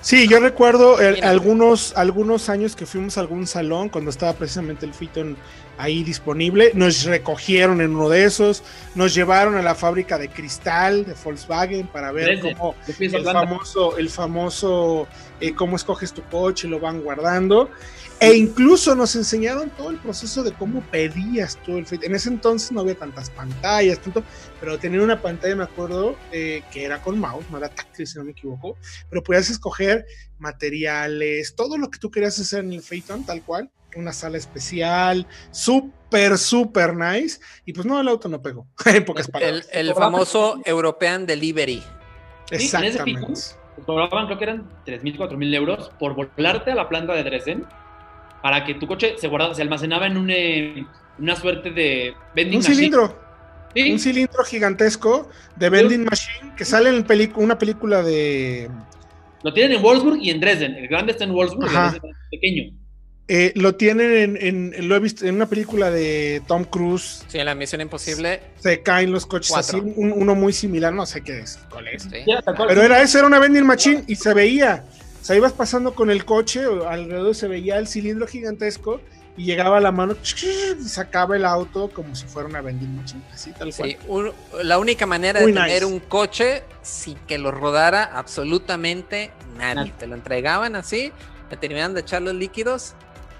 Sí, 0.00 0.28
yo 0.28 0.38
recuerdo 0.38 0.98
Mira. 0.98 1.30
algunos, 1.30 1.96
algunos 1.96 2.50
años 2.50 2.76
que 2.76 2.84
fuimos 2.84 3.16
a 3.16 3.20
algún 3.22 3.46
salón 3.46 3.88
cuando 3.88 4.10
estaba 4.10 4.34
precisamente 4.34 4.84
el 4.84 4.92
Phaeton 4.92 5.34
ahí 5.76 6.04
disponible, 6.04 6.70
nos 6.74 7.04
recogieron 7.04 7.80
en 7.80 7.96
uno 7.96 8.08
de 8.08 8.24
esos, 8.24 8.62
nos 8.94 9.14
llevaron 9.14 9.56
a 9.56 9.62
la 9.62 9.74
fábrica 9.74 10.18
de 10.18 10.28
cristal 10.28 11.04
de 11.04 11.14
Volkswagen 11.22 11.86
para 11.88 12.12
ver 12.12 12.36
Desde- 12.40 12.54
cómo 12.56 12.74
el 12.98 13.24
famoso, 13.24 13.96
el 13.98 14.08
famoso 14.10 15.08
eh, 15.40 15.54
cómo 15.54 15.76
escoges 15.76 16.12
tu 16.12 16.22
coche, 16.24 16.68
lo 16.68 16.78
van 16.80 17.00
guardando. 17.02 17.70
E 18.20 18.32
incluso 18.34 18.94
nos 18.94 19.16
enseñaron 19.16 19.70
todo 19.70 19.90
el 19.90 19.98
proceso 19.98 20.44
de 20.44 20.52
cómo 20.52 20.82
pedías 20.82 21.58
tú 21.64 21.76
el. 21.78 21.86
En 22.00 22.14
ese 22.14 22.28
entonces 22.28 22.70
no 22.70 22.80
había 22.80 22.94
tantas 22.94 23.28
pantallas, 23.28 23.98
tanto, 23.98 24.22
pero 24.60 24.78
tenía 24.78 25.02
una 25.02 25.20
pantalla, 25.20 25.56
me 25.56 25.64
acuerdo, 25.64 26.16
eh, 26.30 26.62
que 26.72 26.84
era 26.84 27.02
con 27.02 27.18
mouse, 27.18 27.44
no 27.50 27.58
era 27.58 27.68
táctil, 27.68 28.06
si 28.06 28.16
no 28.16 28.24
me 28.24 28.30
equivoco, 28.30 28.76
pero 29.10 29.20
podías 29.22 29.50
escoger 29.50 30.06
materiales, 30.38 31.54
todo 31.56 31.76
lo 31.76 31.90
que 31.90 31.98
tú 31.98 32.10
querías 32.10 32.38
hacer 32.38 32.60
en 32.64 32.72
el 32.72 32.82
Phaeton, 32.82 33.24
tal 33.26 33.42
cual, 33.42 33.68
una 33.96 34.12
sala 34.12 34.38
especial, 34.38 35.26
súper, 35.50 36.38
súper 36.38 36.94
nice, 36.94 37.40
y 37.64 37.72
pues 37.72 37.86
no, 37.86 38.00
el 38.00 38.08
auto 38.08 38.28
no 38.28 38.40
pegó, 38.42 38.66
en 38.86 39.04
pocas 39.04 39.26
El, 39.26 39.32
palabras. 39.32 39.68
el 39.72 39.94
famoso 39.94 40.60
European 40.64 41.26
Delivery. 41.26 41.82
en 42.50 42.56
ese 42.56 42.64
Exactamente. 42.64 43.32
Cobraban, 43.86 44.26
creo 44.26 44.38
que 44.38 44.44
eran 44.44 44.70
3.000, 44.86 45.16
4.000 45.18 45.54
euros 45.54 45.90
por 45.98 46.14
volarte 46.14 46.70
a 46.70 46.74
la 46.76 46.88
planta 46.88 47.12
de 47.14 47.24
Dresden 47.24 47.64
para 48.42 48.64
que 48.64 48.74
tu 48.74 48.86
coche 48.86 49.14
se 49.18 49.26
guardaba, 49.26 49.54
se 49.54 49.62
almacenaba 49.62 50.06
en 50.06 50.16
un, 50.16 50.30
eh, 50.30 50.86
una 51.18 51.34
suerte 51.34 51.70
de 51.70 52.14
vending 52.34 52.58
Un 52.58 52.62
machine. 52.62 52.76
cilindro, 52.76 53.24
Sí, 53.74 53.90
un 53.90 53.98
cilindro 53.98 54.44
gigantesco 54.44 55.28
de 55.56 55.68
vending 55.68 56.04
machine 56.04 56.54
que 56.56 56.64
sale 56.64 56.90
en 56.90 57.04
una 57.34 57.58
película 57.58 58.02
de 58.04 58.70
Lo 59.42 59.52
tienen 59.52 59.78
en 59.78 59.82
Wolfsburg 59.82 60.22
y 60.22 60.30
en 60.30 60.38
Dresden. 60.40 60.76
El 60.76 60.86
grande 60.86 61.10
está 61.10 61.24
en 61.24 61.32
Wolfsburg 61.32 61.72
y 61.72 61.74
Ajá. 61.74 61.96
el 61.96 62.00
pequeño. 62.30 62.72
Eh, 63.26 63.52
lo 63.56 63.74
tienen 63.76 64.36
en, 64.38 64.72
en- 64.74 64.88
lo 64.88 64.96
he 64.96 65.00
visto 65.00 65.24
en 65.24 65.34
una 65.36 65.46
película 65.46 65.90
de 65.90 66.42
Tom 66.46 66.64
Cruise 66.64 67.24
Sí, 67.28 67.38
en 67.38 67.46
la 67.46 67.54
Misión 67.54 67.80
Imposible. 67.80 68.42
se 68.60 68.82
caen 68.82 69.12
los 69.12 69.24
coches 69.24 69.50
Cuatro. 69.50 69.78
así 69.78 69.92
un- 69.96 70.12
uno 70.12 70.34
muy 70.34 70.52
similar 70.52 70.92
no 70.92 71.06
sé 71.06 71.22
qué 71.22 71.38
es 71.40 71.58
cuál 71.70 71.88
es 71.88 72.02
Sí. 72.02 72.24
Pero 72.68 72.82
era 72.82 73.00
eso 73.00 73.18
era 73.18 73.26
una 73.26 73.38
vending 73.38 73.64
machine 73.64 74.04
y 74.06 74.16
se 74.16 74.34
veía 74.34 74.84
o 75.22 75.24
sea 75.24 75.36
ibas 75.36 75.52
pasando 75.54 75.94
con 75.94 76.10
el 76.10 76.24
coche 76.26 76.64
alrededor 76.86 77.34
se 77.34 77.48
veía 77.48 77.78
el 77.78 77.88
cilindro 77.88 78.26
gigantesco 78.26 79.00
y 79.38 79.46
llegaba 79.46 79.80
la 79.80 79.90
mano 79.90 80.16
y 80.78 80.84
sacaba 80.84 81.34
el 81.34 81.46
auto 81.46 81.88
como 81.88 82.14
si 82.14 82.26
fuera 82.26 82.46
una 82.48 82.60
vending 82.60 82.94
machine 82.94 83.22
así 83.32 83.52
tal 83.52 83.74
cual 83.74 83.88
Sí, 83.90 83.96
un- 84.06 84.32
la 84.62 84.78
única 84.78 85.06
manera 85.06 85.40
Muy 85.40 85.52
de 85.52 85.60
tener 85.60 85.86
un 85.86 85.98
coche 85.98 86.62
sin 86.82 87.16
que 87.26 87.38
lo 87.38 87.50
rodara 87.50 88.04
absolutamente 88.04 89.30
nadie. 89.56 89.74
Nadie. 89.76 89.92
Te 89.98 90.06
lo 90.06 90.14
entregaban 90.14 90.76
así, 90.76 91.10
te 91.48 91.56
terminaban 91.56 91.94
de 91.94 92.00
echar 92.02 92.20
los 92.22 92.34
líquidos 92.34 92.94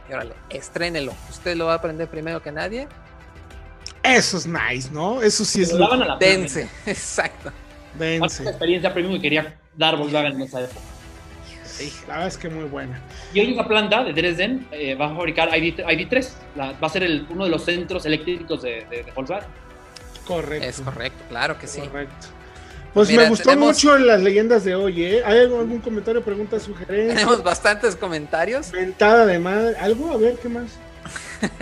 y 0.09 0.12
órale, 0.12 0.34
estrénelo. 0.50 1.12
Usted 1.30 1.57
lo 1.57 1.66
va 1.66 1.72
a 1.72 1.76
aprender 1.76 2.09
primero 2.09 2.42
que 2.42 2.52
nadie. 2.52 2.88
eso 4.02 4.36
es 4.36 4.46
nice 4.46 4.90
no 4.92 5.22
eso 5.22 5.44
sí 5.44 5.62
es 5.62 5.72
Lo 5.72 5.78
lo 5.78 5.84
daban 5.84 6.02
a 6.02 6.07
la 6.07 6.18
planta. 6.18 6.26
Dense, 6.38 6.68
exacto. 6.86 7.50
Dense. 7.98 8.42
experiencia 8.44 8.92
premium 8.92 9.14
que 9.16 9.22
quería 9.22 9.59
dar 9.76 9.96
Volkswagen 9.96 10.32
en 10.34 10.42
esa 10.42 10.61
época. 10.62 10.80
Sí, 11.64 11.92
la 12.07 12.14
verdad 12.14 12.28
es 12.28 12.36
que 12.38 12.48
muy 12.48 12.64
buena 12.66 13.00
Y 13.32 13.40
hoy 13.40 13.52
esa 13.52 13.66
planta 13.66 14.05
de 14.05 14.12
Dresden 14.12 14.68
eh, 14.70 14.94
va 14.94 15.07
a 15.07 15.14
fabricar 15.14 15.48
ID, 15.59 15.80
ID3. 15.80 16.28
La- 16.55 16.72
va 16.72 16.86
a 16.86 16.90
ser 16.90 17.02
el- 17.02 17.26
uno 17.30 17.44
de 17.44 17.50
los 17.50 17.64
centros 17.64 18.05
eléctricos 18.07 18.62
de, 18.62 18.84
de- 18.90 19.02
de 19.05 19.12
Volkswagen. 19.12 19.48
correcto 20.26 20.66
Es 20.68 20.80
correcto, 20.80 21.24
claro 21.28 21.59
que 21.59 21.66
sí. 21.66 21.80
Correcto. 21.80 22.26
Pues 22.95 23.09
Mira, 23.09 23.24
me 23.24 23.28
gustó 23.30 23.51
tenemos- 23.51 23.74
mucho 23.74 23.99
las 23.99 24.22
leyendas 24.22 24.62
de 24.64 24.74
hoy, 24.76 25.05
¿eh? 25.05 25.22
¿Hay 25.26 25.38
algún, 25.40 25.61
algún 25.61 25.80
comentario, 25.80 26.22
pregunta, 26.22 26.61
sugerencia? 26.61 27.14
Tenemos 27.16 27.42
bastantes 27.42 27.97
comentarios. 27.97 28.72
Mentada 28.72 29.26
de 29.26 29.38
madre. 29.40 29.76
¿Algo? 29.78 30.12
A 30.12 30.16
ver, 30.16 30.36
¿qué 30.38 30.49
más? 30.49 30.70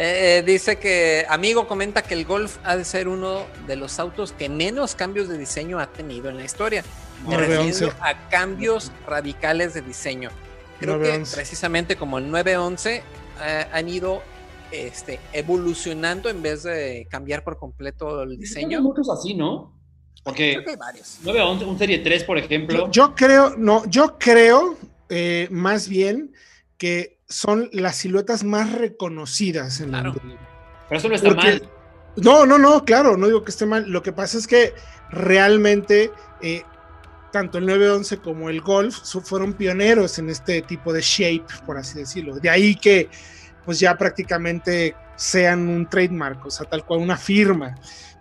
Eh, 0.00 0.44
dice 0.46 0.78
que 0.78 1.26
amigo 1.28 1.66
comenta 1.66 2.02
que 2.02 2.14
el 2.14 2.24
Golf 2.24 2.58
ha 2.62 2.76
de 2.76 2.84
ser 2.84 3.08
uno 3.08 3.46
de 3.66 3.74
los 3.74 3.98
autos 3.98 4.30
que 4.30 4.48
menos 4.48 4.94
cambios 4.94 5.28
de 5.28 5.36
diseño 5.36 5.80
ha 5.80 5.88
tenido 5.88 6.28
en 6.28 6.36
la 6.36 6.44
historia. 6.44 6.84
Me 7.26 7.34
911. 7.34 7.86
refiero 7.86 8.04
a 8.04 8.28
cambios 8.28 8.92
radicales 9.08 9.74
de 9.74 9.82
diseño. 9.82 10.30
Creo 10.78 10.98
911. 10.98 11.30
que 11.32 11.36
precisamente 11.36 11.96
como 11.96 12.18
el 12.18 12.30
911 12.30 13.02
eh, 13.42 13.66
han 13.72 13.88
ido 13.88 14.22
este, 14.70 15.18
evolucionando 15.32 16.28
en 16.28 16.42
vez 16.42 16.62
de 16.62 17.08
cambiar 17.10 17.42
por 17.42 17.58
completo 17.58 18.22
el 18.22 18.30
Hay 18.30 18.36
diseño. 18.36 18.80
muchos 18.82 19.10
así, 19.10 19.34
¿no? 19.34 19.72
Porque 20.28 20.52
Creo 20.54 20.64
que 20.64 20.70
hay 20.70 20.76
varios. 20.76 21.18
911, 21.22 21.64
un 21.64 21.78
Serie 21.78 21.98
3, 21.98 22.24
por 22.24 22.38
ejemplo. 22.38 22.86
Yo, 22.86 22.90
yo 22.90 23.14
creo, 23.14 23.54
no, 23.56 23.84
yo 23.86 24.16
creo 24.18 24.76
eh, 25.08 25.48
más 25.50 25.88
bien 25.88 26.32
que 26.76 27.18
son 27.28 27.68
las 27.72 27.96
siluetas 27.96 28.44
más 28.44 28.72
reconocidas 28.72 29.80
en 29.80 29.88
Claro. 29.90 30.14
la 30.24 30.36
pero 30.88 30.98
eso 30.98 31.08
no 31.08 31.14
está 31.14 31.28
Porque- 31.28 31.42
mal. 31.46 31.68
No, 32.16 32.46
no, 32.46 32.58
no, 32.58 32.84
claro, 32.84 33.16
no 33.16 33.26
digo 33.26 33.44
que 33.44 33.50
esté 33.50 33.64
mal. 33.66 33.88
Lo 33.88 34.02
que 34.02 34.12
pasa 34.12 34.38
es 34.38 34.46
que 34.48 34.72
realmente 35.10 36.10
eh, 36.42 36.62
tanto 37.32 37.58
el 37.58 37.66
911 37.66 38.18
como 38.18 38.48
el 38.50 38.60
Golf 38.60 38.96
fueron 39.24 39.52
pioneros 39.52 40.18
en 40.18 40.30
este 40.30 40.62
tipo 40.62 40.92
de 40.92 41.00
shape, 41.00 41.44
por 41.66 41.76
así 41.76 41.98
decirlo. 41.98 42.38
De 42.40 42.48
ahí 42.50 42.74
que 42.74 43.08
pues 43.64 43.78
ya 43.78 43.96
prácticamente 43.98 44.96
sean 45.16 45.68
un 45.68 45.88
trademark, 45.88 46.46
o 46.46 46.50
sea, 46.50 46.66
tal 46.66 46.84
cual 46.84 47.00
una 47.00 47.16
firma. 47.18 47.74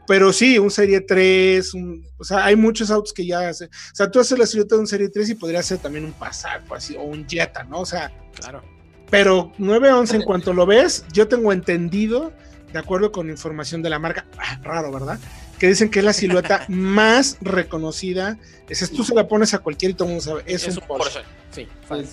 Pero 0.08 0.32
sí, 0.32 0.58
un 0.58 0.72
Serie 0.72 1.02
3, 1.02 1.74
un- 1.74 2.06
o 2.18 2.24
sea, 2.24 2.46
hay 2.46 2.56
muchos 2.56 2.90
autos 2.90 3.14
que 3.14 3.26
ya 3.26 3.50
hace, 3.50 3.66
o 3.66 3.70
sea, 3.96 4.10
tú 4.10 4.20
haces 4.20 4.40
la 4.40 4.46
silueta 4.46 4.76
de 4.76 4.82
un 4.82 4.88
Serie 4.88 5.10
3 5.10 5.30
y 5.30 5.36
podría 5.36 5.62
ser 5.62 5.80
también 5.80 6.06
un 6.06 6.14
Passat 6.14 6.62
o 6.70 6.76
así, 6.76 6.96
o 6.96 7.04
un 7.04 7.28
Jetta, 7.28 7.64
¿no? 7.66 7.82
O 7.82 7.86
sea, 7.86 8.12
Claro. 8.40 8.64
pero 9.10 9.52
911 9.58 10.16
en 10.16 10.22
cuanto 10.24 10.54
lo 10.54 10.66
ves, 10.66 11.04
yo 11.12 11.28
tengo 11.28 11.52
entendido, 11.52 12.32
de 12.72 12.80
acuerdo 12.80 13.12
con 13.12 13.30
información 13.30 13.82
de 13.82 13.90
la 13.90 14.00
marca, 14.00 14.26
ah, 14.38 14.60
raro, 14.64 14.92
¿verdad? 14.92 15.20
Que 15.60 15.68
dicen 15.68 15.90
que 15.90 16.00
es 16.00 16.06
la 16.06 16.14
silueta 16.14 16.66
más 16.70 17.38
reconocida. 17.42 18.38
Esa 18.70 18.88
tú 18.88 19.04
se 19.04 19.16
la 19.16 19.28
pones 19.28 19.54
a 19.54 19.60
cualquier 19.60 19.92
y 19.92 19.94
todo 19.96 20.08
el 20.08 20.16
mundo 20.16 20.24
sabe, 20.24 20.44
es, 20.46 20.68
un, 20.68 20.84
Porsche. 20.88 21.22
Sí. 21.52 21.68
Sí, 21.90 22.08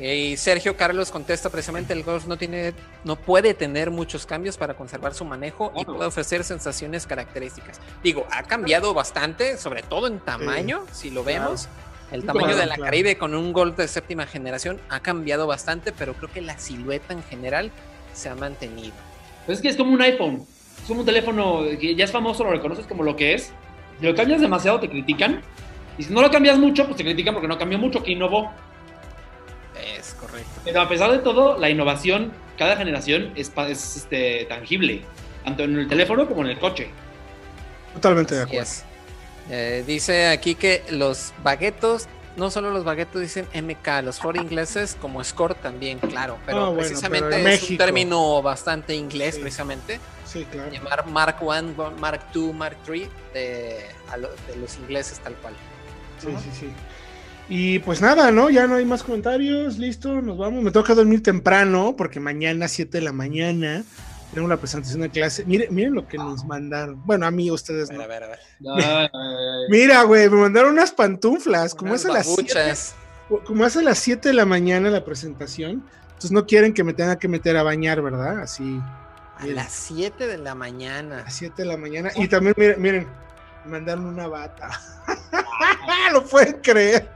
Y 0.00 0.36
Sergio 0.38 0.74
Carlos 0.76 1.10
contesta 1.10 1.50
precisamente 1.50 1.92
el 1.92 2.02
Golf 2.02 2.26
no 2.26 2.38
tiene, 2.38 2.72
no 3.04 3.16
puede 3.16 3.52
tener 3.52 3.90
muchos 3.90 4.24
cambios 4.24 4.56
para 4.56 4.74
conservar 4.74 5.12
su 5.12 5.24
manejo 5.26 5.70
y 5.76 5.84
Claro. 5.84 5.96
puede 5.96 6.08
ofrecer 6.08 6.44
sensaciones 6.44 7.06
características. 7.06 7.78
Digo, 8.02 8.26
ha 8.30 8.42
cambiado 8.44 8.94
bastante, 8.94 9.58
sobre 9.58 9.82
todo 9.82 10.06
en 10.06 10.18
tamaño, 10.20 10.84
si 10.92 11.10
lo 11.10 11.22
vemos. 11.24 11.68
El 12.10 12.22
Sí, 12.22 12.26
tamaño 12.26 12.46
claro, 12.46 12.60
de 12.60 12.66
la 12.66 12.74
claro. 12.76 12.84
Caribe 12.90 13.18
con 13.18 13.34
un 13.34 13.52
Golf 13.52 13.76
de 13.76 13.86
séptima 13.88 14.26
generación 14.26 14.80
ha 14.88 15.00
cambiado 15.00 15.46
bastante, 15.46 15.92
pero 15.92 16.14
creo 16.14 16.30
que 16.32 16.40
la 16.40 16.58
silueta 16.58 17.12
en 17.12 17.22
general 17.24 17.70
se 18.14 18.28
ha 18.30 18.34
mantenido. 18.34 18.94
Pues 19.46 19.58
es 19.58 19.62
que 19.62 19.68
es 19.68 19.76
como 19.76 19.92
un 19.92 20.00
iPhone. 20.02 20.46
Es 20.80 20.88
como 20.88 21.00
un 21.00 21.06
teléfono 21.06 21.62
que 21.78 21.94
ya 21.94 22.04
es 22.04 22.12
famoso, 22.12 22.44
lo 22.44 22.50
reconoces 22.50 22.86
como 22.86 23.02
lo 23.02 23.14
que 23.16 23.34
es. 23.34 23.52
Si 24.00 24.06
lo 24.06 24.14
cambias 24.14 24.40
demasiado, 24.40 24.80
te 24.80 24.88
critican. 24.88 25.42
Y 25.98 26.02
si 26.04 26.12
no 26.14 26.22
lo 26.22 26.30
cambias 26.30 26.58
mucho, 26.58 26.84
pues 26.86 26.96
te 26.96 27.04
critican 27.04 27.34
porque 27.34 27.48
no 27.48 27.58
cambió 27.58 27.78
mucho, 27.78 28.02
que 28.02 28.12
innovó. 28.12 28.50
Es 29.82 30.14
correcto. 30.14 30.48
Pero 30.64 30.80
a 30.80 30.88
pesar 30.88 31.10
de 31.10 31.18
todo, 31.18 31.58
la 31.58 31.68
innovación, 31.70 32.32
cada 32.58 32.76
generación 32.76 33.32
es, 33.36 33.50
es, 33.68 33.96
este, 33.96 34.44
tangible. 34.48 35.02
Tanto 35.44 35.64
en 35.64 35.76
el 35.78 35.88
teléfono 35.88 36.26
como 36.28 36.42
en 36.42 36.50
el 36.50 36.58
coche. 36.58 36.90
totalmente 37.94 38.34
de 38.36 38.42
acuerdo. 38.42 38.62
es. 38.62 38.84
Eh, 39.50 39.82
dice 39.86 40.28
aquí 40.28 40.54
que 40.54 40.84
los 40.90 41.32
baguetos 41.42 42.06
no 42.36 42.50
solo 42.50 42.70
los 42.70 42.84
baguetos 42.84 43.20
dicen 43.20 43.46
MK, 43.52 44.02
los 44.04 44.18
Ford 44.18 44.36
ingleses 44.36 44.96
como 45.00 45.22
Score 45.22 45.54
también, 45.54 45.98
claro, 45.98 46.38
pero 46.46 46.58
Ah, 46.58 46.68
bueno, 46.70 46.78
precisamente 46.78 47.28
pero 47.28 47.48
es 47.48 47.70
un 47.70 47.76
término 47.76 48.40
bastante 48.40 48.94
inglés, 48.94 49.34
Sí. 49.34 49.40
precisamente. 49.42 50.00
Sí, 50.24 50.46
claro. 50.50 50.70
Llamar 50.72 51.06
Mark 51.08 51.36
I, 51.42 52.00
Mark 52.00 52.22
II, 52.34 52.52
Mark 52.54 52.78
III 52.88 53.08
de, 53.34 53.40
de 54.48 54.56
los 54.56 54.76
ingleses 54.76 55.18
tal 55.18 55.34
cual. 55.34 55.54
Sí, 56.20 56.28
sí, 56.42 56.50
sí. 56.60 56.72
Y 57.48 57.80
pues 57.80 58.00
nada, 58.00 58.30
¿no? 58.30 58.48
Ya 58.50 58.66
no 58.66 58.76
hay 58.76 58.84
más 58.84 59.02
comentarios, 59.02 59.76
listo, 59.78 60.20
nos 60.22 60.38
vamos. 60.38 60.62
Me 60.62 60.70
toca 60.70 60.94
dormir 60.94 61.22
temprano 61.22 61.94
porque 61.96 62.18
mañana, 62.20 62.66
7 62.68 62.98
de 62.98 63.04
la 63.04 63.12
mañana, 63.12 63.84
tenemos 64.30 64.48
la 64.48 64.56
presentación 64.56 65.02
de 65.02 65.10
clase. 65.10 65.44
Miren, 65.44 65.74
miren 65.74 65.94
lo 65.94 66.06
que 66.08 66.16
nos 66.16 66.44
mandaron. 66.46 67.02
Bueno, 67.04 67.26
a 67.26 67.30
mí, 67.30 67.50
ustedes 67.50 67.90
A 67.90 67.94
no. 67.94 67.98
ver, 68.08 68.10
a 68.24 68.28
ver, 68.28 68.38
a 68.66 68.76
ver. 68.76 69.10
Mira, 69.68 70.02
güey, 70.04 70.30
me 70.30 70.36
mandaron 70.38 70.72
unas 70.72 70.92
pantuflas. 70.92 71.74
Como 71.74 71.90
Unas 71.90 72.04
es 72.04 72.10
a 72.10 72.12
las 72.14 72.26
7 72.26 72.54
babuchas. 72.54 72.94
como 73.44 73.66
es 73.66 73.76
a 73.76 73.82
las 73.82 73.98
7 73.98 74.28
de 74.30 74.34
la 74.34 74.46
mañana 74.46 74.88
la 74.88 75.04
presentación, 75.04 75.84
entonces 76.06 76.32
no 76.32 76.46
quieren 76.46 76.72
que 76.72 76.84
me 76.84 76.94
tenga 76.94 77.18
que 77.18 77.28
meter 77.28 77.56
a 77.58 77.62
bañar, 77.62 78.00
¿verdad? 78.00 78.38
Así, 78.40 78.80
A 79.36 79.46
las 79.46 79.72
7 79.72 80.26
de 80.26 80.38
la 80.38 80.54
mañana. 80.54 81.18
a 81.18 81.24
las 81.24 81.34
7 81.34 81.62
de 81.62 81.68
la 81.68 81.76
mañana. 81.76 82.10
Y 82.14 82.28
también, 82.28 82.54
miren, 82.56 82.80
miren, 82.80 83.06
me 83.66 83.72
mandaron 83.72 84.06
una 84.06 84.26
bata. 84.26 84.70
Lo 86.12 86.24
pueden 86.24 86.60
creer. 86.62 87.10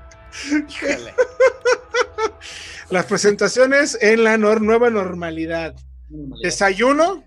Híjole. 0.69 1.15
Las 2.91 3.07
presentaciones 3.07 3.99
en 4.01 4.23
la 4.25 4.37
nor- 4.37 4.61
nueva 4.61 4.91
normalidad. 4.91 5.75
Desayuno. 6.43 7.25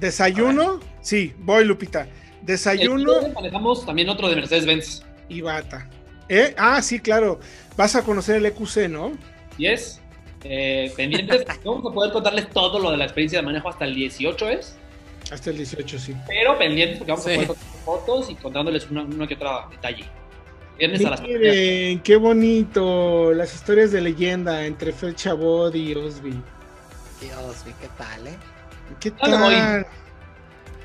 Desayuno. 0.00 0.80
Sí, 1.00 1.32
voy, 1.38 1.64
Lupita. 1.64 2.06
Desayuno 2.42 3.28
manejamos 3.34 3.84
también 3.86 4.08
otro 4.08 4.28
de 4.28 4.36
Mercedes-Benz. 4.36 5.02
y 5.28 5.40
bata. 5.40 5.88
¿Eh? 6.28 6.54
Ah, 6.58 6.82
sí, 6.82 6.98
claro. 7.00 7.40
Vas 7.76 7.94
a 7.96 8.02
conocer 8.02 8.36
el 8.36 8.46
EQC, 8.46 8.88
¿no? 8.88 9.12
Y 9.58 9.66
es 9.66 10.00
eh, 10.44 10.92
pendientes. 10.96 11.44
Vamos 11.64 11.90
a 11.90 11.94
poder 11.94 12.12
contarles 12.12 12.50
todo 12.50 12.78
lo 12.78 12.90
de 12.90 12.96
la 12.96 13.04
experiencia 13.04 13.38
de 13.40 13.44
manejo 13.46 13.68
hasta 13.68 13.84
el 13.84 13.94
18, 13.94 14.48
¿es? 14.50 14.76
Hasta 15.32 15.50
el 15.50 15.56
18, 15.56 15.98
sí. 15.98 16.14
Pero 16.28 16.56
pendientes 16.58 16.98
porque 16.98 17.12
vamos 17.12 17.24
Sí. 17.24 17.32
a 17.32 17.36
contar 17.46 17.56
fotos 17.84 18.30
y 18.30 18.34
contándoles 18.36 18.88
una 18.90 19.26
que 19.26 19.34
otra 19.34 19.66
detalle. 19.70 20.04
Viernes 20.78 21.04
a 21.06 21.10
las 21.10 21.22
Miren, 21.22 22.00
qué 22.00 22.16
bonito. 22.16 23.32
Las 23.32 23.54
historias 23.54 23.92
de 23.92 24.00
leyenda 24.02 24.66
entre 24.66 24.92
Fer 24.92 25.14
Chabot 25.14 25.74
y 25.74 25.94
Osby. 25.94 26.30
Dios, 27.20 27.64
vi 27.64 27.72
qué 27.80 27.88
tal, 27.96 28.26
¿eh? 28.26 28.36
¿Qué 29.00 29.10
tal? 29.10 29.86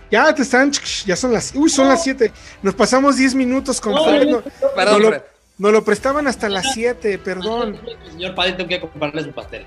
Ya 0.10 0.34
te 0.34 0.42
están, 0.42 0.72
ya 1.06 1.16
son 1.16 1.32
las, 1.34 1.54
uy, 1.56 1.70
son 1.70 1.88
las 1.88 2.04
7. 2.04 2.32
Nos 2.62 2.74
pasamos 2.74 3.18
10 3.18 3.36
minutos 3.36 3.80
con 3.80 3.94
No, 3.94 4.04
Fred. 4.06 4.28
no, 4.28 4.38
No, 4.38 4.44
Perdón, 4.76 4.94
no 4.94 5.00
lo- 5.00 5.10
Fred. 5.10 5.22
nos 5.58 5.72
lo 5.74 5.84
prestaban 5.86 6.28
hasta 6.28 6.50
las 6.50 6.74
7, 6.74 7.18
perdón. 7.20 7.80
Mi 8.06 8.12
señor 8.12 8.34
padre, 8.36 8.54
tengo 8.54 8.70
que 8.70 8.80
comprarle 8.80 9.24
su 9.24 9.32
pastel. 9.32 9.66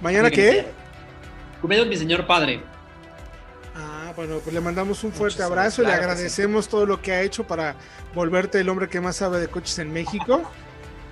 ¿Mañana 0.00 0.30
qué? 0.30 0.66
Cumpleaños 1.60 1.88
mi 1.88 1.96
señor 1.96 2.26
padre. 2.26 2.62
Bueno, 4.18 4.40
pues 4.42 4.52
le 4.52 4.60
mandamos 4.60 5.04
un 5.04 5.12
fuerte 5.12 5.36
Muchísimas, 5.44 5.46
abrazo 5.52 5.82
y 5.82 5.84
le 5.84 5.92
claro 5.92 6.02
agradecemos 6.10 6.66
todo 6.66 6.86
lo 6.86 7.00
que 7.00 7.12
ha 7.12 7.22
hecho 7.22 7.46
para 7.46 7.76
volverte 8.16 8.58
el 8.58 8.68
hombre 8.68 8.88
que 8.88 9.00
más 9.00 9.14
sabe 9.14 9.38
de 9.38 9.46
coches 9.46 9.78
en 9.78 9.92
México. 9.92 10.42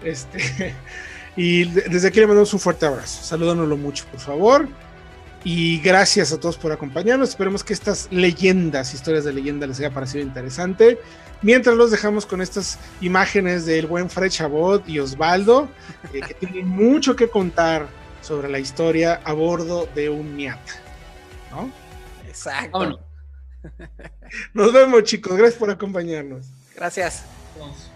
Este, 0.02 0.74
y 1.36 1.66
de- 1.66 1.82
desde 1.82 2.08
aquí 2.08 2.18
le 2.18 2.26
mandamos 2.26 2.52
un 2.52 2.58
fuerte 2.58 2.84
abrazo. 2.84 3.22
Salúdanoslo 3.22 3.76
mucho, 3.76 4.06
por 4.06 4.18
favor. 4.18 4.68
Y 5.44 5.78
gracias 5.82 6.32
a 6.32 6.40
todos 6.40 6.56
por 6.56 6.72
acompañarnos. 6.72 7.28
Esperemos 7.28 7.62
que 7.62 7.74
estas 7.74 8.08
leyendas, 8.10 8.92
historias 8.92 9.22
de 9.22 9.34
leyenda, 9.34 9.68
les 9.68 9.78
haya 9.78 9.90
parecido 9.92 10.24
interesante. 10.24 10.98
Mientras 11.42 11.76
los 11.76 11.92
dejamos 11.92 12.26
con 12.26 12.40
estas 12.42 12.76
imágenes 13.00 13.66
del 13.66 13.86
buen 13.86 14.10
Fred 14.10 14.30
Chabot 14.30 14.82
y 14.88 14.98
Osvaldo, 14.98 15.68
eh, 16.12 16.22
que 16.26 16.34
tienen 16.40 16.66
mucho 16.66 17.14
que 17.14 17.28
contar 17.30 17.86
sobre 18.20 18.48
la 18.48 18.58
historia 18.58 19.20
a 19.22 19.32
bordo 19.32 19.88
de 19.94 20.08
un 20.10 20.34
Miata. 20.34 20.72
¿no? 21.52 21.85
Exacto. 22.36 22.78
Vámonos. 22.78 23.00
Nos 24.54 24.72
vemos, 24.72 25.02
chicos. 25.04 25.36
Gracias 25.36 25.58
por 25.58 25.70
acompañarnos. 25.70 26.46
Gracias. 26.76 27.24
Vamos. 27.58 27.95